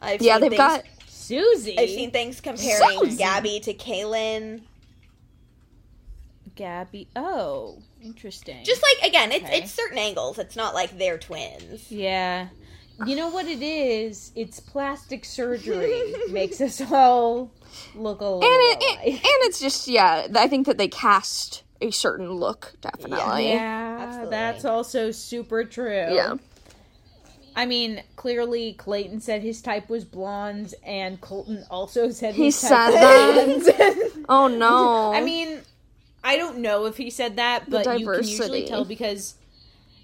[0.00, 1.78] I've Yeah, seen they've things, got Susie.
[1.78, 3.16] I've seen things comparing Susie.
[3.16, 4.60] Gabby to Kaitlyn.
[6.54, 7.08] Gabby.
[7.16, 8.64] Oh, interesting.
[8.64, 9.58] Just like again, it's Okay.
[9.62, 10.38] it's certain angles.
[10.38, 11.90] It's not like they're twins.
[11.90, 12.48] yeah.
[13.06, 14.30] You know what it is?
[14.36, 17.50] It's plastic surgery makes us all
[17.96, 18.98] look a little and it, alike.
[19.06, 20.28] it- and it's just yeah.
[20.36, 23.48] I think that they cast a certain look definitely.
[23.48, 24.30] yeah, Absolutely.
[24.30, 26.14] that's also super true.
[26.14, 26.34] Yeah.
[27.56, 32.56] I mean, clearly Clayton said his type was blondes, and Colton also said He his
[32.56, 33.34] said type that?
[33.34, 34.12] blondes.
[34.28, 35.12] Oh no.
[35.14, 35.60] I mean,
[36.24, 38.66] I don't know if he said that, The but you can usually diversity.
[38.68, 39.34] tell because,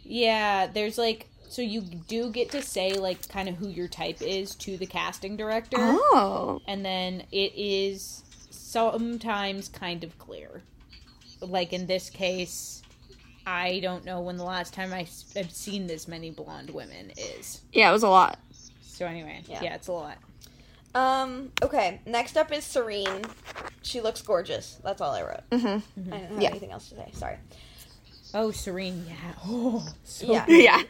[0.04, 4.20] yeah, there's like, so you do get to say like kind of who your type
[4.20, 6.60] is to the casting director, oh.
[6.66, 10.62] and then it is sometimes kind of clear.
[11.40, 12.82] Like in this case,
[13.46, 17.62] I don't know when the last time I've seen this many blonde women is.
[17.72, 18.38] Yeah, it was a lot.
[18.82, 19.62] So anyway, Yeah.
[19.62, 20.18] yeah, it's a lot.
[20.94, 21.52] Um.
[21.62, 22.00] Okay.
[22.06, 23.24] Next up is Serene.
[23.82, 24.78] She looks gorgeous.
[24.82, 25.42] That's all I wrote.
[25.60, 25.80] hmm I
[26.18, 26.50] don't have Yeah.
[26.50, 27.08] anything else to say.
[27.12, 27.36] Sorry.
[28.34, 29.14] Oh, Serene, yeah.
[29.46, 30.44] Oh, so Yeah.
[30.48, 30.82] Yeah.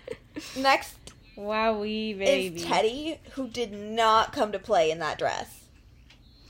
[0.56, 0.96] Next
[1.36, 2.56] Wowie, baby.
[2.56, 5.64] is Teddi, who did not come to play in that dress.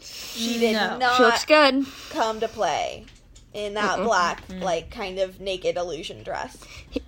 [0.00, 0.96] She did No.
[0.96, 1.84] not She looks good.
[2.10, 3.04] come to play
[3.52, 6.56] in that black, like kind of naked illusion dress.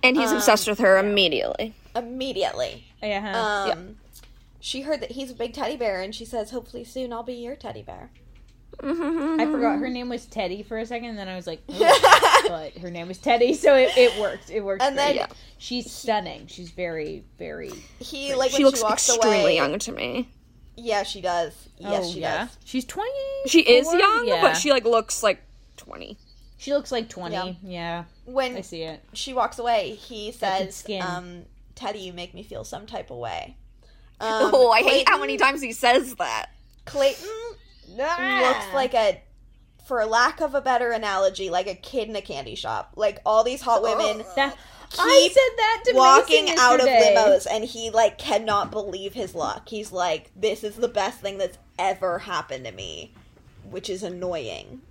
[0.03, 1.73] And he's Um, obsessed with her immediately.
[1.95, 2.83] Immediately.
[3.01, 3.65] Yeah.
[3.71, 3.97] Um,
[4.61, 7.33] She heard that he's a big teddy bear, and she says, "Hopefully soon I'll be
[7.33, 8.11] your teddy bear."
[8.83, 12.45] I forgot her name was Teddi for a second, and then I was like, "Oh,"
[12.47, 14.49] but her name was Teddi, so it, it worked.
[14.49, 14.81] It worked.
[14.81, 15.15] And then.
[15.15, 15.27] Yeah.
[15.57, 16.47] she's stunning.
[16.47, 17.71] She's very, very.
[17.99, 19.55] he like She when looks she walks extremely away.
[19.55, 20.29] young to me.
[20.77, 21.53] Yeah, she does.
[21.77, 22.45] Yes, oh, she yeah.
[22.45, 22.57] does.
[22.63, 23.09] She's twenty.
[23.47, 24.41] She is young, Yeah.
[24.41, 25.43] but she like looks like
[25.77, 26.17] 20.
[26.57, 27.35] She looks like twenty.
[27.35, 27.53] Yeah.
[27.63, 29.03] Yeah, When I see it.
[29.13, 31.43] she walks away, he says, um,
[31.75, 33.57] "Teddi, you make me feel some type of way."
[34.21, 36.51] Um, oh, I hate how many times he says that.
[36.85, 37.27] Clayton
[37.89, 39.21] looks like a
[39.85, 42.93] for lack of a better analogy, like a kid in a candy shop.
[42.95, 44.55] Like all these hot women That
[44.99, 49.35] I said that to walking Mason out of limos and he like cannot believe his
[49.35, 49.67] luck.
[49.67, 53.13] He's like, This is the best thing that's ever happened to me.
[53.69, 54.81] Which is annoying.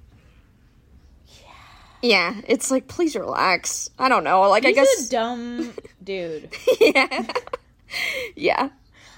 [1.28, 1.42] Yeah,
[2.02, 3.90] yeah it's like please relax.
[3.98, 4.42] I don't know.
[4.48, 5.72] Like He's I guess a dumb
[6.02, 6.50] dude.
[6.80, 7.26] yeah.
[8.36, 8.68] yeah.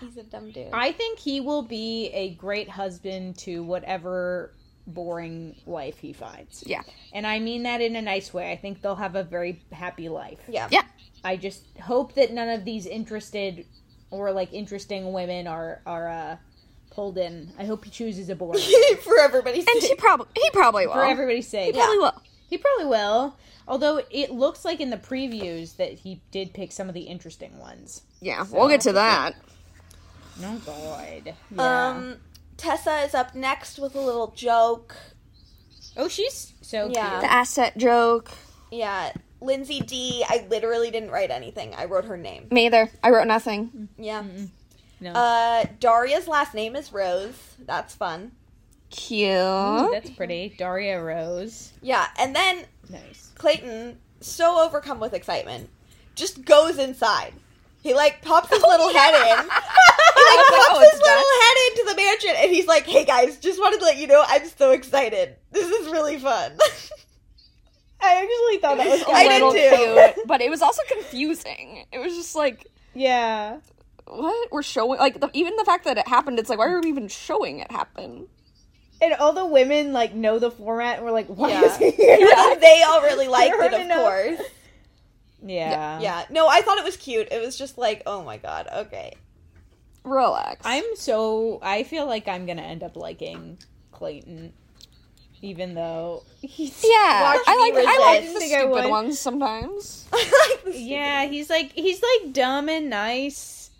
[0.02, 0.68] He's a dumb dude.
[0.72, 4.52] I think he will be a great husband to whatever
[4.86, 6.62] boring wife he finds.
[6.66, 6.82] Yeah.
[7.12, 8.50] And I mean that in a nice way.
[8.52, 10.40] I think they'll have a very happy life.
[10.48, 10.68] yeah.
[10.70, 10.82] Yeah.
[11.24, 13.64] I just hope that none of these interested
[14.10, 16.36] or like interesting women are are uh
[16.90, 17.52] pulled in.
[17.58, 18.60] I hope he chooses a boring
[19.02, 19.98] For everybody's And he sake.
[19.98, 20.94] probably he probably will.
[20.94, 21.74] for everybody's sake.
[21.74, 22.22] He probably will.
[22.50, 23.36] He probably will.
[23.68, 27.56] Although it looks like in the previews that he did pick some of the interesting
[27.60, 28.02] ones.
[28.20, 29.36] Yeah, we'll get to that.
[30.42, 31.34] Oh god.
[31.54, 31.88] Yeah.
[31.88, 32.16] Um
[32.56, 34.94] Tessa is up next with a little joke.
[35.96, 37.20] oh, she's so Yeah.
[37.20, 38.30] The asset joke.
[38.70, 39.12] Yeah.
[39.40, 41.74] Lindsay D, I literally didn't write anything.
[41.74, 42.46] I wrote her name.
[42.50, 42.88] Me either.
[43.02, 43.88] I wrote nothing.
[43.98, 44.22] Yeah.
[44.22, 44.50] cute.
[45.00, 45.12] No.
[45.12, 47.34] Uh Daria's last name is Rose.
[47.66, 48.32] That's fun.
[48.90, 49.30] Cute.
[49.30, 50.54] Ooh, that's pretty.
[50.58, 51.72] Daria Rose.
[51.80, 53.32] Yeah, and then Nice.
[53.36, 55.70] Clayton, so overcome with excitement,
[56.14, 57.32] just goes inside.
[57.82, 59.48] He like pops his oh, little head in.
[60.14, 63.04] He like Oh, pops it's his little head into the mansion, and he's like, "Hey
[63.04, 65.36] guys, just wanted to let you know I'm so excited.
[65.50, 66.52] This is really fun."
[68.00, 70.12] I actually thought that was A I did little too.
[70.14, 71.84] cute, but it was also confusing.
[71.92, 73.58] It was just like, Yeah.
[74.06, 74.98] what we're showing?
[74.98, 77.60] Like the, even the fact that it happened, it's like, why are we even showing
[77.60, 78.26] it happen?
[79.00, 81.62] And all the women like know the format and we're like, why Yeah.
[81.64, 82.18] is he here?
[82.60, 83.98] they all really liked it, of enough.
[83.98, 84.40] course.
[85.44, 86.00] Yeah.
[86.00, 87.28] Yeah, no, I thought it was cute.
[87.30, 89.14] It was just like, oh my god, okay.
[90.04, 90.62] Relax.
[90.64, 93.58] I'm so I feel like I'm gonna end up liking
[93.92, 94.52] Clayton.
[95.44, 100.06] Even though he's yeah, I like me I like the stupid ones sometimes.
[100.12, 100.76] Like this.
[100.78, 103.70] Yeah, he's like he's like dumb and nice.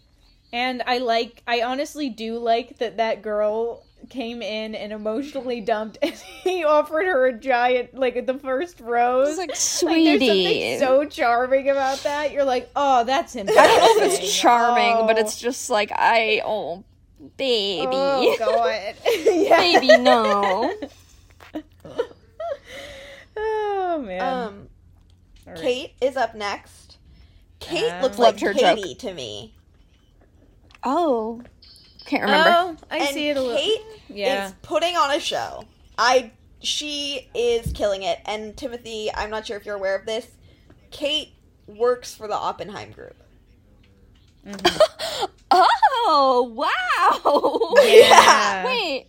[0.52, 5.98] And I like I honestly do like that that girl came in and emotionally dumped
[6.02, 9.30] and he offered her a giant like the first rose.
[9.30, 10.18] It's like, Like, sweetie.
[10.18, 12.32] there's something so charming about that.
[12.32, 13.48] You're like, oh, that's him.
[13.48, 16.84] I don't know if it's charming, but it's just like I oh
[17.36, 18.94] baby, Oh god.
[19.24, 19.56] yeah.
[19.58, 20.74] baby no.
[23.36, 24.20] oh man.
[24.22, 24.68] Um,
[25.46, 25.62] All right.
[25.62, 26.98] Kate is up next.
[27.60, 28.76] Kate Um, looks like Loved her joke.
[28.76, 29.54] Katie to me.
[30.84, 31.42] Oh,
[32.04, 32.50] can't remember.
[32.50, 33.56] Oh, I and see it a little.
[33.56, 34.46] Kate yeah.
[34.46, 35.64] is putting on a show.
[35.98, 38.20] I she is killing it.
[38.24, 40.26] And Timothy, I'm not sure if you're aware of this.
[40.90, 41.32] Kate
[41.66, 43.16] works for the Oppenheim group.
[44.46, 45.26] Mm-hmm.
[45.50, 47.74] oh wow.
[47.82, 48.64] Yeah.
[48.64, 49.06] Wait,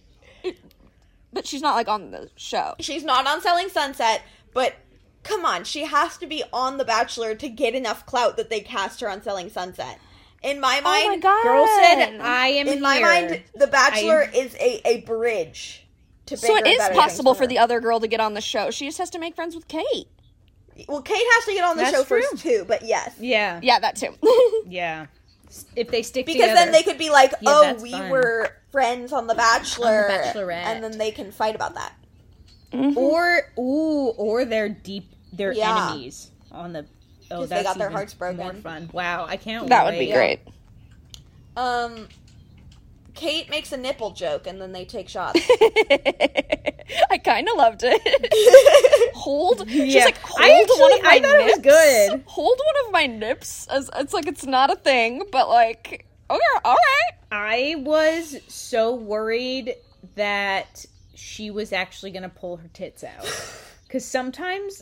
[1.32, 2.76] but she's not like on the show.
[2.80, 4.24] She's not on Selling Sunset,
[4.54, 4.76] but
[5.24, 8.60] come on, she has to be on The Bachelor to get enough clout that they
[8.62, 10.00] cast her on Selling Sunset.
[10.44, 14.22] In my Oh my mind, god, Girl said, "I am in my mind, The Bachelor
[14.34, 15.86] is a, a bridge
[16.26, 18.34] to bigger So it and is better possible for the other girl to get on
[18.34, 18.70] the show.
[18.70, 20.08] She just has to make friends with Kate.
[20.88, 22.22] Well, Kate has to get on the That's show true.
[22.24, 23.14] first too, but yes.
[23.20, 23.60] Yeah.
[23.64, 24.16] Yeah, that too.
[24.68, 25.06] Yeah.
[25.76, 26.56] If they stick together Because together.
[26.56, 28.10] then they could be like, Yeah, "Oh, we fun.
[28.10, 30.64] were friends on The Bachelor," Bachelorette.
[30.64, 31.94] and then they can fight about that.
[32.72, 32.98] Mm-hmm.
[32.98, 35.90] or ooh, or they're deep, they're Yeah.
[35.92, 36.88] enemies on the.
[37.34, 38.38] Oh, 'Cause they got their even hearts broken.
[38.38, 38.90] More fun.
[38.94, 39.68] Wow, I can't.
[39.70, 40.14] that would be wait.
[40.14, 40.40] great.
[41.58, 42.08] Um,
[43.16, 45.40] Kate makes a nipple joke, and then they take shots.
[47.10, 49.14] I kind of loved it.
[49.16, 49.68] hold.
[49.70, 50.06] She's Yeah.
[50.06, 51.62] like, hold I actually- one of my I thought it was nips.
[52.10, 52.24] good.
[52.26, 53.68] Hold one of my nips.
[53.68, 57.12] As it's like it's not a thing, but like, okay, all right.
[57.32, 59.76] I was so worried
[60.16, 63.24] that she was actually gonna pull her tits out
[63.88, 64.82] because sometimes,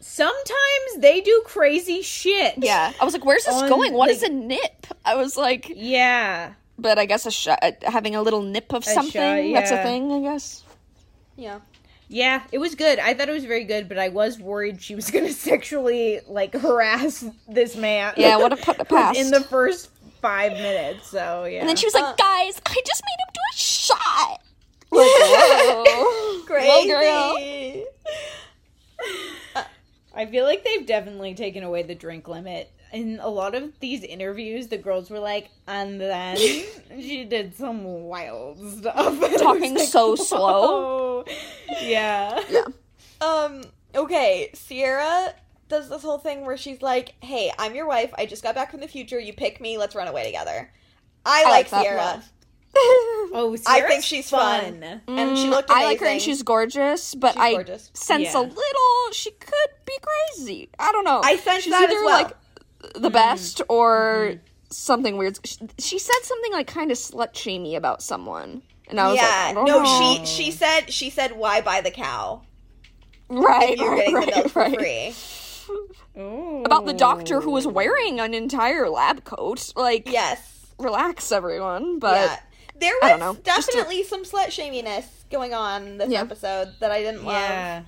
[0.00, 2.54] sometimes they do crazy shit.
[2.58, 3.92] Yeah, I was like, where's this On, going?
[3.92, 4.86] What is like- a nip?
[5.04, 6.52] I was like, Yeah.
[6.78, 9.52] but I guess a shot, uh, having a little nip of shot, something.
[9.52, 10.62] That's a thing, I guess.
[11.36, 11.60] yeah.
[12.12, 12.98] Yeah, it was good.
[12.98, 16.52] I thought it was very good, but I was worried she was gonna sexually like
[16.54, 18.14] harass this man.
[18.16, 19.16] Yeah, what a put the past.
[19.16, 19.90] in the first
[20.20, 21.06] five minutes.
[21.08, 23.56] So yeah, and then she was like, Uh, guys, I just made him do a
[23.56, 24.40] shot.
[24.90, 26.42] Like, whoa.
[26.46, 26.88] Crazy.
[26.88, 27.36] girl.
[30.14, 32.70] I feel like they've definitely taken away the drink limit.
[32.92, 36.36] In a lot of these interviews, the girls were like, and then
[37.00, 39.22] she did some wild stuff.
[39.22, 41.24] And Talking like, so slow.
[41.80, 42.40] Yeah.
[42.50, 42.64] Yeah.
[43.20, 43.62] Um,
[43.94, 45.34] okay, Sierra
[45.68, 48.12] does this whole thing where she's like, "Hey, I'm your wife.
[48.18, 49.20] I just got back from the future.
[49.20, 49.78] You pick me.
[49.78, 50.72] Let's run away together."
[51.24, 51.96] I, I like like Sierra.
[51.96, 52.32] love.
[53.32, 54.82] Oh, I think she's fun.
[55.06, 57.90] And she looked Mm, I like her and she's gorgeous, but She's I gorgeous.
[57.94, 58.38] sense Yeah.
[58.38, 60.68] a little she could be crazy.
[60.80, 61.20] I don't know.
[61.22, 62.22] I sense she's that as either well.
[62.22, 62.36] like
[62.96, 64.34] the best or
[64.70, 65.38] something weird.
[65.46, 69.26] She, she said something like kind of slut shamey about someone, and I was like,
[69.26, 70.24] yeah, I don't no, know.
[70.24, 72.42] she she said she said why buy the cow?
[73.28, 75.14] right, You're right, getting right, the milk for right.
[75.14, 75.14] free.
[76.64, 79.72] About the doctor who was wearing an entire lab coat.
[79.76, 80.66] Like, Yes.
[80.78, 82.00] relax, everyone.
[82.00, 82.38] But yeah.
[82.80, 83.36] There was don't know.
[83.44, 86.20] Just a- definitely some slut shaminess going on this Yeah.
[86.22, 87.34] episode that I didn't love.
[87.34, 87.82] Yeah,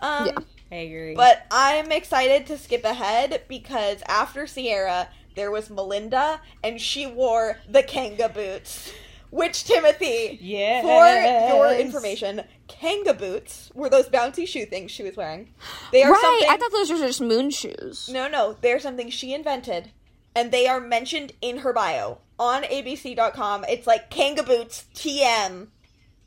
[0.00, 0.38] Um, Yeah.
[0.70, 1.14] I agree.
[1.14, 7.58] But I'm excited to skip ahead because after Sierra, there was Melinda, and she wore
[7.68, 8.92] the Kanga boots.
[9.30, 15.16] Which, Timothy, yeah, for your information, Kanga boots were those bouncy shoe things she was
[15.16, 15.52] wearing.
[15.92, 16.48] They are right, something.
[16.50, 18.08] I thought those were just moon shoes.
[18.10, 19.90] no, no, they're something she invented,
[20.34, 23.64] and they are mentioned in her bio on ABC.com.
[23.68, 25.68] It's like Kanga boots TM,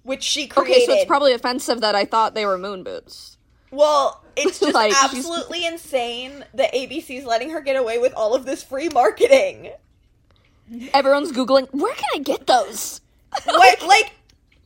[0.04, 0.74] which she created.
[0.76, 3.38] Okay, so it's probably offensive that I thought they were moon boots.
[3.72, 8.36] Well, it's just Like, she's- absolutely insane that ABC's letting her get away with all
[8.36, 9.72] of this free marketing.
[10.94, 13.02] Everyone's googling where can I get those.
[13.46, 14.12] Like, like,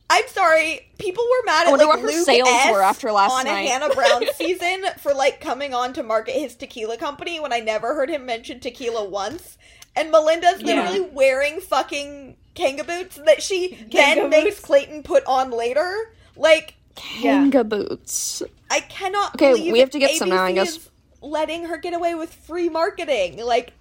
[0.08, 3.32] I'm sorry, people were mad at wonder like what Luke sales S were after last
[3.32, 3.64] on night.
[3.66, 7.58] a Hannah Brown season for like coming on to market his tequila company when I
[7.60, 9.58] never heard him mention tequila once.
[9.96, 10.66] And Melinda's Yeah.
[10.90, 14.60] literally wearing fucking Kanga boots that she Kanga then makes?
[14.60, 16.12] Clayton put on later.
[16.36, 16.74] Like,
[17.18, 17.44] Yeah.
[17.64, 18.42] Boots.
[18.70, 20.76] I cannot Okay, believe we have to get some now, I guess.
[20.76, 20.88] is
[21.20, 23.38] letting her get away with free marketing.
[23.44, 23.72] Like,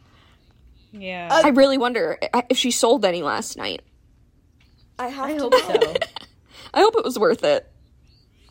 [0.92, 2.18] Yeah, Uh, I really wonder
[2.50, 3.82] if she sold any last night.
[4.98, 5.60] I have I to hope know.
[5.60, 5.94] so.
[6.74, 7.72] I hope it was worth it.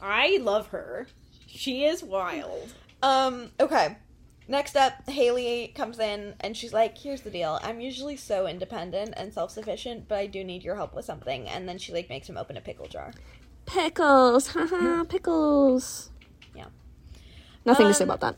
[0.00, 1.06] I love her.
[1.46, 2.72] She is wild.
[3.02, 3.96] Um, okay.
[4.46, 7.58] Next up, Haley comes in and she's like, Here's the deal.
[7.62, 11.48] I'm usually so independent and self sufficient, but I do need your help with something.
[11.48, 13.12] And then she like makes him open a pickle jar.
[13.66, 16.10] Pickles, haha, pickles.
[16.54, 16.66] Yeah.
[17.64, 18.36] Nothing to say Um, about that.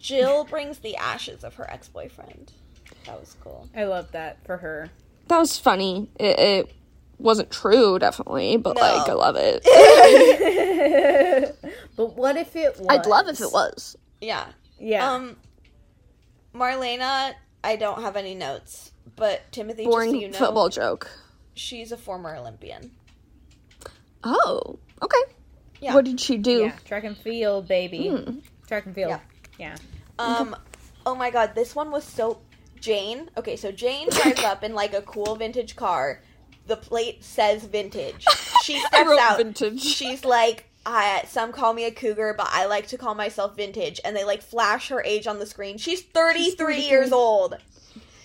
[0.00, 2.52] Jill brings the ashes of her ex boyfriend.
[3.06, 3.68] That was cool.
[3.76, 4.90] I love that for her.
[5.28, 6.10] That was funny.
[6.18, 6.74] It, it
[7.18, 8.82] wasn't true, definitely, but No.
[8.82, 9.64] like I love it.
[11.96, 12.86] but what if it was?
[12.88, 13.96] I'd love if it was.
[14.20, 14.46] Yeah.
[14.78, 15.12] Yeah.
[15.12, 15.36] Um
[16.54, 21.08] Marlena, I don't have any notes, but Timothy Boring just so you know, football joke.
[21.54, 22.90] she's a former Olympian.
[24.24, 25.32] Oh, okay.
[25.80, 25.94] Yeah.
[25.94, 26.62] What did she do?
[26.62, 26.72] yeah.
[26.84, 28.08] Track and field, baby.
[28.08, 28.38] Hmm.
[28.66, 29.10] Track and field.
[29.10, 29.20] Yeah.
[29.58, 29.76] Yeah.
[30.18, 30.56] Um,
[31.06, 32.40] oh my god, this one was so.
[32.80, 33.28] Jane.
[33.36, 36.22] Okay, so Jane drives up in like a cool vintage car.
[36.68, 38.24] The plate says vintage.
[38.62, 39.36] She I steps wrote out.
[39.38, 39.80] vintage.
[39.80, 43.98] She's like, I, some call me a cougar, but I like to call myself vintage.
[44.04, 45.78] And they like flash her age on the screen.
[45.78, 46.76] She's 33 33.
[46.88, 47.56] years old.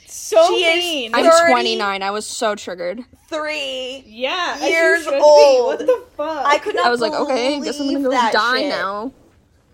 [0.06, 1.16] So She is- mean.
[1.16, 2.04] I'm 29.
[2.04, 3.06] I was so triggered.
[3.30, 4.04] Three.
[4.06, 4.60] yeah.
[4.66, 5.20] years should be.
[5.24, 5.66] old.
[5.68, 6.46] What the fuck?
[6.46, 8.70] I could not I was like, okay, guess I'm gonna believe go that die shit.
[8.70, 9.14] now.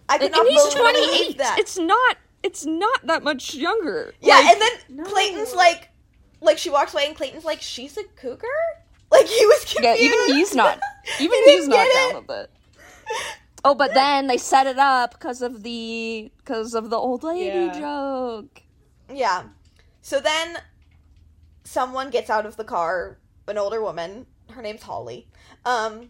[0.07, 1.37] I could And, not and he's 28.
[1.39, 1.57] that.
[1.59, 2.17] It's not.
[2.43, 4.13] It's not that much younger.
[4.21, 5.03] Yeah, Like, and then No.
[5.05, 5.88] Clayton's like,
[6.41, 8.47] like she walks away, and Clayton's like, she's a cougar.
[9.11, 9.83] Like he was confused.
[9.83, 10.79] yeah, even he's not.
[11.19, 12.15] Even He he's didn't down it.
[12.27, 12.51] with it.
[13.65, 17.47] Oh, but then they set it up because of the because of the old lady
[17.47, 17.79] Yeah.
[17.79, 18.61] joke.
[19.11, 19.45] Yeah.
[20.03, 20.57] So then
[21.63, 23.17] someone gets out of the car,
[23.47, 24.27] an older woman.
[24.51, 25.27] Her name's Holly.
[25.65, 26.09] Um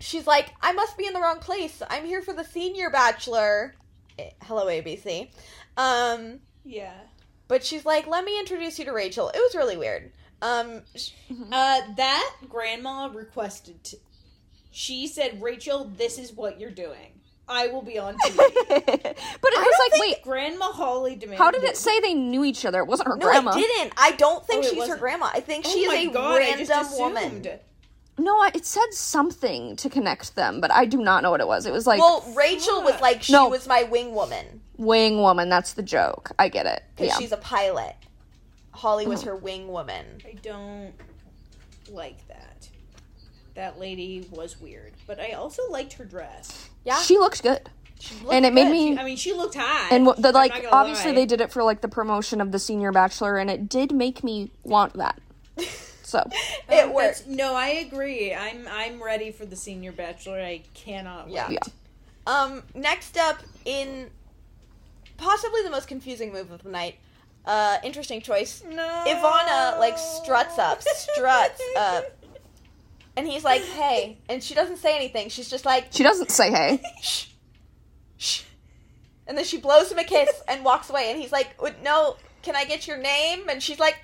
[0.00, 1.80] she's like, "I must be in the wrong place.
[1.88, 3.74] I'm here for the senior bachelor."
[4.18, 5.30] Eh, Hello ABC.
[5.76, 6.92] Um Yeah.
[7.50, 10.10] But she's like, "Let me introduce you to Rachel." It was really weird.
[10.40, 11.10] Um sh-
[11.52, 13.84] Uh, that grandma requested.
[13.84, 13.98] T-
[14.70, 17.20] she said, "Rachel, this is what you're doing.
[17.48, 18.36] I will be on TV."
[18.68, 21.38] but it was like, wait, Grandma Holly demanded.
[21.38, 22.78] how did it say they knew each other?
[22.78, 23.52] It wasn't her no, grandma.
[23.52, 23.92] didn't.
[23.96, 25.30] I don't think Oh, she's her grandma.
[25.34, 27.42] I think Oh she is a God, random woman.
[28.20, 28.24] Assumed.
[28.24, 31.46] No, I, it said something to connect them, but I do not know what it
[31.46, 31.66] was.
[31.66, 33.48] It was like Well, Rachel was like, she No.
[33.48, 34.60] was my wing woman.
[34.76, 35.48] wing woman.
[35.48, 36.30] That's the joke.
[36.38, 36.82] I get it.
[36.96, 37.18] because Yeah.
[37.18, 37.96] she's a pilot.
[38.72, 39.28] Holly was mm-hmm.
[39.30, 40.06] her wing woman.
[40.24, 40.92] I don't
[41.90, 42.68] like that.
[43.54, 46.68] That lady was weird, but I also liked her dress.
[46.84, 47.68] Yeah, She looked good.
[47.98, 48.72] she and it made good.
[48.72, 49.88] me I mean, she looked hot.
[49.92, 51.16] and what- the I'm like not gonna obviously lie.
[51.16, 54.22] they did it for like the promotion of the senior bachelor and it did make
[54.24, 55.20] me want that.
[56.10, 56.28] So,
[56.68, 57.26] it Um, worked.
[57.28, 58.34] No, I agree.
[58.34, 60.40] I'm I'm ready for the senior bachelor.
[60.40, 61.34] I cannot wait.
[61.34, 61.50] Yeah.
[61.50, 61.58] Yeah.
[62.26, 64.10] Um, next up in
[65.16, 66.96] possibly the most confusing move of the night.
[67.44, 68.62] Uh, interesting choice.
[68.68, 69.04] No.
[69.06, 72.04] Ivana like struts up, struts up,
[73.16, 75.28] and he's like, "Hey," and she doesn't say anything.
[75.30, 76.80] She's just like, she doesn't say hey.
[77.02, 77.26] "Shh,
[78.18, 78.42] shh,"
[79.26, 81.10] and then she blows him a kiss and walks away.
[81.10, 81.48] And he's like,
[81.82, 83.96] "No, can I get your name?" And she's like,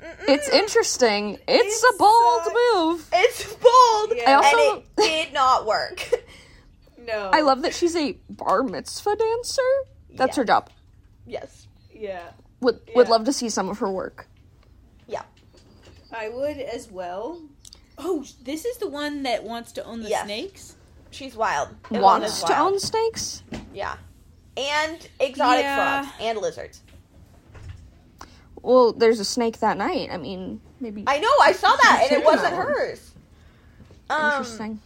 [0.00, 1.38] It's interesting.
[1.48, 3.08] It's, a bold such- move.
[3.12, 4.30] It's bold, Yeah.
[4.30, 4.96] I also- and it
[5.26, 6.08] did not work.
[7.06, 7.30] No.
[7.32, 9.62] I love that she's a bar mitzvah dancer.
[10.14, 10.68] That's her job.
[11.26, 11.66] yes.
[11.90, 12.20] Yeah.
[12.60, 14.26] Would would love to see some of her work.
[15.06, 15.22] Yeah.
[16.12, 17.40] I would as well.
[17.96, 20.24] Oh, this is the one that wants to own the Yes.
[20.26, 20.76] snakes?
[21.10, 21.70] She's wild.
[21.90, 22.74] Wants is to wild.
[22.74, 23.42] own snakes.
[23.72, 23.96] Yeah.
[24.58, 26.02] And exotic Yeah.
[26.02, 26.82] frogs and lizards.
[28.62, 30.08] Well, there's a snake that night.
[30.12, 32.62] I mean, maybe I know, I saw that, and it wasn't Yeah.
[32.62, 33.10] hers.
[34.10, 34.80] Um, interesting.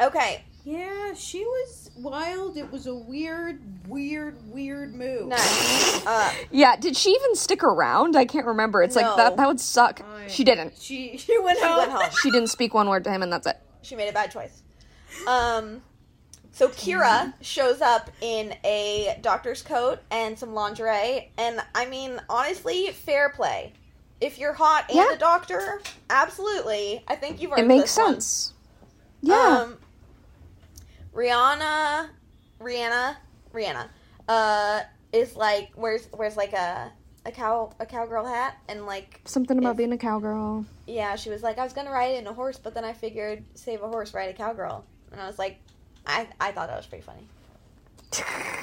[0.00, 0.42] Okay.
[0.64, 2.56] Yeah, she was wild.
[2.56, 5.26] It was a weird, weird, weird move.
[5.28, 6.06] Nice.
[6.06, 8.16] Uh, Yeah, did she even stick around?
[8.16, 8.82] I can't remember.
[8.82, 9.16] It's like No.
[9.16, 10.00] that that would suck.
[10.00, 10.72] I- She didn't.
[10.80, 11.76] She she went she home.
[11.78, 12.10] went home.
[12.22, 13.58] She didn't speak one word to him and that's it.
[13.82, 14.62] She made a bad choice.
[15.28, 15.82] Um,
[16.54, 22.86] so Kira shows up in a doctor's coat and some lingerie, and I mean, honestly,
[22.92, 23.72] fair play.
[24.20, 25.12] If you're hot and Yeah.
[25.12, 27.04] a doctor, absolutely.
[27.08, 28.12] I think you've earned It makes this one.
[28.14, 28.52] sense.
[29.20, 29.34] Yeah.
[29.34, 29.78] Um,
[31.14, 32.08] Rianna,
[32.60, 33.16] Rianna,
[33.52, 33.88] Rianna,
[34.28, 34.80] uh,
[35.12, 36.90] is like wears wears like a
[37.26, 40.64] a cow a cowgirl hat and like Something about if- being a cowgirl.
[40.86, 43.44] yeah, she was like, I was gonna ride in a horse, but then I figured
[43.54, 45.58] save a horse, ride a cowgirl, and I was like,
[46.06, 47.26] I I thought that was pretty funny.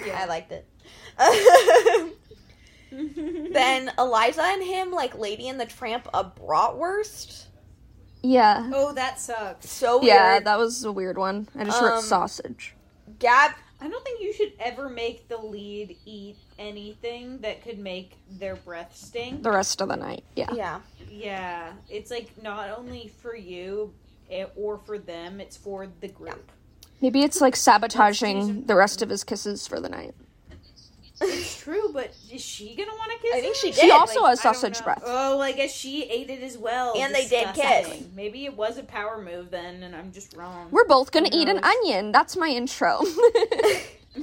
[0.06, 0.20] Yeah.
[0.22, 0.66] I liked it.
[3.54, 7.46] then Eliza and him like Lady and the Tramp a bratwurst.
[8.24, 8.70] Yeah.
[8.74, 9.70] oh, that sucks.
[9.70, 10.08] So weird.
[10.08, 11.48] Yeah, that was a weird one.
[11.58, 12.76] I just wrote Um, sausage.
[13.20, 13.52] Gab
[13.84, 18.56] I don't think you should ever make the lead eat anything that could make their
[18.56, 19.42] breath stink.
[19.42, 20.24] The rest of the night.
[20.36, 20.54] Yeah.
[20.54, 20.80] yeah.
[21.10, 23.92] Yeah, it's like not only for you
[24.56, 26.52] or for them, it's for the group.
[27.02, 30.14] Maybe it's like sabotaging the rest of his kisses for the night.
[31.24, 33.32] It's true, but is she gonna want to kiss?
[33.36, 33.60] I think him?
[33.60, 33.92] she She did.
[33.92, 35.04] also Like, has sausage breath.
[35.06, 36.94] Oh, I guess she ate it as well.
[36.98, 38.04] And they did kiss.
[38.16, 40.70] Maybe it was a power move then, and I'm just wrong.
[40.72, 42.12] We're both gonna Who eat an onion.
[42.12, 43.02] That's my intro.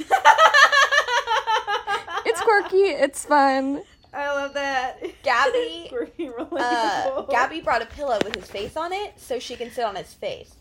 [2.27, 2.77] it's quirky.
[2.79, 3.83] It's fun.
[4.13, 5.01] I love that.
[5.23, 5.93] Gabby,
[6.53, 7.23] Uh.
[7.23, 10.15] Gabby brought a pillow with his face on it so she can sit on his
[10.15, 10.55] face.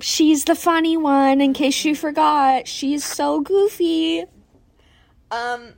[0.00, 1.40] She's the funny one.
[1.40, 4.24] In case you forgot, she's so goofy.
[5.30, 5.74] Um,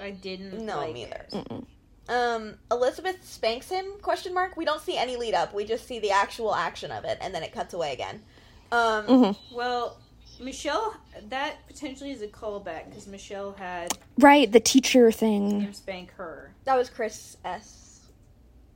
[0.00, 0.64] I didn't.
[0.64, 1.26] no, like me either.
[1.32, 1.66] Mm-mm.
[2.08, 3.86] Um, Elizabeth spanks him?
[4.02, 4.56] Question mark.
[4.56, 5.54] We don't see any lead up.
[5.54, 8.22] We just see the actual action of it, and then it cuts away again.
[8.70, 9.36] Um, Mhm.
[9.52, 9.98] Well,
[10.40, 10.96] Michelle,
[11.28, 15.72] that potentially is a callback because Michelle had Right, the teacher thing.
[15.72, 16.52] spank her.
[16.64, 17.81] that was Chris S.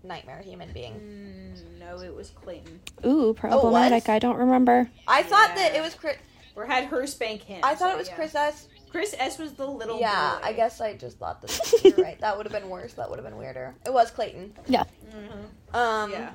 [0.07, 0.95] Nightmare human being.
[0.95, 2.81] Mm, no, it was Clayton.
[3.05, 4.09] Ooh, problematic.
[4.09, 4.89] I don't remember.
[5.07, 6.17] I thought that it was Chris.
[6.55, 7.61] Or had her spank him.
[7.63, 8.15] I thought so it was yeah.
[8.15, 8.69] Chris S.
[8.91, 10.47] Chris S was the little Yeah, boy.
[10.47, 11.73] I guess I just thought that.
[11.85, 12.19] You're right.
[12.21, 12.95] That would have been worse.
[12.95, 13.75] That would have been weirder.
[13.85, 14.55] It was Clayton.
[14.67, 14.85] Yeah.
[15.11, 15.77] Mhm.
[15.77, 16.31] Um, yeah.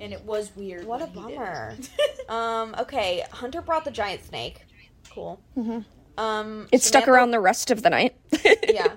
[0.00, 0.86] And it was weird.
[0.86, 1.76] What a when he did bummer.
[2.28, 4.62] Um, okay, Hunter brought the giant snake.
[5.14, 5.38] Cool.
[5.56, 5.84] Mhm.
[6.18, 8.16] Um, It stuck around the rest of the night.
[8.68, 8.96] Yeah.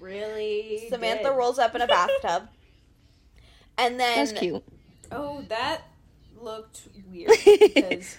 [0.00, 0.86] It really.
[0.88, 1.36] Samantha did.
[1.36, 2.48] rolls up in a bathtub.
[3.78, 4.62] And then That's cute.
[5.10, 5.82] Oh, that
[6.38, 8.18] looked weird because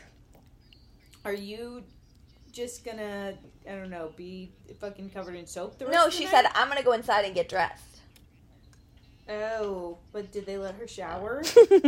[1.23, 1.83] are you
[2.51, 3.35] just gonna
[3.69, 6.31] I don't know be fucking covered in soap the rest No, of the she night?
[6.31, 7.99] said I'm gonna go inside and get dressed.
[9.29, 11.43] Oh, but did they let her shower?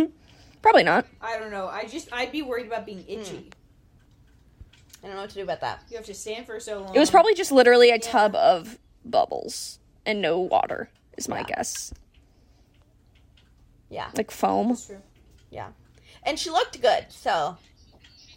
[0.62, 1.08] Probably not.
[1.20, 1.68] I don't know.
[1.68, 3.12] I just I'd be worried about being hmm.
[3.12, 3.50] itchy.
[5.04, 5.82] I don't know what to do about that.
[5.90, 6.96] You have to stand for so long.
[6.96, 11.44] It was probably just literally a tub of bubbles and no water, is my Yeah.
[11.56, 11.94] guess.
[13.90, 14.10] Yeah.
[14.16, 14.70] Like foam.
[14.70, 15.02] That's true.
[15.52, 15.70] Yeah.
[16.24, 17.58] And she looked good, so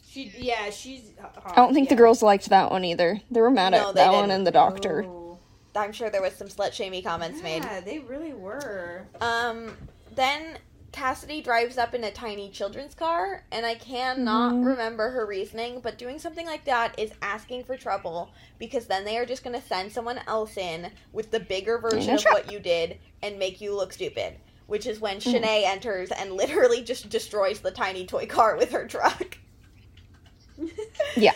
[0.08, 1.12] She yeah she's.
[1.20, 1.42] Hot.
[1.44, 3.20] I don't think the girls liked that one either.
[3.30, 4.30] They were mad No, at that one didn't.
[4.32, 5.04] and the doctor.
[5.04, 5.38] Oh.
[5.74, 7.62] I'm sure there was some slut shamey comments made.
[7.62, 9.02] Yeah, they really were.
[9.20, 9.76] Um,
[10.14, 10.56] then
[11.00, 14.64] Cassidy drives up in a tiny children's car, and I cannot Mhm.
[14.64, 19.18] remember her reasoning, but doing something like that is asking for trouble because then they
[19.18, 22.58] are just going to send someone else in with the bigger version of what you
[22.60, 24.38] did and make you look stupid.
[24.68, 25.34] Which is when Mhm.
[25.34, 29.36] Shanae enters and literally just destroys the tiny toy car with her truck.
[31.14, 31.34] Yeah.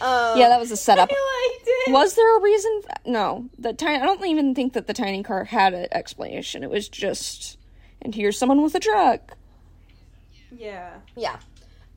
[0.00, 1.08] Um, Yeah, that was a setup.
[1.12, 1.92] I liked it.
[1.92, 2.82] Was there a reason?
[3.06, 4.02] No, the tiny.
[4.02, 6.64] I don't even think that the tiny car had an explanation.
[6.64, 7.57] It was just,
[8.02, 9.36] and here's someone with a truck.
[10.50, 10.90] Yeah.
[11.16, 11.36] yeah.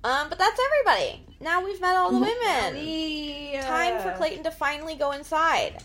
[0.04, 1.24] Um, but that's everybody.
[1.40, 2.22] Now we've met all the Mhm.
[2.22, 2.74] women.
[2.86, 5.84] The, uh, Time for Clayton to finally go inside.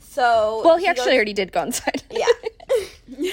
[0.00, 2.02] So Well, he, actually goes- already did go inside.
[2.10, 2.26] Yeah.
[3.08, 3.32] the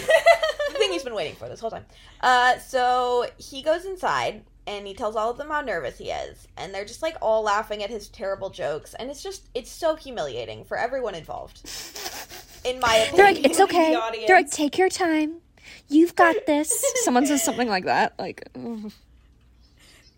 [0.78, 1.86] thing he's been waiting for this whole time.
[2.22, 6.48] Uh, so he goes inside and he tells all of them how nervous he is,
[6.58, 9.96] and they're just like all laughing at his terrible jokes, and it's just it's so
[9.96, 11.62] humiliating for everyone involved.
[12.64, 13.94] In my opinion, They're like, it's okay.
[13.96, 14.28] audience.
[14.28, 15.42] They're like, take your time.
[15.90, 16.84] You've got this.
[17.04, 18.14] Someone says something like that.
[18.18, 18.92] Like, ugh.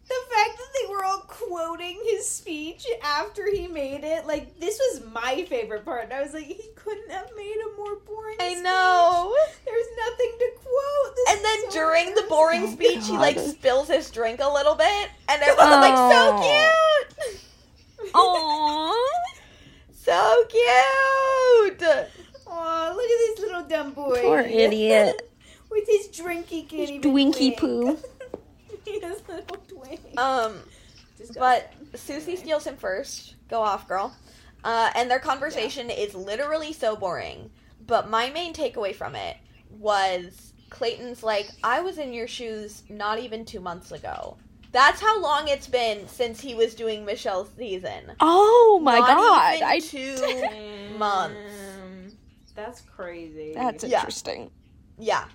[0.07, 4.77] The fact that they were all quoting his speech after he made it, like this
[4.77, 6.03] was my favorite part.
[6.03, 8.35] And I was like, he couldn't have made a more boring.
[8.39, 8.63] I speech.
[8.63, 9.35] know.
[9.65, 11.15] There's nothing to quote.
[11.15, 13.01] This And then so during the boring embarrassing.
[13.01, 17.05] speech, he oh, like spills his drink a little bit, and everyone's like, "So oh.
[17.09, 18.93] cute, Aww.
[20.05, 21.83] so cute."
[22.47, 24.21] Aw, look at this little dumb boy.
[24.21, 25.24] Poor idiot.
[25.75, 27.59] With his drink he can't even Dwinky drink.
[27.59, 27.97] poo.
[28.85, 29.99] his little twink.
[30.17, 30.59] Um,
[31.17, 31.39] Disgusting.
[31.39, 33.35] but Susie steals him first.
[33.49, 34.15] Go off, girl.
[34.63, 37.51] Uh, and their conversation is literally so boring.
[37.85, 39.37] But my main takeaway from it
[39.69, 44.37] was Clayton's like, I was in your shoes not even two months ago.
[44.71, 48.11] That's how long it's been since he was doing Michelle's season.
[48.19, 49.55] Oh my Not god.
[49.55, 52.15] even I two months.
[52.55, 53.53] That's crazy.
[53.55, 53.99] That's Yeah.
[53.99, 54.49] interesting.
[54.97, 55.25] Yeah.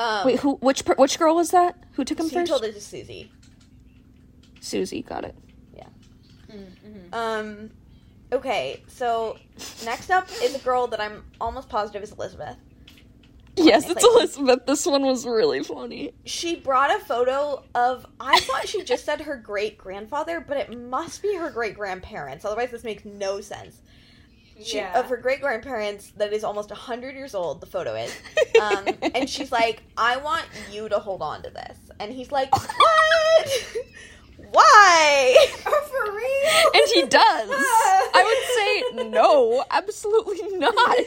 [0.00, 1.76] Um, Wait, who which per- which girl was that?
[1.92, 2.50] Who took him he first?
[2.50, 3.30] told it to Susie.
[4.60, 5.34] Susie, got it.
[6.50, 7.14] Mm-hmm.
[7.14, 7.70] Um,
[8.32, 9.38] okay, so
[9.84, 12.56] next up is a girl that I'm almost positive is Elizabeth.
[13.56, 14.16] Yes, it's Clayton.
[14.16, 14.66] Elizabeth.
[14.66, 16.12] This one was really funny.
[16.24, 20.78] She brought a photo of, I thought she just said her great grandfather, but it
[20.78, 22.44] must be her great grandparents.
[22.44, 23.82] Otherwise, this makes no sense.
[24.62, 24.98] She, Yeah.
[24.98, 28.14] Of her great grandparents that is almost 100 years old, the photo is.
[28.60, 31.78] Um, and she's like, I want you to hold on to this.
[31.98, 33.76] And he's like, What?
[34.52, 35.36] Why?
[35.66, 36.82] Oh, for real?
[36.82, 37.48] And he does.
[37.50, 40.98] I would say no, absolutely not.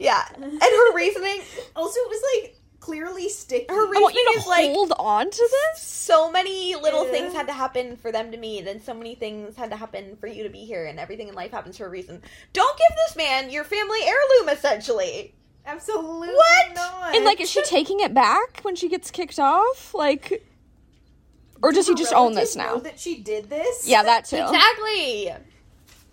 [0.00, 0.22] Yeah.
[0.36, 1.42] And her reasoning,
[1.76, 3.66] Also, it was like clearly sticky.
[3.68, 5.82] her I want you to is like, hold on to this.
[5.82, 7.10] so many little Yeah.
[7.12, 10.16] things had to happen for them to meet, and so many things had to happen
[10.16, 12.22] for you to be here, and everything in life happens for a reason.
[12.52, 15.34] Don't give this man your family heirloom, essentially.
[15.66, 16.74] Absolutely What?
[16.74, 17.14] not.
[17.14, 19.94] And like, is she taking it back when she gets kicked off?
[19.94, 20.42] Like,
[21.62, 22.74] or does he just own this now?
[22.76, 23.86] Know that she did this.
[23.86, 24.36] Yeah, that too.
[24.38, 25.30] Exactly.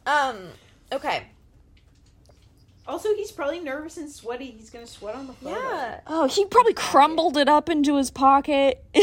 [0.06, 0.50] Um.
[0.92, 1.24] Okay.
[2.88, 4.52] Also, he's probably nervous and sweaty.
[4.58, 5.56] He's gonna sweat on the photo.
[5.60, 6.00] Yeah.
[6.08, 8.84] Oh, he probably crumbled it up into his pocket,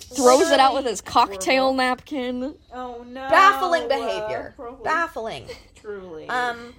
[0.00, 1.74] throws it out with his cocktail horrible.
[1.76, 2.54] napkin.
[2.72, 3.28] Oh no!
[3.28, 4.52] Baffling uh, behavior.
[4.56, 5.46] probably- Baffling.
[5.76, 6.28] Truly.
[6.28, 6.74] Um.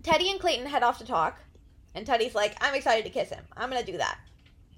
[0.00, 1.38] Teddi and Clayton head off to talk,
[1.94, 3.44] and Teddi's like, "I'm excited to kiss him.
[3.56, 4.18] I'm gonna do that."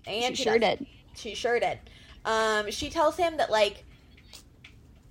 [0.07, 0.79] And she she sure does.
[0.79, 0.87] did.
[1.15, 1.79] She sure did.
[2.25, 3.85] Um, she tells him that like,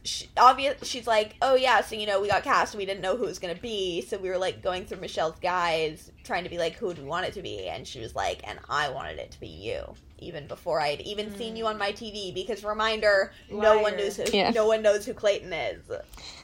[0.04, 0.84] she, obvious.
[0.88, 3.28] She's like, oh yeah, so you know we got cast, we didn't know who it
[3.28, 6.74] was gonna be, so we were like going through Michelle's guys, trying to be like,
[6.76, 7.68] who do we want it to be?
[7.68, 9.84] And she was like, and I wanted it to be you,
[10.20, 12.34] even before I had even seen you on my TV.
[12.34, 14.50] Because reminder, no one knows who, Yeah.
[14.52, 15.82] no one knows who Clayton is.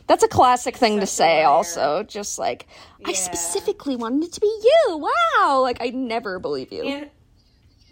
[0.08, 1.48] That's a classic thing to Such a say, liar.
[1.48, 2.04] also.
[2.04, 2.68] Just like,
[3.06, 4.98] I specifically wanted it to be you.
[5.38, 5.62] Wow.
[5.62, 6.84] Like, I never believe you.
[6.84, 7.10] and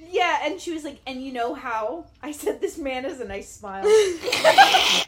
[0.07, 2.05] yeah, and she was like, and you know how?
[2.23, 3.83] I said this man has a nice smile.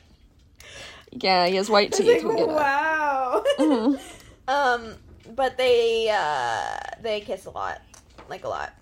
[1.12, 2.24] yeah, he has white teeth.
[2.24, 2.56] like, we get it.
[2.56, 3.44] wow.
[3.60, 4.00] Mhm.
[4.50, 4.94] Um,
[5.36, 7.82] but they uh they kiss a lot,
[8.30, 8.74] like a lot.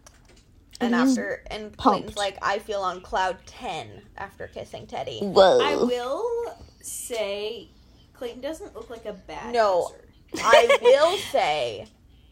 [0.80, 1.10] And Mhm.
[1.10, 5.24] after, and Clayton's like, I feel on cloud ten after kissing Teddi.
[5.24, 5.60] Whoa.
[5.60, 7.70] I will say,
[8.14, 9.90] Clayton doesn't look like a bad No.
[10.34, 10.46] kisser.
[10.46, 11.88] I will say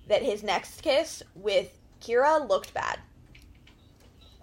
[0.10, 3.00] that his next kiss with Kira looked bad.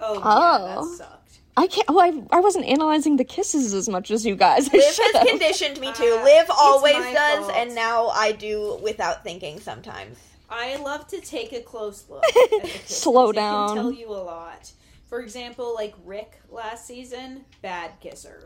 [0.00, 0.66] Oh, yeah, Oh.
[0.90, 1.19] that sucked.
[1.60, 1.84] I can't.
[1.90, 4.70] Oh, I, I wasn't analyzing the kisses as much as you guys.
[4.72, 6.18] I Liv should has conditioned me to.
[6.18, 7.52] Uh, Liv always does, fault.
[7.54, 10.16] and now I do without thinking sometimes.
[10.48, 12.24] I love to take a close look.
[12.28, 12.70] At the.
[12.86, 13.68] Slow It down.
[13.68, 14.72] can tell you a lot.
[15.10, 18.44] For example, like Rick last season, bad kisser.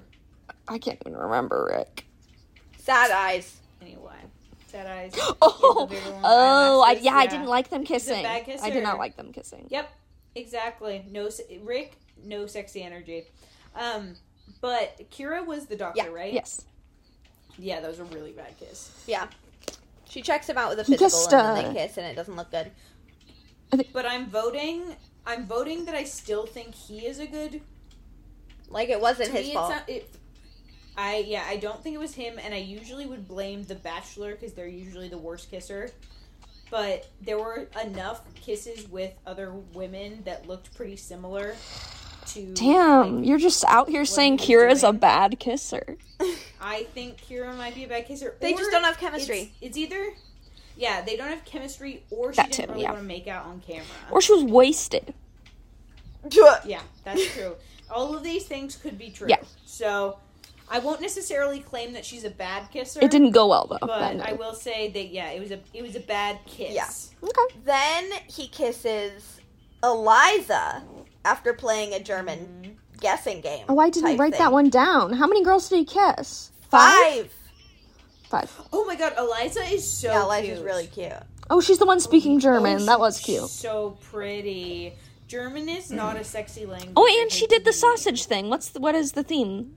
[0.66, 2.06] I can't even remember Rick.
[2.78, 3.60] Sad eyes.
[3.80, 4.16] Anyway,
[4.66, 5.14] sad eyes.
[5.40, 8.24] Oh, the bigger one, oh, I, eyelashes, yeah, I didn't like them kissing.
[8.24, 9.68] bad I did not like them kissing.
[9.70, 9.88] Yep,
[10.34, 11.04] exactly.
[11.10, 11.30] No,
[11.62, 13.24] Rick, no sexy energy.
[13.74, 14.14] Um,
[14.60, 16.32] but Kira was the doctor, Yeah, right?
[16.32, 16.64] Yes.
[17.58, 18.90] Yeah, that was a really bad kiss.
[19.06, 19.26] Yeah.
[20.08, 22.06] She checks him out with a He physical, just, and uh, then they kiss, and
[22.06, 22.70] it doesn't look good.
[23.92, 24.96] But I'm voting.
[25.26, 27.60] I'm voting that I still think he is a good.
[28.68, 29.72] Like it wasn't to his me, fault.
[29.72, 30.16] It's not, it,
[30.96, 34.32] I yeah, I don't think it was him, and I usually would blame the Bachelor
[34.32, 35.90] because they're usually the worst kisser.
[36.70, 41.54] But there were enough kisses with other women that looked pretty similar.
[42.26, 45.96] To Damn, like, you're just out here saying he was Kira's a bad kisser.
[46.60, 48.34] I think Kira might be a bad kisser.
[48.40, 49.52] They just don't have chemistry.
[49.60, 50.14] It's, it's either,
[50.76, 52.90] yeah, they don't have chemistry, or she That didn't too, really yeah.
[52.90, 53.84] want to make out on camera.
[54.10, 55.12] Or she was wasted.
[56.64, 57.56] yeah, that's true.
[57.90, 59.28] All of these things could be true.
[59.28, 59.42] Yeah.
[59.66, 60.18] So,
[60.70, 63.00] I won't necessarily claim that she's a bad kisser.
[63.02, 63.86] It didn't go well though.
[63.86, 66.72] But I will say that yeah, it was a it was a bad kiss.
[66.72, 66.88] Yeah.
[67.28, 67.56] Okay.
[67.64, 69.40] Then he kisses
[69.82, 70.82] Eliza
[71.24, 72.72] after playing a German mm-hmm.
[73.00, 73.64] guessing game.
[73.68, 74.40] Oh, I didn't write thing.
[74.40, 75.12] that one down.
[75.14, 76.50] How many girls did he kiss?
[76.70, 77.32] Five.
[78.28, 78.50] Five.
[78.72, 80.64] Oh my god, Eliza is so yeah, Eliza's cute.
[80.64, 81.12] really cute.
[81.50, 82.82] Oh, she's the one oh speaking German.
[82.82, 83.48] Oh, that was cute.
[83.48, 84.94] So pretty.
[85.28, 86.92] German is not a sexy language.
[86.96, 88.50] Oh, and she did the sausage thing.
[88.50, 89.76] What's the, what is the theme?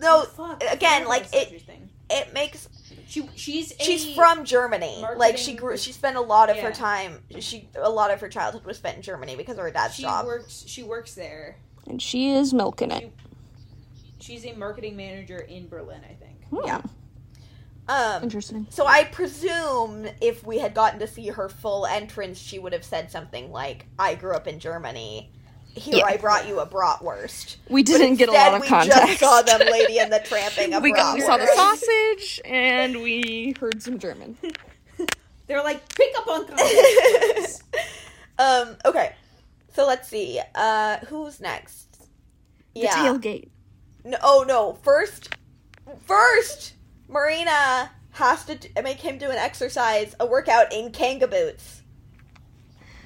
[0.00, 1.62] No, Oh, fuck, again, like it.
[1.62, 1.88] thing.
[2.08, 2.68] It makes
[3.10, 5.04] She she's a, she's from Germany.
[5.16, 5.76] Like she grew.
[5.76, 7.18] She spent a lot of her time.
[7.40, 10.02] She a lot of her childhood was spent in Germany because of her dad's She
[10.02, 10.26] job.
[10.26, 10.62] works.
[10.68, 11.56] She works there.
[11.88, 13.10] And she is milking it.
[14.20, 16.44] She's a marketing manager in Berlin, I think.
[16.50, 16.82] Hmm, Yeah.
[17.88, 18.22] Um.
[18.22, 18.68] Interesting.
[18.70, 22.84] So I presume if we had gotten to see her full entrance, she would have
[22.84, 25.32] said something like, "I grew up in Germany.
[25.74, 26.04] Here Yeah.
[26.06, 29.06] I brought you a bratwurst." We didn't get a lot of we context.
[29.06, 33.02] just saw them Lady and the Tramping a we, got, we saw the sausage and
[33.02, 34.36] we heard some German.
[35.46, 37.62] They're like, pick up on context.
[38.38, 38.76] um.
[38.84, 39.14] Okay.
[39.72, 40.40] So let's see.
[40.54, 42.08] Uh, who's next?
[42.74, 43.48] The tailgate.
[44.04, 44.78] No, oh no!
[44.82, 45.34] First,
[46.06, 46.74] first,
[47.08, 51.79] Marina has to d- make him do an exercise, a workout in kanga boots.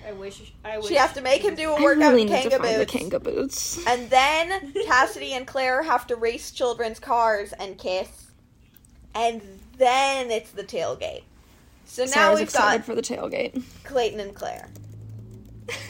[0.07, 0.52] I wish.
[0.64, 0.88] I wish.
[0.88, 2.84] She has to make him do a workout really in need to kanga find the
[2.84, 2.92] boots.
[2.92, 3.86] kanga boots.
[3.86, 8.30] And then Cassidy and Claire have to race children's cars and kiss.
[9.14, 9.40] And
[9.78, 11.22] then it's the tailgate.
[11.86, 13.62] So now Sarah's we've excited got for the tailgate.
[13.84, 14.68] Clayton and Claire.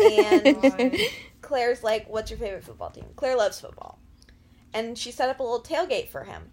[0.00, 0.96] And
[1.42, 3.06] Claire's like, What's your favorite football team?
[3.16, 3.98] Claire loves football.
[4.72, 6.50] And she set up a little tailgate for him.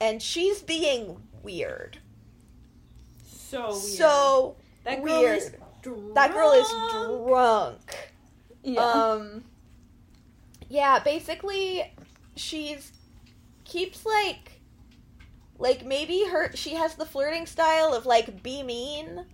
[0.00, 1.98] And she's being weird.
[3.26, 3.82] So weird.
[3.82, 5.38] So that girl weird.
[5.38, 5.52] is
[5.94, 6.14] drunk.
[6.14, 6.68] that girl is
[7.26, 8.12] drunk.
[8.62, 8.80] yeah.
[8.80, 9.44] Um
[10.68, 11.92] Yeah, basically
[12.34, 12.92] she's
[13.64, 14.60] keeps like
[15.58, 19.24] like maybe her she has the flirting style of like be mean,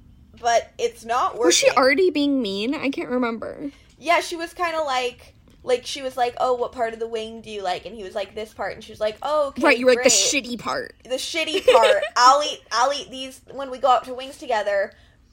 [0.41, 1.47] but it's not working.
[1.47, 2.75] was she already being mean?
[2.75, 3.71] I can't remember.
[3.99, 5.35] Yeah, she was kind of like
[5.65, 8.03] like she was like, "Oh, what part of the wing do you like?" And he
[8.03, 10.11] was like, "This part." And she was like, "Oh, okay, right, you were like the
[10.11, 10.95] shitty part.
[11.05, 12.03] the shitty part.
[12.17, 14.93] I'll eat I'll eat these when we go out to wings together.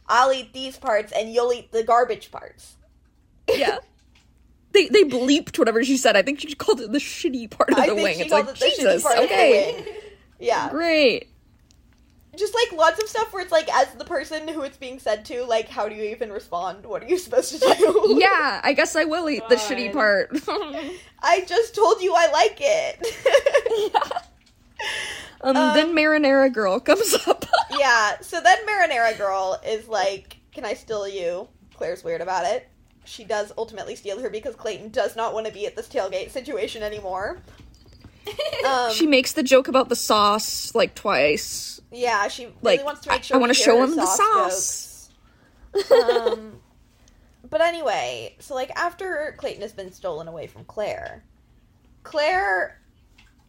[0.09, 2.75] I'll eat these parts and you'll eat the garbage parts."
[3.49, 3.79] Yeah.
[4.71, 6.15] They they bleeped whatever she said.
[6.15, 8.15] I think she called it the shitty part of I the think wing.
[8.17, 9.03] she It's called like it the shitty Jesus.
[9.03, 9.85] part of the Okay, wing.
[10.39, 10.69] Yeah.
[10.69, 11.27] great.
[12.37, 15.25] Just like lots of stuff where it's like as the person who it's being said
[15.25, 16.85] to, like how do you even respond?
[16.85, 18.15] What are you supposed to do?
[18.19, 20.29] Yeah, I guess I will eat the shitty part.
[21.21, 24.23] I just told you I like it.
[25.41, 27.45] Um, Um, then Marinara girl comes up.
[27.77, 31.47] yeah, so then Marinara Girl is like, Can I steal you?
[31.75, 32.67] Claire's weird about it.
[33.05, 36.31] She does ultimately steal her because Clayton does not want to be at this tailgate
[36.31, 37.39] situation anymore.
[38.63, 41.81] Um, she makes the joke about the sauce like twice.
[41.91, 44.05] yeah, she really like, wants to make sure I we wanna show her him the
[44.05, 44.89] sauce
[45.91, 46.59] um,
[47.49, 51.23] but anyway, so like after Clayton has been stolen away from Claire,
[52.03, 52.79] Claire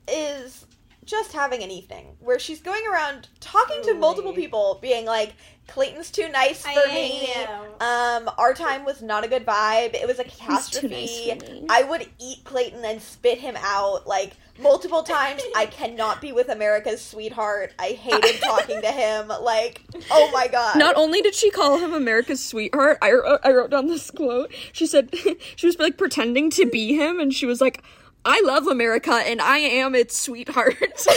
[0.08, 0.66] is
[1.10, 5.34] just having an evening where she's going around talking to multiple people, being like,
[5.66, 7.34] "Clayton's too nice I for me.
[7.80, 9.94] Um, our time was not a good vibe.
[9.94, 10.88] It was a too catastrophe.
[10.88, 15.42] nice for me." I would eat Clayton and spit him out like multiple times.
[15.56, 17.72] I cannot be with America's sweetheart.
[17.78, 19.28] I hated talking to him.
[19.28, 20.76] Like, oh my god.
[20.76, 24.52] Not only did she call him America's sweetheart, I wrote, I wrote down this quote.
[24.72, 25.10] She said
[25.56, 27.82] she was like pretending to be him, and she was like,
[28.24, 30.76] "I love America, and I am its sweetheart."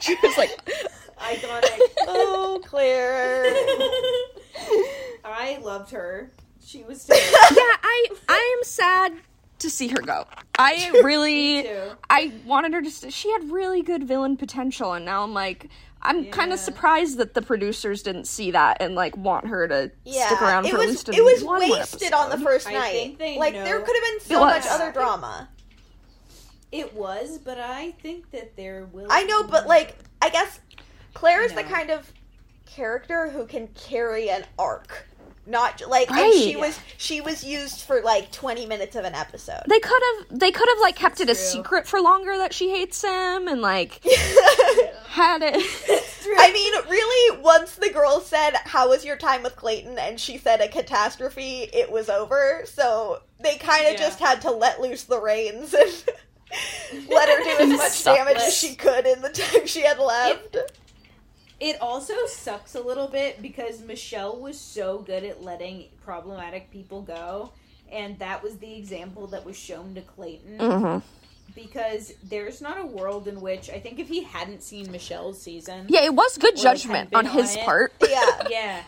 [0.00, 0.50] she was like,
[1.18, 1.78] Iconic.
[2.08, 3.44] oh, Claire.
[5.24, 6.30] I loved her.
[6.64, 7.02] She was.
[7.02, 9.12] So "Yeah, I I am sad
[9.60, 10.26] to see her go.
[10.58, 11.68] I really.
[12.10, 12.90] I wanted her to.
[12.90, 15.68] St- she had really good villain potential, and now I'm like."
[16.06, 19.90] I'm kind of surprised that the producers didn't see that and like want her to
[20.04, 22.34] Yeah, stick around it for was at least it was one more wasted on the
[22.36, 22.44] episode.
[22.44, 22.92] first I night.
[22.92, 25.48] think they like know- there could have been so much other drama.
[26.72, 29.06] It was, but I think that there will.
[29.08, 29.68] I know, be but more.
[29.68, 30.60] like I guess
[31.14, 32.12] Claire is the kind of
[32.66, 35.06] character who can carry an arc.
[35.48, 39.14] Not j- like and she was she was used for like 20 minutes of an
[39.14, 39.62] episode.
[39.68, 41.34] They could have they could have like kept it a true.
[41.36, 44.00] secret for longer that she hates him and like
[45.16, 45.54] had it
[46.38, 49.98] I mean, really, once the girl said, How was your time with Clayton?
[49.98, 52.62] and she said a catastrophe, it was over.
[52.66, 53.98] So they kind of Yeah.
[53.98, 56.04] just had to let loose the reins and
[57.08, 60.56] let her do as much damage as she could in the time she had left.
[61.60, 67.02] It also sucks a little bit because Michelle was so good at letting problematic people
[67.02, 67.52] go,
[67.90, 70.60] and that was the example that was shown to Clayton.
[70.60, 70.98] hmm
[71.56, 75.86] Because there's not a world in which I think if he hadn't seen Michelle's season,
[75.88, 77.64] Yeah, it was good like, judgment on his it.
[77.64, 77.92] part.
[78.08, 78.46] Yeah.
[78.50, 78.82] yeah,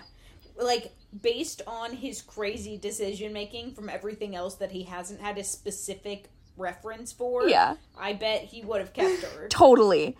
[0.60, 0.92] like
[1.22, 6.24] based on his crazy decision making from everything else that he hasn't had a specific
[6.58, 7.48] reference for.
[7.48, 7.76] Yeah.
[7.98, 9.48] I bet he would have kept her.
[9.50, 10.16] Totally.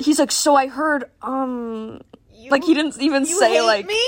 [0.00, 2.00] He's like, so I heard, um,
[2.32, 3.98] You, like he didn't even you say like, me.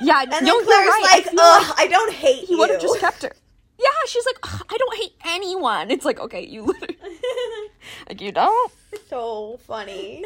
[0.00, 0.06] Hey.
[0.06, 1.02] yeah, And no, then you're Claire's right.
[1.04, 2.58] I like, feel ugh, I don't hate he you.
[2.58, 3.32] would have just kept her.
[3.78, 5.90] Yeah, she's like, "Ugh, I don't hate anyone.
[5.90, 6.98] It's like, okay, you literally,
[8.08, 8.72] like you don't.
[9.08, 10.22] so funny.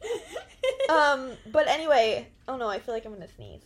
[0.90, 3.62] um, but anyway, oh no, I feel like I'm gonna sneeze.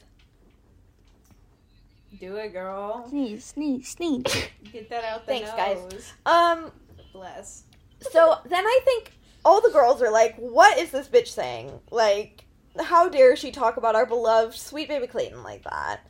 [2.19, 3.07] Do it, girl.
[3.09, 4.25] Sneeze, sneeze, sneeze.
[4.73, 6.13] Get that out the Thanks, guys.
[6.27, 6.73] Um,
[7.13, 7.65] Bless.
[8.01, 9.13] so then I think
[9.45, 11.71] all the girls are like, "What is this bitch saying?
[11.91, 12.45] Like,
[12.79, 16.01] how dare she talk about our beloved sweet baby Clayton like that?"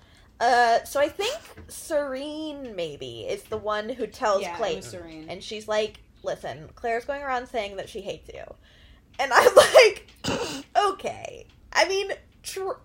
[0.41, 1.37] Uh, so I think
[1.69, 5.27] Serene maybe is the one who tells Yeah, it Clayton, was Serene.
[5.29, 8.45] and she's like, "Listen, Claire's going around saying that she hates you,"
[9.19, 10.07] and I'm like,
[10.77, 12.81] "Okay, I mean, tr-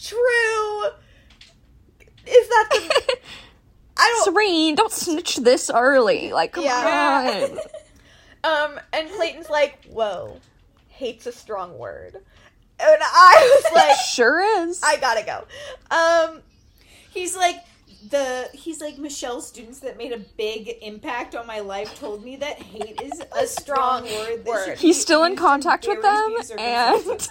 [0.00, 0.84] true."
[2.26, 3.16] Is that the?
[3.96, 4.24] I don't.
[4.34, 6.32] Serene, don't snitch this early.
[6.32, 7.48] Like, come Yeah.
[7.52, 7.58] on.
[8.44, 10.38] Um, and Clayton's like, "Whoa,
[10.88, 12.22] hate's a strong word,"
[12.80, 14.82] and I was like, sure is.
[14.82, 15.44] "I gotta go."
[15.94, 16.42] Um,
[17.14, 17.56] He's like
[18.10, 22.34] the he's like Michelle's students that made a big impact on my life told me
[22.36, 24.06] that hate is a strong
[24.44, 24.76] word.
[24.78, 27.04] He's still in contact with them, and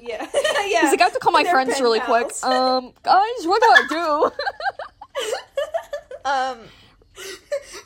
[0.00, 0.26] yeah,
[0.66, 0.80] yeah.
[0.80, 2.32] he's like, I have to call my They're friends really quick.
[2.42, 4.30] Um, guys, what do I
[6.24, 6.28] do?
[6.30, 6.58] um,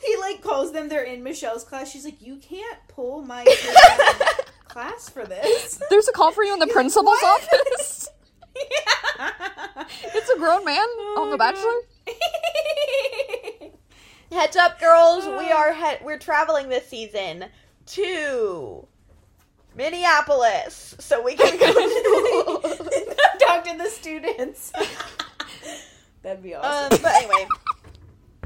[0.06, 0.88] he like calls them.
[0.88, 1.90] They're in Michelle's class.
[1.90, 4.18] She's like, you can't pull my kid out of
[4.72, 5.80] class for this.
[5.90, 7.42] There's a call for you in the principal's What?
[7.42, 8.08] office.
[9.18, 9.84] yeah.
[10.14, 10.78] It's a grown man
[11.18, 11.72] on The Bachelor.
[14.30, 17.44] heads up, girls, we are he- we're traveling this season
[17.86, 18.86] to
[19.76, 21.72] Minneapolis, so we can go.
[23.40, 24.72] Talk to the students.
[26.22, 27.02] That'd be um, awesome.
[27.02, 27.46] but anyway.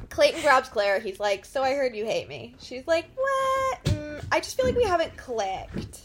[0.09, 0.99] Clayton grabs Claire.
[1.01, 3.85] He's like, "So I heard you hate me." She's like, "What?
[3.85, 6.01] Mm, I just feel like we haven't clicked."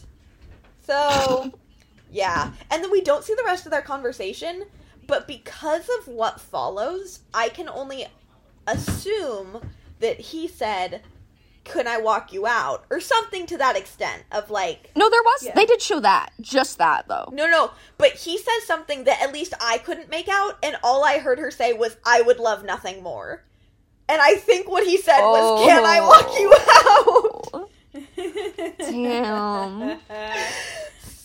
[0.82, 1.52] So,
[2.10, 2.52] yeah.
[2.70, 4.64] And then we don't see the rest of their conversation,
[5.06, 8.06] but because of what follows, I can only
[8.66, 9.60] assume
[10.00, 11.02] that he said,
[11.64, 15.44] "Can I walk you out?" or something to that extent of like, No, there was.
[15.44, 15.54] Yeah.
[15.54, 16.32] They did show that.
[16.40, 17.28] Just that, though.
[17.32, 21.04] no, no, but he says something that at least I couldn't make out, and all
[21.04, 23.44] I heard her say was, "I would love nothing more."
[24.08, 26.08] And I think what he said was, "Can I oh.
[26.08, 27.70] walk you out?"
[28.78, 29.98] Damn.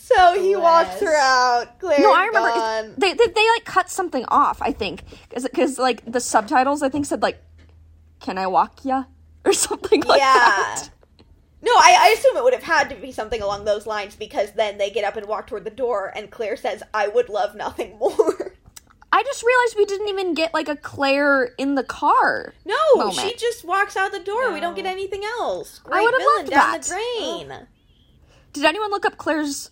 [0.08, 1.02] So he walks Bless.
[1.02, 1.80] her out.
[1.80, 2.94] Claire's No, I remember gone.
[2.98, 4.62] they, they they like cut something off.
[4.62, 7.44] I think because like the subtitles I think said like,
[8.22, 9.04] "Can I walk ya?"
[9.44, 10.34] or something like yeah.
[10.34, 10.90] that.
[11.62, 14.54] No, I, I assume it would have had to be something along those lines because
[14.54, 17.54] then they get up and walk toward the door, and Claire says, "I would love
[17.54, 18.54] nothing more."
[19.18, 22.54] I just realized we didn't even get like a Claire in the car.
[22.66, 23.16] No, Moment.
[23.18, 24.54] she just walks out the door.
[24.54, 25.82] We don't get anything else.
[25.88, 26.82] I Great would've loved down that.
[26.84, 26.90] the
[27.50, 27.68] drain.
[28.54, 29.72] Did anyone look up Claire's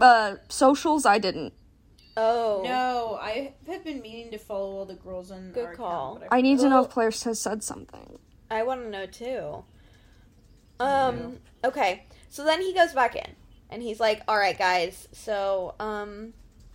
[0.00, 1.04] uh, socials?
[1.06, 1.54] I didn't.
[2.16, 5.76] Oh, No, I have been meaning to follow all the girls on Good our account,
[5.90, 6.18] call.
[6.20, 8.20] but I need to know if Claire has said something.
[8.48, 9.64] I want to know too.
[10.78, 11.38] Um.
[11.64, 12.04] Okay.
[12.28, 13.34] So then he goes back in,
[13.70, 15.08] and he's like, "All right, guys.
[15.10, 16.34] So, um,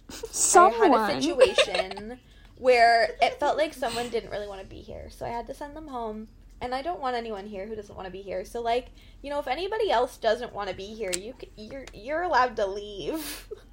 [0.10, 0.94] Someone.
[0.94, 2.20] I had a situation
[2.58, 5.54] where it felt like someone didn't really want to be here, so I had to
[5.54, 6.28] send them home.
[6.62, 8.44] And I don't want anyone here who doesn't want to be here.
[8.44, 8.88] So, like,
[9.22, 12.56] you know, if anybody else doesn't want to be here, you c- you're you're allowed
[12.58, 13.48] to leave.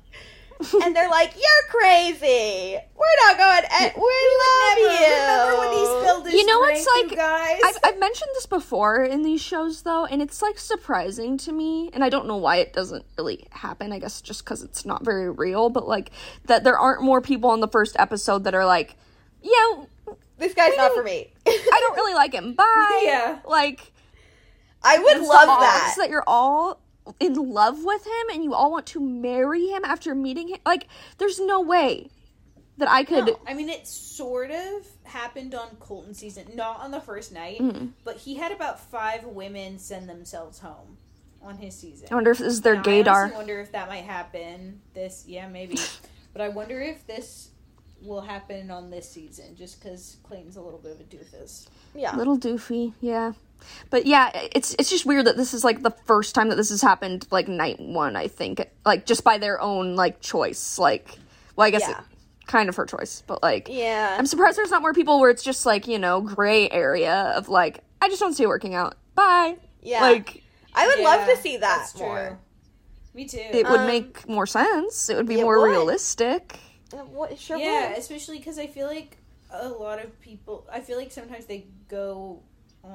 [0.82, 2.76] and they're like, "You're crazy.
[2.96, 3.64] We're not going.
[3.70, 7.16] eh, We, love you." Remember when he spilled his You know what's drink, like- you
[7.16, 7.60] guys?
[7.64, 11.90] I've, I've mentioned this before in these shows though, and it's like surprising to me,
[11.92, 13.92] and I don't know why it doesn't really happen.
[13.92, 16.10] I guess just because it's not very real, but like
[16.46, 18.96] that there aren't more people in the first episode that are like,
[19.42, 19.84] yeah,
[20.38, 21.32] This guy's not for me.
[21.46, 22.54] I don't really like him.
[22.54, 23.00] Bye.
[23.04, 23.38] Yeah.
[23.46, 23.92] Like
[24.82, 25.94] I would love odd that.
[25.98, 26.80] that you're all
[27.20, 30.58] in love with him and you all want to marry him after meeting him.
[30.66, 30.88] Like
[31.18, 32.10] there's no way
[32.78, 33.26] that I could.
[33.26, 37.58] No, I mean, it sort of happened on Colton season, not on the first night,
[37.60, 37.86] Mm-hmm.
[38.04, 40.98] but he had about five women send themselves home
[41.40, 42.08] on his season.
[42.10, 43.14] I wonder if this is their Now, I gaydar.
[43.14, 45.24] honestly wonder if that might happen this.
[45.26, 45.78] Yeah, maybe.
[46.32, 47.50] but I wonder if this
[48.02, 51.68] will happen on this season, just because Clayton's a little bit of a doofus.
[51.94, 52.14] yeah.
[52.14, 53.32] Little doofy, yeah.
[53.90, 56.70] But yeah, it's it's just weird that this is like the first time that this
[56.70, 58.60] has happened like night one, I think.
[58.84, 60.78] Like just by their own like choice.
[60.78, 61.08] Like
[61.56, 61.98] well I guess Yeah.
[61.98, 62.04] it
[62.46, 64.16] kind of her choice, but like Yeah.
[64.18, 67.48] I'm surprised there's not more people where it's just like, you know, gray area of
[67.48, 68.96] like, I just don't see it working out.
[69.14, 69.56] Bye.
[69.82, 70.00] Yeah.
[70.02, 70.42] Like,
[70.74, 72.06] I would love to see that that's true.
[72.06, 72.38] more.
[73.14, 73.38] Me too.
[73.38, 75.08] it would Um, make more sense.
[75.08, 75.70] It would be it more would.
[75.70, 76.58] realistic.
[76.92, 77.98] Uh, What, sure yeah, would.
[77.98, 79.16] especially because I feel like
[79.50, 80.66] a lot of people.
[80.70, 82.42] I feel like sometimes they go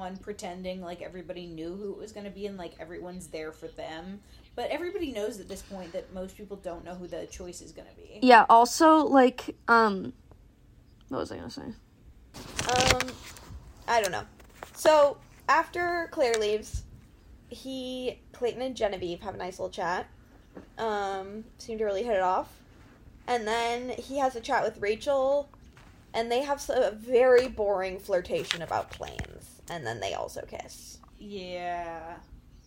[0.00, 3.52] on pretending like everybody knew who it was going to be and like everyone's there
[3.52, 4.20] for them.
[4.54, 7.72] But everybody knows at this point that most people don't know who the choice is
[7.72, 8.18] going to be.
[8.22, 10.12] Yeah, also, like, um,
[11.12, 11.62] what was I gonna say?
[11.62, 13.10] Um,
[13.86, 14.24] I don't know.
[14.74, 16.84] So after Claire leaves,
[17.50, 20.08] he, Clayton, and Genevieve have a nice little chat.
[20.78, 22.48] Um, seem to really hit it off.
[23.26, 25.50] And then he has a chat with Rachel,
[26.14, 29.41] and they have a very boring flirtation about planes.
[29.70, 30.98] And then they also kiss.
[31.18, 32.16] Yeah.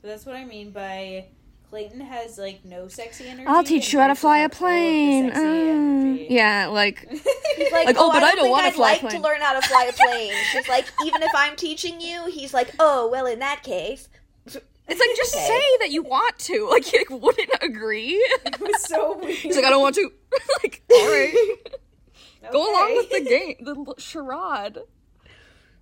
[0.01, 1.25] But that's what I mean by
[1.69, 3.47] Clayton has like no sexy energy.
[3.47, 5.31] I'll teach you how to fly a has all of the plane.
[5.31, 8.89] sexy Uh, yeah, like, like, Like, oh, oh, but I don't think wanna I'd fly
[8.93, 10.33] a like to learn how to fly a plane.
[10.51, 14.07] She's like, even if I'm teaching you, he's like, oh, well, in that case,
[14.45, 15.47] it's like, just Okay.
[15.47, 16.67] say that you want to.
[16.71, 18.11] Like, you like, wouldn't agree.
[18.45, 19.35] It was so weird.
[19.37, 20.11] He's like, I don't want to.
[20.63, 21.33] like, alright.
[22.51, 24.77] Go along with the game, the charade.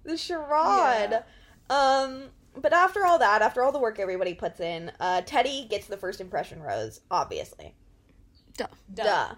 [0.04, 1.24] The charade.
[1.70, 5.88] Um, but after all that, after all the work everybody puts in, uh, Teddi gets
[5.88, 7.74] the first impression rose, obviously.
[8.58, 8.68] Duh.
[8.94, 9.04] Duh.
[9.04, 9.36] Duh.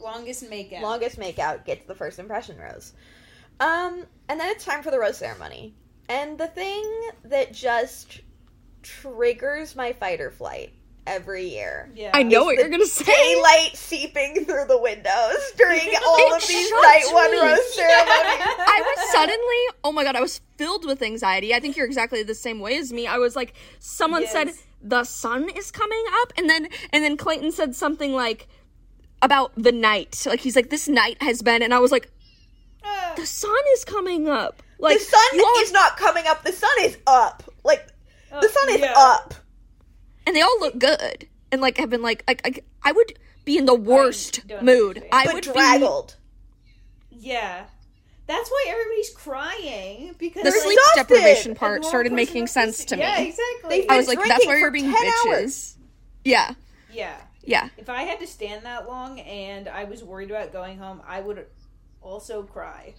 [0.00, 0.82] Longest makeout.
[0.82, 2.92] Longest makeout gets the first impression rose.
[3.60, 5.74] Um, and then it's time for the rose ceremony.
[6.08, 6.84] And the thing
[7.24, 8.20] that just
[8.82, 10.72] triggers my fight or flight
[11.06, 11.90] every year.
[11.94, 12.10] yeah.
[12.14, 13.04] I know what you're gonna say.
[13.04, 17.38] Daylight seeping through the windows during all of these shocked night one me.
[17.38, 18.46] rose ceremonies.
[18.58, 21.54] I was suddenly, oh my god, I was filled with anxiety.
[21.54, 23.06] I think you're exactly the same way as me.
[23.06, 24.32] I was like, someone Yes.
[24.32, 24.50] said
[24.82, 28.48] the sun is coming up, and then and then Clayton said something like
[29.22, 30.22] about the night.
[30.26, 32.10] Like he's like, this night has been, and I was like,
[32.82, 34.62] Uh, the sun is coming up.
[34.78, 36.44] Like the sun you is not coming up.
[36.44, 37.42] The sun is up.
[37.64, 37.86] Like
[38.30, 38.92] the uh, sun is yeah.
[38.96, 39.34] up.
[40.26, 43.58] And they all look good, and like have been like, like, like I would be
[43.58, 44.96] in the worst don't mood.
[44.98, 45.08] understand.
[45.12, 46.16] I But would be draggled.
[47.10, 47.64] Yeah.
[48.26, 52.88] That's why everybody's crying because the They're sleep exhausted, deprivation part started making sense sleep-
[52.88, 53.28] to Yeah, me.
[53.28, 53.88] exactly.
[53.88, 55.26] I was like, that's why drinking you're being bitches.
[55.26, 55.76] hours.
[56.24, 56.54] Yeah,
[56.90, 57.16] yeah.
[57.44, 57.68] yeah.
[57.76, 61.20] If I had to stand that long and I was worried about going home, I
[61.20, 61.44] would
[62.00, 62.94] also cry.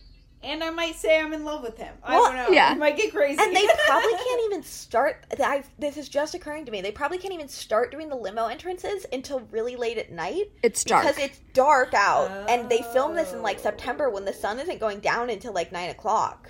[0.45, 1.95] And I might say I'm in love with him.
[2.03, 2.49] I Well, don't know.
[2.55, 2.73] yeah.
[2.73, 3.41] It might get crazy.
[3.41, 5.25] And they probably can't even start.
[5.43, 6.81] I, this is just occurring to me.
[6.81, 10.83] They probably can't even start doing the limo entrances until really late at night It's
[10.83, 11.03] dark.
[11.03, 13.63] because it's dark out, and they film this in like Oh.
[13.63, 16.49] September when the sun isn't going down until like nine o'clock.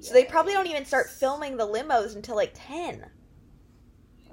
[0.00, 3.04] So they probably don't even start filming the limos until like ten.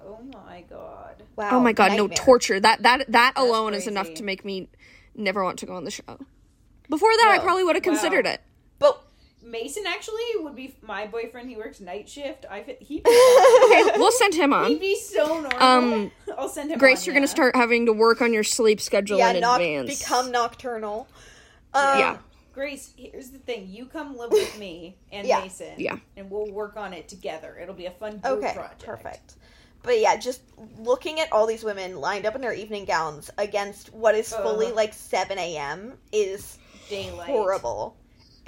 [0.05, 1.23] Oh my god.
[1.35, 1.49] Wow.
[1.53, 2.59] Oh my god, no torture.
[2.59, 4.69] That that that alone is enough to make me
[5.15, 6.03] never want to go on the show.
[6.89, 7.91] Before that, I probably would have Wow.
[7.93, 8.41] considered it.
[9.41, 11.49] But Mason actually would be my boyfriend.
[11.49, 12.45] He works night shift.
[12.49, 14.67] I fit, he'd, Okay, we'll send him on.
[14.69, 15.61] he'd be so normal.
[15.61, 16.79] Um, I'll send him.
[16.79, 17.19] Grace, on, you're yeah.
[17.19, 19.99] gonna start having to work on your sleep schedule yeah, in noc- advance.
[19.99, 21.07] become nocturnal.
[21.73, 22.17] Um, Yeah.
[22.53, 23.67] Grace, here's the thing.
[23.69, 25.39] You come live with me and Yeah.
[25.39, 25.73] Mason.
[25.77, 25.95] Yeah.
[26.17, 27.57] And we'll work on it together.
[27.61, 28.83] It'll be a fun group Okay, project.
[28.85, 29.33] perfect.
[29.83, 30.41] But yeah, just
[30.77, 34.67] looking at all these women lined up in their evening gowns against what is fully
[34.67, 34.75] Ugh.
[34.75, 35.93] like 7 a.m.
[36.11, 36.57] is
[36.89, 37.27] Daylight.
[37.29, 37.95] horrible.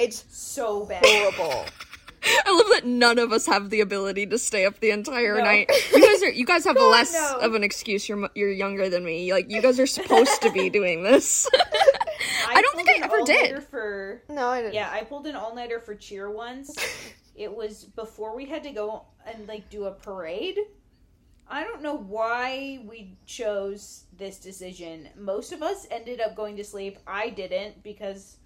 [0.04, 1.04] It's So bad.
[1.06, 1.66] horrible.
[2.46, 5.44] I love that none of us have the ability to stay up the entire No.
[5.44, 5.70] night.
[5.94, 7.40] You guys are you guys have God, less no.
[7.42, 8.08] of an excuse.
[8.08, 9.32] You're you're younger than me.
[9.34, 11.50] Like you guys are supposed to be doing this.
[12.48, 13.64] I don't think I ever did.
[13.64, 14.74] For No, I didn't.
[14.76, 16.74] yeah, I pulled an all nighter for cheer once.
[17.36, 20.58] it was before we had to go and like do a parade.
[21.46, 25.10] I don't know why we chose this decision.
[25.18, 27.00] Most of us ended up going to sleep.
[27.06, 28.38] I didn't because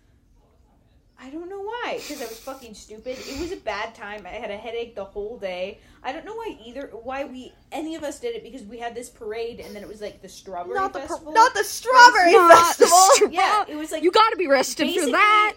[1.19, 1.95] I don't know why.
[1.97, 3.17] Because I was fucking stupid.
[3.19, 4.25] It was a bad time.
[4.25, 5.79] I had a headache the whole day.
[6.03, 6.91] I don't know why either.
[7.03, 9.89] Why we any of us did it because we had this parade and then it
[9.89, 11.31] was like the strawberry Not the, festival.
[11.31, 12.97] per- not the strawberry Not the festival.
[13.13, 15.53] stra- yeah, it was like you got to be rested for that.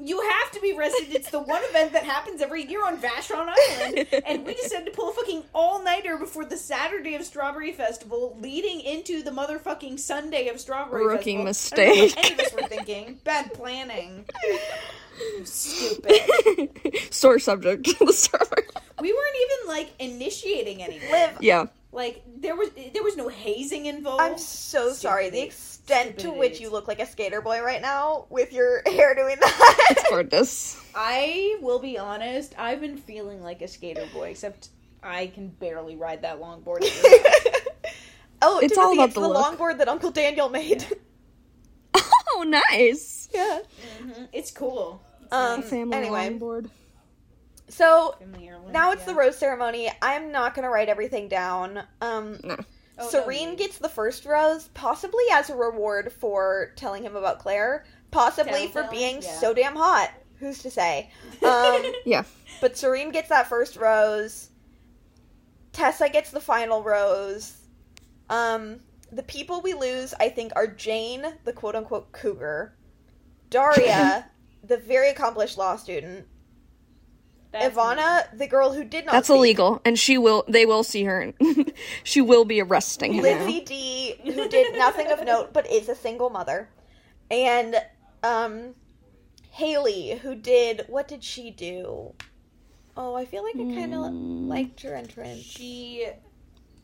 [0.00, 1.14] You have to be rested.
[1.14, 4.92] It's the one event that happens every year on Vashon Island, and we decided to
[4.92, 9.98] pull a fucking all nighter before the Saturday of Strawberry Festival, leading into the motherfucking
[9.98, 11.78] Sunday of Strawberry Rookie Festival.
[11.78, 12.24] I don't know what mistake.
[12.24, 13.20] any of us were thinking.
[13.24, 14.24] Bad planning.
[15.44, 17.10] Stupid.
[17.10, 17.84] Sore subject.
[17.98, 18.66] the strawberry.
[19.00, 21.00] We weren't even like initiating any.
[21.10, 21.38] Live.
[21.40, 21.66] Yeah.
[21.90, 24.20] Like there was there was no hazing involved.
[24.22, 25.30] I'm so sorry.
[25.30, 26.08] The Stupid.
[26.08, 26.60] extent to which idiots.
[26.60, 29.86] you look like a skater boy right now with your hair doing that.
[29.90, 30.80] It's gorgeous.
[30.94, 32.54] I will be honest.
[32.58, 34.68] I've been feeling like a skater boy, except
[35.02, 36.82] I can barely ride that longboard.
[38.42, 39.58] oh, It's Timothy, all about it's the the look.
[39.58, 40.84] longboard that Uncle Daniel made.
[42.40, 43.28] Oh, nice.
[43.34, 43.60] Yeah.
[44.32, 45.00] It's cool.
[45.22, 45.62] It's Um.
[45.62, 46.26] Family Anyway.
[46.26, 46.70] on board.
[47.68, 49.12] So Family heirloom, now it's yeah.
[49.12, 49.90] the rose ceremony.
[50.02, 51.82] I'm not gonna write everything down.
[52.00, 52.56] Um, No.
[53.00, 53.58] Oh, Serene need.
[53.58, 58.82] gets the first rose, possibly as a reward for telling him about Claire, possibly for
[58.82, 59.38] Telltale, being yeah.
[59.38, 60.10] so damn hot.
[60.40, 61.10] Who's to say?
[61.44, 62.24] Um, Yeah.
[62.60, 64.50] but Serene gets that first rose.
[65.72, 67.56] Tessa gets the final rose.
[68.30, 68.80] Um,
[69.12, 72.74] the people we lose, I think, are Jane, the quote unquote cougar,
[73.50, 74.28] Daria,
[74.64, 76.26] the very accomplished law student,
[77.52, 79.12] That's Ivana, the girl who did not.
[79.12, 80.44] That's speak, illegal, and she will.
[80.48, 81.20] They will see her.
[81.20, 81.72] and
[82.04, 83.24] she will be arresting him.
[83.24, 83.46] now.
[83.64, 86.68] D, who did nothing of note but is a single mother,
[87.30, 87.76] and
[88.22, 88.74] um,
[89.50, 92.12] Haley, who did what did she do?
[92.96, 94.48] Oh, I feel like I kind of Hmm.
[94.48, 95.40] liked her entrance.
[95.42, 96.06] She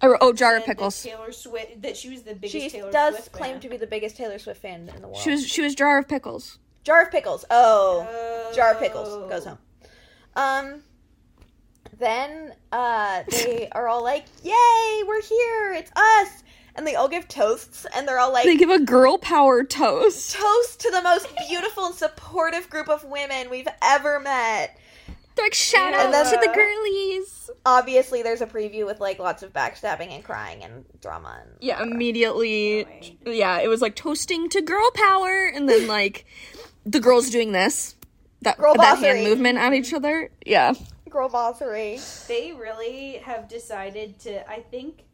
[0.03, 1.03] Oh, oh, jar of pickles.
[1.03, 3.61] Taylor Swift that she was the biggest She Taylor does Swift claim fan.
[3.61, 5.16] to be the biggest Taylor Swift fan in the world.
[5.19, 5.47] She was.
[5.47, 6.59] She was jar of pickles.
[6.85, 7.45] jar of pickles.
[7.51, 8.53] Oh, Oh.
[8.55, 9.59] jar of pickles goes home.
[10.36, 10.82] Um,
[11.98, 15.73] then uh, they are all like, "Yay, we're here!
[15.74, 16.43] It's us!"
[16.77, 20.32] And they all give toasts, and they're all like, They give a girl power toast.
[20.35, 24.77] toast to the most beautiful and supportive group of women we've ever met.
[25.36, 26.02] They're like shout Yeah.
[26.06, 27.51] out then- to the girlies.
[27.65, 31.43] Obviously, there's a preview with like lots of backstabbing and crying and drama.
[31.43, 32.81] And Yeah, immediately.
[32.82, 33.19] Annoying.
[33.24, 36.24] Yeah, it was like toasting to girl power, and then like
[36.85, 37.94] the girls doing this,
[38.45, 40.31] that Girl that hand movement at each other.
[40.45, 40.75] Yeah,
[41.15, 42.27] girl bossery.
[42.27, 44.49] They really have decided to.
[44.51, 45.05] I think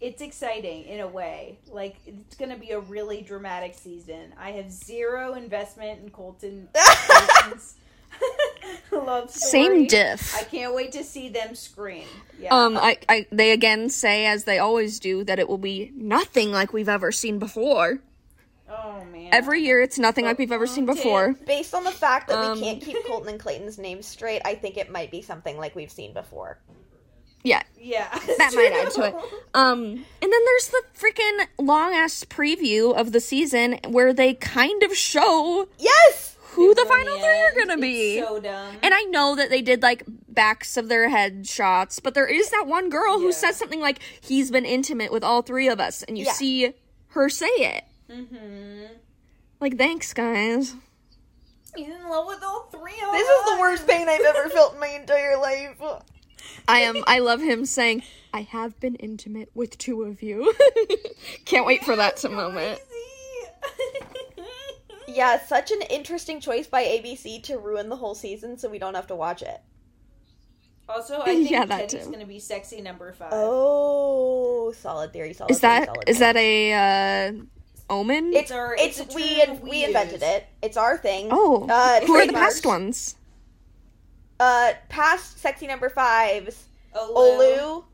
[0.00, 1.58] it's exciting in a way.
[1.70, 4.34] Like it's going to be a really dramatic season.
[4.38, 6.68] I have zero investment in Colton.
[8.92, 9.50] Love story.
[9.50, 10.34] same diff.
[10.34, 12.06] I can't wait to see them scream.
[12.38, 12.54] Yeah.
[12.54, 16.50] Um, I, I, they again say, as they always do, that it will be nothing
[16.52, 18.00] like we've ever seen before.
[18.70, 19.30] Oh man.
[19.32, 21.34] Every year, it's nothing like we've ever seen before.
[21.46, 24.54] Based on the fact that Um, we can't keep Colton and Clayton's names straight, I
[24.54, 26.58] think it might be something like we've seen before.
[27.44, 28.08] Yeah, Yeah.
[28.38, 29.14] that might add to it.
[29.54, 34.82] Um, and then there's the freaking long ass preview of the season where they kind
[34.82, 36.36] of show Yes.
[36.50, 38.20] who the In final three are gonna it's be.
[38.20, 38.76] So dumb.
[38.82, 42.50] And I know that they did like backs of their head shots, but there is
[42.50, 46.02] that one girl who says something like, he's been intimate with all three of us,
[46.02, 46.32] and you Yeah.
[46.32, 46.74] see
[47.08, 47.84] her say it.
[48.10, 48.94] Mm-hmm.
[49.60, 50.74] Like, thanks, guys.
[51.76, 53.12] He's in love with all three of us.
[53.12, 55.80] This is the worst pain I've ever felt in my entire life.
[56.66, 58.02] I am, I love him saying,
[58.32, 60.54] I have been intimate with two of you.
[61.44, 62.80] Can't wait for that to moment.
[65.06, 68.94] Yeah, such an interesting choice by ABC to ruin the whole season so we don't
[68.94, 69.60] have to watch it.
[70.88, 72.12] Also, I think Yeah, that Teddi's too.
[72.12, 73.30] gonna be sexy number five.
[73.32, 76.32] Oh, solid theory, solid Is theory, that, solid is theory.
[76.32, 77.32] that a, uh,
[77.90, 78.32] omen?
[78.34, 80.46] It's our- it's, it's we term in, we we invented it.
[80.62, 81.28] It's our thing.
[81.30, 82.36] oh, uh, who are the trademarked.
[82.36, 83.14] past ones?
[84.40, 86.66] Uh, past sexy number fives.
[86.94, 87.14] Olu.
[87.16, 87.84] Olu,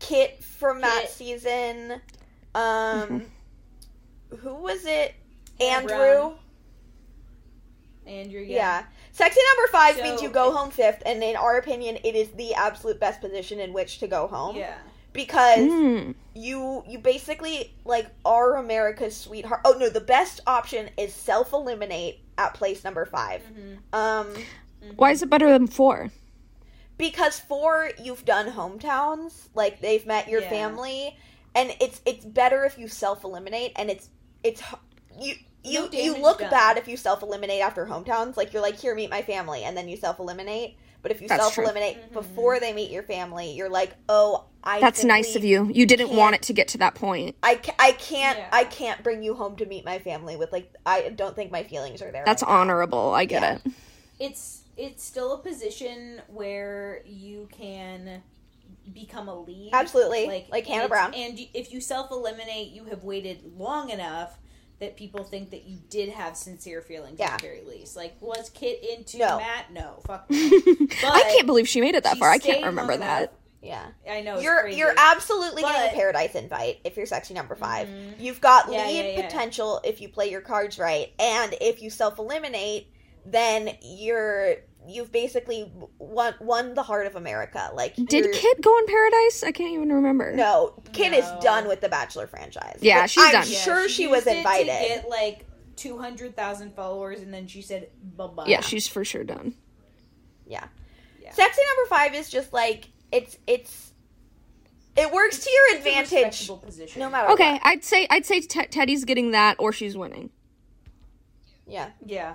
[0.00, 2.00] Kit from that season.
[2.54, 3.24] Um,
[4.40, 5.14] who was it?
[5.58, 6.32] Hannah Andrew.
[8.06, 8.40] Andrew.
[8.40, 8.56] Yeah.
[8.56, 8.84] Yeah.
[9.12, 12.28] Sexy number five So means you go home fifth, and in our opinion, it is
[12.30, 14.56] the absolute best position in which to go home.
[14.56, 14.74] Yeah.
[15.14, 16.14] Because Mm.
[16.34, 19.62] you you basically like are America's sweetheart.
[19.64, 23.74] Oh no, the best option is self eliminate at place number 5 Mm-hmm.
[23.94, 24.34] Um,
[24.96, 26.10] Why is it better than four?
[26.96, 30.50] because four you've done hometowns, like they've met your Yeah.
[30.50, 31.16] family,
[31.54, 34.10] and it's it's better if you self eliminate, and it's
[34.42, 34.62] it's
[35.18, 35.34] you.
[35.66, 36.50] You, No you look done.
[36.50, 38.36] bad if you self eliminate after hometowns.
[38.36, 40.76] Like you're like, here, meet my family, and then you self eliminate.
[41.04, 41.64] But if you self true.
[41.64, 42.12] eliminate Mhm.
[42.14, 44.80] before they meet your family, you're like, oh, I.
[44.80, 45.70] That's simply- nice of you.
[45.72, 47.36] You didn't can't- want it to get to that point.
[47.42, 48.48] I, ca- I can't Yeah.
[48.50, 51.62] I can't bring you home to meet my family with like I don't think my
[51.62, 52.24] feelings are there.
[52.24, 52.56] That's right now.
[52.60, 53.12] honorable.
[53.12, 53.58] I get Yeah.
[53.66, 53.72] it.
[54.18, 58.22] It's it's still a position where you can
[58.94, 59.70] become a lead.
[59.74, 60.26] Absolutely.
[60.26, 61.12] Like like Hannah Brown.
[61.12, 64.38] And if you self eliminate, you have waited long enough
[64.84, 67.32] that people think that you did have sincere feelings Yeah.
[67.34, 67.96] at the very least.
[67.96, 69.38] Like, was Kit into No.
[69.38, 69.72] Matt?
[69.72, 70.26] No, fuck.
[70.30, 72.30] I can't believe she made it that far.
[72.30, 73.18] I can't remember that.
[73.22, 73.30] enough.
[73.62, 73.86] Yeah.
[74.10, 74.78] I know You're crazy.
[74.78, 78.20] you're absolutely But- getting a paradise invite if you're sexy number 5 Mhm.
[78.20, 79.22] You've got Yeah, lead yeah.
[79.22, 82.88] potential if you play your cards right, and if you self eliminate,
[83.24, 84.56] then you're
[84.88, 87.70] you've basically won won the heart of America.
[87.74, 89.42] Like Did Kit go in Paradise?
[89.42, 90.32] I can't even remember.
[90.34, 91.18] No, Kit No.
[91.18, 92.78] is done with the Bachelor franchise.
[92.80, 93.44] Yeah, But she's I'm done.
[93.48, 94.66] Yeah, sure she, was used it invited.
[94.66, 95.46] to get like
[95.76, 98.44] two hundred thousand followers, and then she said bye bye.
[98.46, 99.54] Yeah, she's for sure done.
[100.46, 100.64] Yeah.
[101.22, 101.32] Yeah.
[101.32, 103.92] Sexy number five is just like it's it's
[104.96, 107.00] it works to your advantage position.
[107.00, 107.66] no matter Okay, what.
[107.66, 110.30] I'd say I'd say Te- Teddi's getting that or she's winning.
[111.66, 111.90] Yeah.
[112.04, 112.34] Yeah.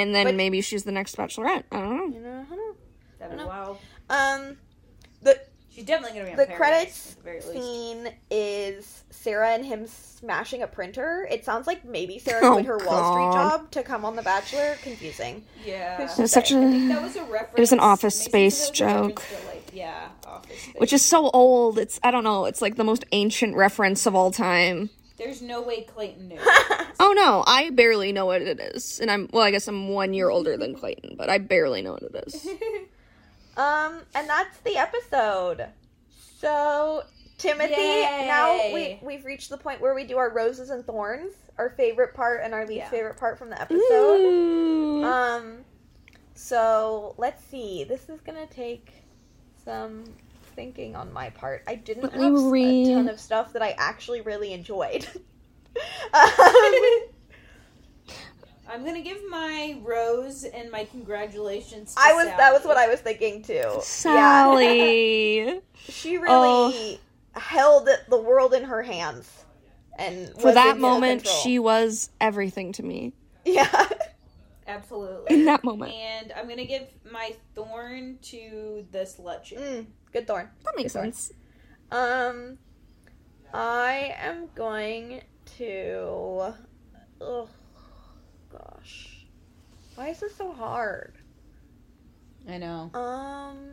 [0.00, 1.64] And then But- maybe she's the next Bachelorette.
[1.72, 2.16] I don't know.
[2.16, 2.76] You know, I don't
[3.18, 3.78] That'd be wild.
[4.08, 4.56] Um,
[5.22, 5.40] the
[5.72, 7.52] She's definitely gonna be on the Paradise, credits the very least.
[7.52, 11.28] scene is Sarah and him smashing a printer.
[11.30, 14.22] It sounds like maybe Sarah Oh, quit her Wall Street job to come on The
[14.22, 14.76] Bachelor.
[14.82, 15.44] Confusing.
[15.64, 16.02] Yeah.
[16.02, 17.54] It was such I think a, that was a reference.
[17.56, 19.22] It was an Office Space that was a reference joke.
[19.40, 20.74] to, like, yeah, Office Space.
[20.78, 21.78] which is so old.
[21.78, 22.46] It's I don't know.
[22.46, 24.90] It's like the most ancient reference of all time.
[25.20, 26.38] There's no way Clayton knew.
[27.02, 29.42] Oh no, I barely know what it is, and I'm well.
[29.42, 32.46] I guess I'm one year older than Clayton, but I barely know what it is.
[33.56, 35.66] Um, and that's the episode.
[36.38, 37.02] So,
[37.38, 41.70] Timothy, now we we've reached the point where we do our roses and thorns, our
[41.70, 42.90] favorite part and our least Yeah.
[42.90, 43.80] favorite part from the episode.
[43.82, 45.04] Ooh.
[45.04, 45.58] Um,
[46.34, 47.84] so let's see.
[47.84, 48.92] This is gonna take
[49.64, 50.04] some
[50.54, 51.62] thinking on my part.
[51.66, 52.94] I didn't Let have me s- a read.
[52.94, 55.06] ton of stuff that I actually really enjoyed.
[56.14, 56.32] um,
[58.68, 61.94] I'm gonna give my rose and my congratulations.
[61.94, 63.54] To I was that was what I was thinking too.
[63.54, 63.80] Yeah.
[63.80, 65.60] Sallie.
[65.88, 66.98] She really Oh.
[67.32, 69.28] held the world in her hands.
[69.98, 71.42] And For was that moment, control.
[71.42, 73.12] she was everything to me.
[73.44, 73.68] Yeah.
[74.70, 75.92] absolutely In that moment.
[75.92, 79.58] And I'm gonna give my thorn to the slut chick.
[79.58, 80.50] Mm, good thorn.
[80.64, 81.06] That makes Sorry.
[81.06, 81.32] sense.
[81.90, 82.58] Um,
[83.52, 85.22] I am going
[85.58, 86.54] to.
[87.20, 87.48] Oh,
[88.50, 89.26] gosh.
[89.96, 91.14] Why is this so hard?
[92.48, 93.72] I know Um,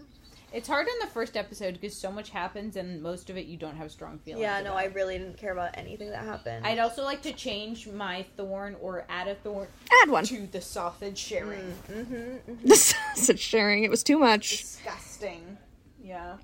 [0.58, 3.58] it's hard in the first episode because so much happens and most of it you
[3.58, 4.42] don't have strong feelings.
[4.42, 4.78] yeah, no, about.
[4.78, 6.66] I really didn't care about anything that happened.
[6.66, 9.68] I'd also like to change my thorn or add a thorn
[10.02, 10.24] Add one.
[10.26, 11.62] to the sausage sharing.
[11.92, 12.68] Mm-hmm, mm-hmm.
[12.68, 12.76] The
[13.16, 13.84] sausage sharing.
[13.84, 14.50] It was too much.
[14.50, 15.60] Disgusting.
[16.02, 16.38] Yeah.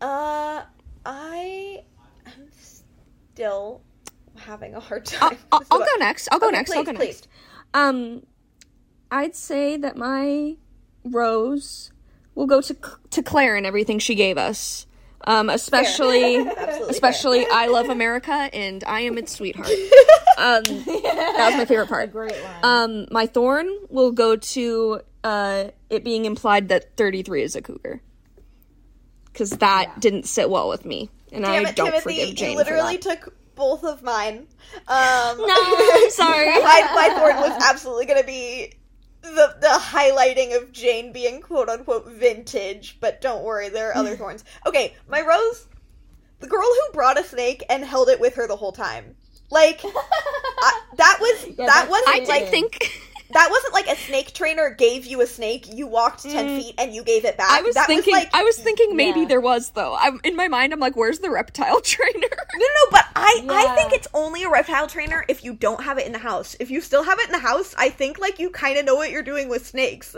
[0.00, 0.62] Uh,
[1.04, 1.82] I
[2.26, 3.82] am still
[4.36, 5.38] having a hard I'll, time.
[5.50, 6.28] I'll, I'll go next.
[6.30, 6.70] I'll go Okay, next.
[6.70, 7.06] I'll please, go please.
[7.06, 7.28] next.
[7.74, 8.22] Um,
[9.10, 10.56] I'd say that my
[11.04, 11.91] rose
[12.34, 12.76] will go to
[13.10, 14.86] to Claire and everything she gave us.
[15.24, 16.36] Um, especially,
[16.88, 19.68] especially, I love America and I am its sweetheart.
[20.38, 22.10] Um, that was my favorite part.
[22.10, 22.64] Great line.
[22.64, 28.00] Um, my thorn will go to uh, it being implied that 33 is a cougar.
[29.26, 31.10] Because that didn't sit well with me.
[31.30, 32.20] And Damn I it, don't Timothy!
[32.20, 33.20] forgive Jane you literally for that.
[33.22, 34.46] took both of mine.
[34.88, 36.46] Um, No, I'm sorry.
[36.46, 38.72] my, my thorn was absolutely going to be
[39.22, 44.16] the the highlighting of Jane being quote unquote vintage, but don't worry, there are other
[44.18, 44.44] thorns.
[44.66, 45.66] Okay, my rose,
[46.40, 49.16] the girl who brought a snake and held it with her the whole time.
[49.50, 53.00] Like I, that was that wasn't I did like think.
[53.32, 56.94] that wasn't like a snake trainer gave you a snake, you walked ten feet and
[56.94, 57.48] you gave it back.
[57.50, 57.58] Mm.
[57.58, 58.12] I was that thinking.
[58.14, 59.26] was like I was thinking maybe Yeah.
[59.26, 59.96] there was though.
[59.98, 60.72] I'm in my mind.
[60.72, 62.12] I'm like, where's the reptile trainer?
[62.14, 65.82] No, no, no, but I, I think it's only a reptile trainer if you don't
[65.84, 66.56] have it in the house.
[66.60, 68.94] If you still have it in the house, I think like you kind of know
[68.96, 70.14] what you're doing with snakes.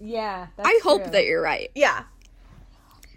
[0.00, 0.48] yeah.
[0.56, 1.70] That's I hope that you're right.
[1.74, 2.04] Yeah,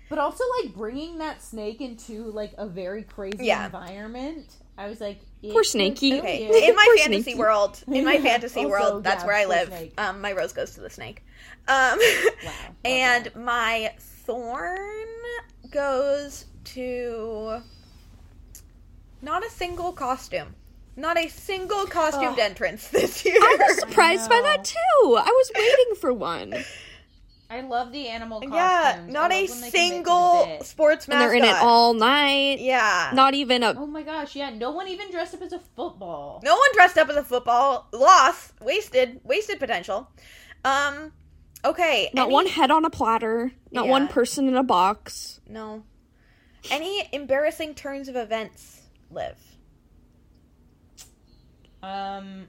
[0.09, 3.65] But also, like bringing that snake into like a very crazy Yeah.
[3.65, 4.57] environment.
[4.77, 6.19] I was like, it Poor could Snakey.
[6.19, 6.47] okay.
[6.47, 6.69] you.
[6.69, 7.37] In my Poor fantasy Snakey.
[7.39, 9.91] world, in my fantasy Also, world, that's yeah, where I live.
[9.97, 11.23] Um, my rose goes to the snake.
[11.67, 11.99] Um,
[12.45, 12.51] Wow.
[12.85, 15.07] and my thorn
[15.71, 17.61] goes to
[19.21, 20.55] not a single costume,
[20.95, 23.35] not a single costumed entrance this year.
[23.37, 25.15] I was surprised by that too.
[25.17, 26.65] I was waiting for one, and
[27.53, 28.55] I love the animal costumes.
[28.55, 30.63] yeah, not a when they can make it single bit.
[30.65, 31.21] sports mascot.
[31.29, 32.59] they're in it all night.
[32.59, 33.11] Yeah.
[33.13, 33.73] Not even a.
[33.77, 36.41] Oh my gosh, yeah, no one even dressed up as a football.
[36.43, 37.87] No one dressed up as a football.
[37.91, 38.53] Loss.
[38.61, 39.21] Wasted.
[39.23, 40.09] Wasted potential.
[40.65, 41.11] Um.
[41.65, 42.09] Okay.
[42.13, 43.51] Not any- one head on a platter.
[43.71, 45.39] Not one person in a box.
[45.47, 45.83] No.
[46.71, 48.81] Any embarrassing turns of events
[49.11, 49.37] live.
[51.81, 52.47] Um,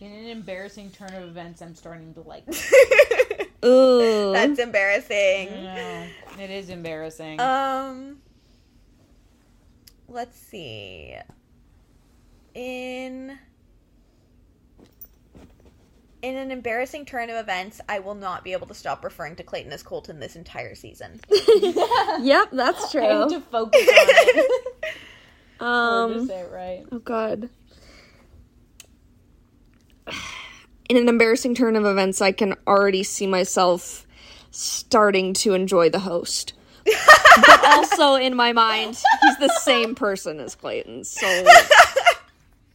[0.00, 2.44] in an embarrassing turn of events, I'm starting to like.
[3.64, 4.32] Ooh.
[4.32, 5.50] That's embarrassing.
[5.52, 6.06] No,
[6.38, 7.40] it is embarrassing.
[7.40, 8.18] Um.
[10.08, 11.14] Let's see.
[12.54, 13.38] In.
[16.22, 19.42] In an embarrassing turn of events, I will not be able to stop referring to
[19.42, 21.18] Clayton as Colton this entire season.
[21.30, 23.30] yep, that's I had true.
[23.30, 24.50] to focus on it.
[25.60, 26.26] Um.
[26.26, 26.86] say it right.
[26.90, 27.50] Oh God.
[30.90, 34.08] In an embarrassing turn of events, I can already see myself
[34.50, 36.52] starting to enjoy the host.
[36.84, 41.04] but also in my mind, he's the same person as Clayton.
[41.04, 41.28] So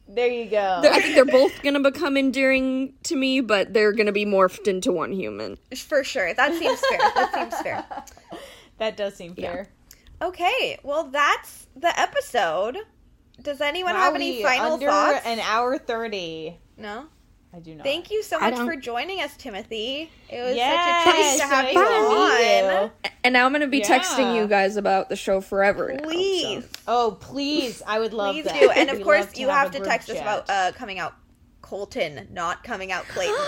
[0.07, 0.81] There you go.
[0.85, 4.93] I think they're both gonna become endearing to me, but they're gonna be morphed into
[4.93, 5.57] one human.
[5.75, 6.33] For sure.
[6.33, 6.99] That seems fair.
[7.15, 7.85] That seems fair.
[8.77, 9.67] that does seem fair.
[10.21, 12.77] Okay, well, that's the episode.
[13.41, 15.25] Does anyone have any final under thoughts?
[15.25, 16.57] an hour thirty.
[16.77, 17.07] No.
[17.56, 17.86] I do not.
[17.86, 20.11] Thank you so much for joining us, Timothy.
[20.30, 22.84] It was Yes, such a treat to have you on.
[23.06, 23.11] you.
[23.23, 25.94] And now I'm gonna be texting you guys about the show forever.
[25.94, 26.10] now, so.
[26.10, 27.82] Please, Oh, please.
[27.88, 28.60] I would love please that.
[28.60, 28.69] do.
[28.76, 31.14] And of course, you have a to group text us about uh, coming out
[31.61, 33.36] Colton, not coming out Clayton.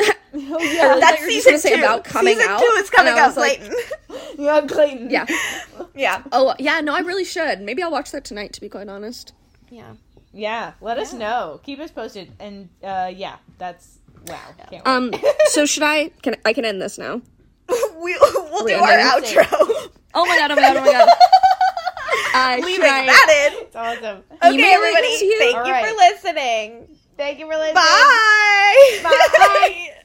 [0.36, 0.98] Oh, yeah.
[0.98, 1.82] That's you were just season gonna say two.
[1.84, 4.34] about coming season out, two is coming out was like- Clayton.
[4.44, 5.08] yeah, Clayton.
[5.10, 5.26] Yeah.
[5.94, 7.60] yeah, Oh yeah, no, I really should.
[7.60, 8.52] Maybe I'll watch that tonight.
[8.54, 9.32] To be quite honest.
[9.70, 9.92] yeah.
[10.34, 11.60] Yeah, let us know.
[11.62, 12.32] Keep us posted.
[12.40, 14.38] And uh, yeah, that's wow.
[14.58, 14.82] Can't wait.
[14.86, 15.12] Um,
[15.46, 16.08] so should I?
[16.22, 17.22] Can I can end this now?
[17.68, 19.46] we, we'll do Wait, our outro.
[20.14, 20.50] Oh my god!
[20.50, 20.76] Oh my god!
[20.76, 21.08] Oh my god!
[22.34, 23.62] Uh, should Leaving I- that in.
[23.66, 24.22] it's awesome.
[24.32, 25.06] Okay, Email everybody.
[25.06, 25.38] you?
[25.38, 25.86] Thank All you right.
[25.86, 26.96] for listening.
[27.16, 27.74] Thank you for listening.
[27.74, 29.00] Bye.
[29.02, 29.90] Bye.